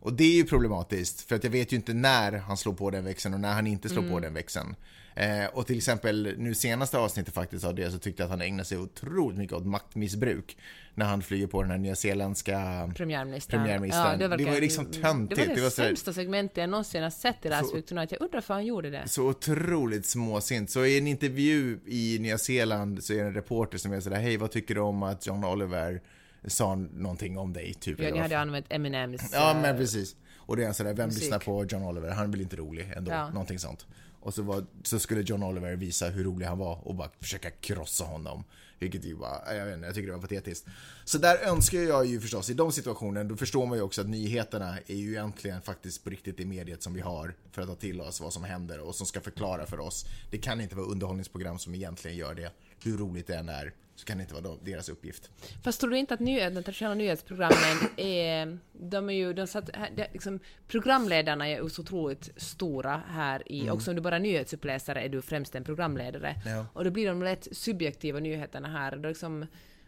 Och 0.00 0.12
det 0.12 0.24
är 0.24 0.34
ju 0.36 0.44
problematiskt, 0.44 1.20
för 1.20 1.36
att 1.36 1.44
jag 1.44 1.50
vet 1.50 1.72
ju 1.72 1.76
inte 1.76 1.94
när 1.94 2.32
han 2.32 2.56
slår 2.56 2.72
på 2.72 2.90
den 2.90 3.04
växeln 3.04 3.34
och 3.34 3.40
när 3.40 3.52
han 3.52 3.66
inte 3.66 3.88
slår 3.88 4.02
Mm. 4.02 4.12
på 4.14 4.20
den 4.20 4.34
växeln. 4.34 4.76
Eh, 5.18 5.46
och 5.52 5.66
till 5.66 5.76
exempel 5.76 6.34
nu 6.38 6.54
senaste 6.54 6.98
avsnittet 6.98 7.34
faktiskt 7.34 7.64
av 7.64 7.74
det 7.74 7.90
så 7.90 7.98
tyckte 7.98 8.22
jag 8.22 8.26
att 8.26 8.30
han 8.30 8.40
ägnade 8.40 8.64
sig 8.64 8.78
otroligt 8.78 9.38
mycket 9.38 9.56
åt 9.56 9.66
maktmissbruk. 9.66 10.56
När 10.94 11.06
han 11.06 11.22
flyger 11.22 11.46
på 11.46 11.62
den 11.62 11.70
här 11.70 11.78
nyzeeländska 11.78 12.90
Premiärministern. 12.96 13.60
Premiärministern. 13.60 14.18
Det 14.18 14.28
var 14.28 14.54
ju 14.54 14.60
liksom 14.60 14.84
töntigt. 14.84 15.40
Det 15.40 15.46
var 15.46 15.54
det, 15.54 15.54
Det 15.54 15.62
var 15.62 15.70
så- 15.70 15.82
sämsta 15.82 16.12
segmentet 16.12 16.56
jag 16.56 16.70
någonsin 16.70 17.02
har 17.02 17.10
sett 17.10 17.46
i 17.46 17.48
Week 17.48 17.86
Tonight. 17.86 18.12
Jag 18.12 18.20
undrar 18.20 18.36
varför 18.36 18.54
han 18.54 18.66
gjorde 18.66 18.90
det. 18.90 19.08
Så 19.08 19.28
otroligt 19.28 20.06
småsint. 20.06 20.70
Så 20.70 20.84
i 20.84 20.98
en 20.98 21.06
intervju 21.06 21.78
i 21.86 22.18
Nya 22.20 22.38
Zeeland 22.38 23.04
så 23.04 23.12
är 23.12 23.16
det 23.18 23.24
en 23.24 23.34
reporter 23.34 23.78
som 23.78 23.92
är 23.92 24.00
sådär, 24.00 24.20
hej 24.20 24.36
vad 24.36 24.50
tycker 24.50 24.74
du 24.74 24.80
om 24.80 25.02
att 25.02 25.26
John 25.26 25.44
Oliver 25.44 26.00
sa 26.46 26.74
någonting 26.74 27.38
om 27.38 27.52
dig? 27.52 27.74
Typ, 27.74 28.00
Ja, 28.00 28.10
ni 28.10 28.18
hade 28.18 28.38
använt 28.38 28.66
Eminems... 28.68 29.30
Ja, 29.32 29.50
eh, 29.50 29.62
men 29.62 29.76
precis. 29.76 30.16
Och 30.36 30.56
det 30.56 30.64
är 30.64 30.72
sådär, 30.72 30.94
vem 30.94 31.06
musik. 31.06 31.22
lyssnar 31.22 31.38
på 31.38 31.64
John 31.64 31.82
Oliver? 31.82 32.10
Han 32.10 32.30
väl 32.30 32.40
inte 32.40 32.56
rolig 32.56 32.92
ändå? 32.96 33.10
Ja. 33.10 33.28
Någonting 33.30 33.58
sånt. 33.58 33.86
Och 34.20 34.34
så, 34.34 34.42
var, 34.42 34.66
så 34.82 34.98
skulle 34.98 35.20
John 35.20 35.42
Oliver 35.42 35.76
visa 35.76 36.08
hur 36.08 36.24
rolig 36.24 36.46
han 36.46 36.58
var 36.58 36.88
och 36.88 36.94
bara 36.94 37.10
försöka 37.20 37.50
krossa 37.50 38.04
honom. 38.04 38.44
Vilket 38.78 39.04
ju 39.04 39.16
bara, 39.16 39.56
jag 39.56 39.64
vet 39.64 39.74
inte, 39.74 39.86
jag 39.86 39.94
tycker 39.94 40.06
det 40.06 40.14
var 40.14 40.20
patetiskt. 40.20 40.66
Så 41.04 41.18
där 41.18 41.38
önskar 41.38 41.78
jag 41.78 42.06
ju 42.06 42.20
förstås, 42.20 42.50
i 42.50 42.54
de 42.54 42.72
situationerna, 42.72 43.28
då 43.28 43.36
förstår 43.36 43.66
man 43.66 43.78
ju 43.78 43.84
också 43.84 44.00
att 44.00 44.08
nyheterna 44.08 44.78
är 44.86 44.94
ju 44.94 45.10
egentligen 45.10 45.62
faktiskt 45.62 46.04
på 46.04 46.10
riktigt 46.10 46.36
det 46.36 46.44
mediet 46.44 46.82
som 46.82 46.94
vi 46.94 47.00
har 47.00 47.34
för 47.52 47.62
att 47.62 47.68
ta 47.68 47.74
till 47.74 48.00
oss 48.00 48.20
vad 48.20 48.32
som 48.32 48.44
händer 48.44 48.80
och 48.80 48.94
som 48.94 49.06
ska 49.06 49.20
förklara 49.20 49.66
för 49.66 49.80
oss. 49.80 50.06
Det 50.30 50.38
kan 50.38 50.60
inte 50.60 50.76
vara 50.76 50.86
underhållningsprogram 50.86 51.58
som 51.58 51.74
egentligen 51.74 52.16
gör 52.16 52.34
det. 52.34 52.52
Hur 52.84 52.96
roligt 52.96 53.26
det 53.26 53.36
än 53.36 53.48
är, 53.48 53.72
så 53.94 54.04
kan 54.04 54.18
det 54.18 54.22
inte 54.22 54.34
vara 54.34 54.56
deras 54.62 54.88
uppgift. 54.88 55.30
Fast 55.64 55.80
tror 55.80 55.90
du 55.90 55.98
inte 55.98 56.14
att 56.14 56.20
nyhet, 56.20 56.54
de 56.54 56.62
traditionella 56.62 56.94
nyhetsprogrammen 56.94 57.76
är... 57.96 58.58
De 58.72 59.10
är 59.10 59.14
ju... 59.14 59.32
De 59.32 59.46
satt, 59.46 59.70
liksom, 60.12 60.40
programledarna 60.68 61.48
är 61.48 61.68
så 61.68 61.82
otroligt 61.82 62.30
stora 62.36 63.02
här 63.08 63.52
i... 63.52 63.70
Också 63.70 63.90
om 63.90 63.94
du 63.96 64.02
bara 64.02 64.16
är 64.16 64.20
nyhetsuppläsare 64.20 65.00
är 65.00 65.08
du 65.08 65.22
främst 65.22 65.54
en 65.54 65.64
programledare. 65.64 66.34
Ja. 66.46 66.66
Och 66.72 66.84
då 66.84 66.90
blir 66.90 67.06
de 67.06 67.22
lätt 67.22 67.48
subjektiva 67.52 68.20
nyheterna 68.20 68.68
här. 68.68 68.96
Då 68.96 69.08
liksom, 69.08 69.46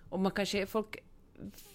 och 0.08 0.20
man 0.20 0.32
kanske... 0.32 0.66
Folk 0.66 0.96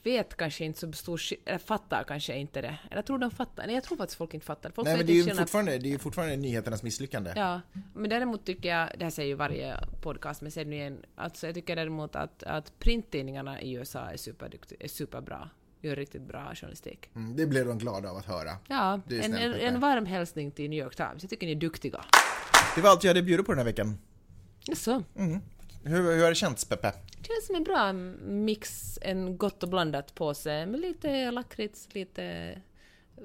vet 0.03 0.37
kanske 0.37 0.65
inte 0.65 0.79
så 0.79 0.91
stor 0.91 1.21
eller 1.45 1.57
fattar 1.57 2.03
kanske 2.03 2.35
inte 2.35 2.61
det. 2.61 2.77
Eller 2.91 3.01
tror 3.01 3.17
de 3.17 3.31
fattar? 3.31 3.65
Nej, 3.65 3.75
jag 3.75 3.83
tror 3.83 3.97
faktiskt 3.97 4.17
folk 4.17 4.33
inte 4.33 4.45
fattar. 4.45 4.71
Folk 4.71 4.87
Nej 4.87 4.97
men 4.97 5.05
det 5.05 5.11
är 5.11 5.23
ju 5.23 5.35
fortfarande, 5.35 5.77
det 5.77 5.87
är 5.87 5.91
ju 5.91 5.99
fortfarande 5.99 6.35
nyheternas 6.35 6.83
misslyckande. 6.83 7.33
Ja, 7.35 7.61
men 7.93 8.09
däremot 8.09 8.45
tycker 8.45 8.69
jag, 8.69 8.89
det 8.97 9.05
här 9.05 9.11
säger 9.11 9.29
ju 9.29 9.35
varje 9.35 9.77
podcast, 10.01 10.41
men 10.41 10.51
säger 10.51 10.67
nu 10.67 10.75
igen, 10.75 11.05
alltså 11.15 11.45
jag 11.45 11.55
tycker 11.55 11.75
däremot 11.75 12.15
att, 12.15 12.43
att 12.43 12.79
printtidningarna 12.79 13.61
i 13.61 13.73
USA 13.73 13.99
är, 13.99 14.17
superduktiga, 14.17 14.77
är 14.81 14.87
superbra. 14.87 15.49
Gör 15.81 15.95
riktigt 15.95 16.21
bra 16.21 16.51
journalistik. 16.55 17.09
Mm, 17.15 17.35
det 17.35 17.45
blev 17.45 17.65
de 17.65 17.77
glada 17.77 18.09
av 18.09 18.17
att 18.17 18.25
höra. 18.25 18.51
Ja, 18.67 19.01
en, 19.09 19.33
en, 19.33 19.53
en 19.53 19.79
varm 19.79 20.05
hälsning 20.05 20.51
till 20.51 20.69
New 20.69 20.79
York 20.79 20.95
Times. 20.95 21.23
Jag 21.23 21.29
tycker 21.29 21.47
ni 21.47 21.51
är 21.51 21.59
duktiga. 21.59 22.05
Det 22.75 22.81
var 22.81 22.89
allt 22.89 23.03
jag 23.03 23.09
hade 23.09 23.19
att 23.19 23.25
bjuda 23.25 23.43
på 23.43 23.51
den 23.51 23.59
här 23.59 23.65
veckan. 23.65 23.97
Så. 24.73 25.03
Hur, 25.87 26.15
hur 26.15 26.23
har 26.23 26.29
det 26.29 26.35
känts 26.35 26.65
Peppe? 26.65 26.91
Det 27.21 27.27
känns 27.27 27.45
som 27.47 27.55
en 27.55 27.63
bra 27.63 27.93
mix, 28.23 28.99
en 29.01 29.37
gott 29.37 29.63
och 29.63 29.69
blandat 29.69 30.15
påse 30.15 30.65
med 30.65 30.79
lite 30.79 31.31
lakrits, 31.31 31.87
lite 31.91 32.55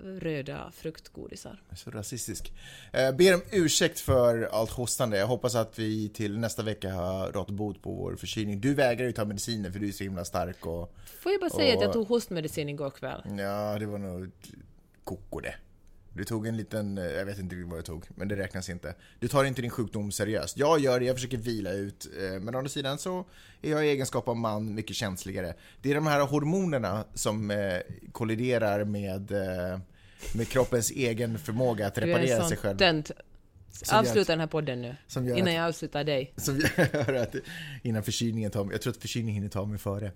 röda 0.02 0.72
fruktgodisar. 0.74 1.62
Så 1.76 1.90
rasistisk. 1.90 2.52
Eh, 2.92 3.12
ber 3.12 3.34
om 3.34 3.42
ursäkt 3.52 4.00
för 4.00 4.48
allt 4.52 4.70
hostande. 4.70 5.18
Jag 5.18 5.26
hoppas 5.26 5.54
att 5.54 5.78
vi 5.78 6.08
till 6.08 6.38
nästa 6.38 6.62
vecka 6.62 6.92
har 6.92 7.32
rått 7.32 7.50
bot 7.50 7.82
på 7.82 7.92
vår 7.92 8.16
förkylning. 8.16 8.60
Du 8.60 8.74
vägrar 8.74 9.06
ju 9.06 9.12
ta 9.12 9.24
mediciner 9.24 9.70
för 9.70 9.78
du 9.78 9.88
är 9.88 9.92
så 9.92 10.04
himla 10.04 10.24
stark 10.24 10.66
och... 10.66 10.94
Får 11.20 11.32
jag 11.32 11.40
bara 11.40 11.50
säga 11.50 11.74
att 11.74 11.82
jag 11.82 11.92
tog 11.92 12.08
hostmedicin 12.08 12.68
igår 12.68 12.90
kväll. 12.90 13.22
Ja, 13.38 13.78
det 13.78 13.86
var 13.86 13.98
nog 13.98 14.30
koko 15.04 15.40
det. 15.40 15.54
Du 16.12 16.24
tog 16.24 16.46
en 16.46 16.56
liten, 16.56 16.98
eh, 16.98 17.04
jag 17.04 17.24
vet 17.24 17.38
inte 17.38 17.56
vad 17.64 17.78
du 17.78 17.82
tog, 17.82 18.04
men 18.14 18.28
det 18.28 18.36
räknas 18.36 18.68
inte. 18.68 18.94
Du 19.18 19.28
tar 19.28 19.44
inte 19.44 19.62
din 19.62 19.70
sjukdom 19.70 20.12
seriöst. 20.12 20.56
Jag 20.58 20.80
gör 20.80 21.00
det, 21.00 21.06
jag 21.06 21.16
försöker 21.16 21.36
vila 21.38 21.72
ut. 21.72 22.06
eh, 22.20 22.40
Men 22.40 22.54
å 22.54 22.58
andra 22.58 22.68
sidan 22.70 22.98
så 22.98 23.24
är 23.62 23.70
jag 23.70 23.86
i 23.86 23.88
egenskap 23.88 24.28
av 24.28 24.36
man 24.36 24.74
mycket 24.74 24.96
känsligare. 24.96 25.54
Det 25.82 25.90
är 25.90 25.94
de 25.94 26.06
här 26.06 26.20
hormonerna 26.26 27.04
som 27.14 27.50
eh, 27.50 27.78
kolliderar 28.12 28.84
med, 28.84 29.30
med 30.34 30.48
kroppens 30.48 30.90
egen 30.90 31.38
förmåga 31.38 31.86
att 31.86 31.94
Du 31.94 32.00
är 32.02 32.06
reparera 32.06 32.42
en 32.42 32.48
sig 32.48 32.56
sån 32.56 32.62
själv. 32.62 32.78
tönt. 32.78 33.06
Som 33.06 33.16
gör 33.16 33.29
Avsluta 33.92 34.32
den 34.32 34.40
här 34.40 34.46
podden 34.46 34.82
nu. 34.82 34.96
Innan 35.16 35.48
att- 35.48 35.54
jag 35.54 35.64
avslutar 35.64 36.04
dig. 36.04 36.32
Som 36.36 36.58
gör 36.58 37.14
att 37.22 37.34
innan 37.82 38.02
förkylningen 38.02 38.50
tar 38.50 38.64
mig, 38.64 38.74
jag 38.74 38.82
tror 38.82 38.90
att 38.90 39.00
förkylningen 39.00 39.34
hinner 39.34 39.48
ta 39.48 39.64
mig 39.64 39.78
före. 39.78 40.12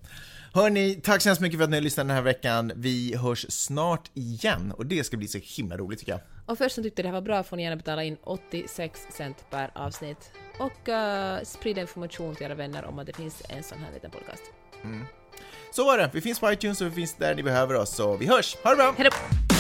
Hörni, 0.53 0.95
tack 0.95 1.23
så 1.23 1.29
hemskt 1.29 1.43
mycket 1.43 1.59
för 1.59 1.65
att 1.65 1.71
ni 1.71 1.77
har 1.77 1.83
lyssnat 1.83 2.07
den 2.07 2.17
här 2.17 2.23
veckan. 2.23 2.73
Vi 2.77 3.17
hörs 3.17 3.47
snart 3.49 4.11
igen 4.15 4.73
och 4.73 4.87
det 4.87 5.05
ska 5.05 5.17
bli 5.17 5.29
så 5.29 5.39
himla 5.43 5.77
roligt 5.77 5.99
tycker 5.99 6.13
jag. 6.13 6.21
Och 6.47 6.59
för 6.59 6.69
som 6.69 6.85
tyckte 6.85 7.03
det 7.03 7.09
här 7.09 7.13
var 7.13 7.21
bra 7.21 7.43
får 7.43 7.57
ni 7.57 7.63
gärna 7.63 7.77
betala 7.77 8.05
in 8.05 8.17
86 8.23 9.01
cent 9.17 9.45
per 9.51 9.71
avsnitt. 9.75 10.31
Och 10.59 10.89
uh, 10.89 11.45
sprida 11.45 11.81
information 11.81 12.35
till 12.37 12.47
era 12.47 12.55
vänner 12.55 12.85
om 12.85 12.99
att 12.99 13.07
det 13.07 13.17
finns 13.17 13.43
en 13.49 13.63
sån 13.63 13.79
här 13.79 13.93
liten 13.95 14.11
podcast. 14.11 14.43
Så 15.73 15.85
var 15.85 15.99
det, 15.99 16.11
vi 16.15 16.21
finns 16.21 16.41
på 16.41 16.53
iTunes 16.53 16.81
och 16.81 16.87
vi 16.87 16.91
finns 16.91 17.15
där 17.15 17.35
ni 17.35 17.43
behöver 17.43 17.75
oss, 17.75 17.91
så 17.97 18.17
vi 18.17 18.27
hörs! 18.27 18.57
Ha 18.63 18.71
det 18.71 18.77
bra! 18.77 18.95
Hej 18.99 19.11
då! 19.11 19.54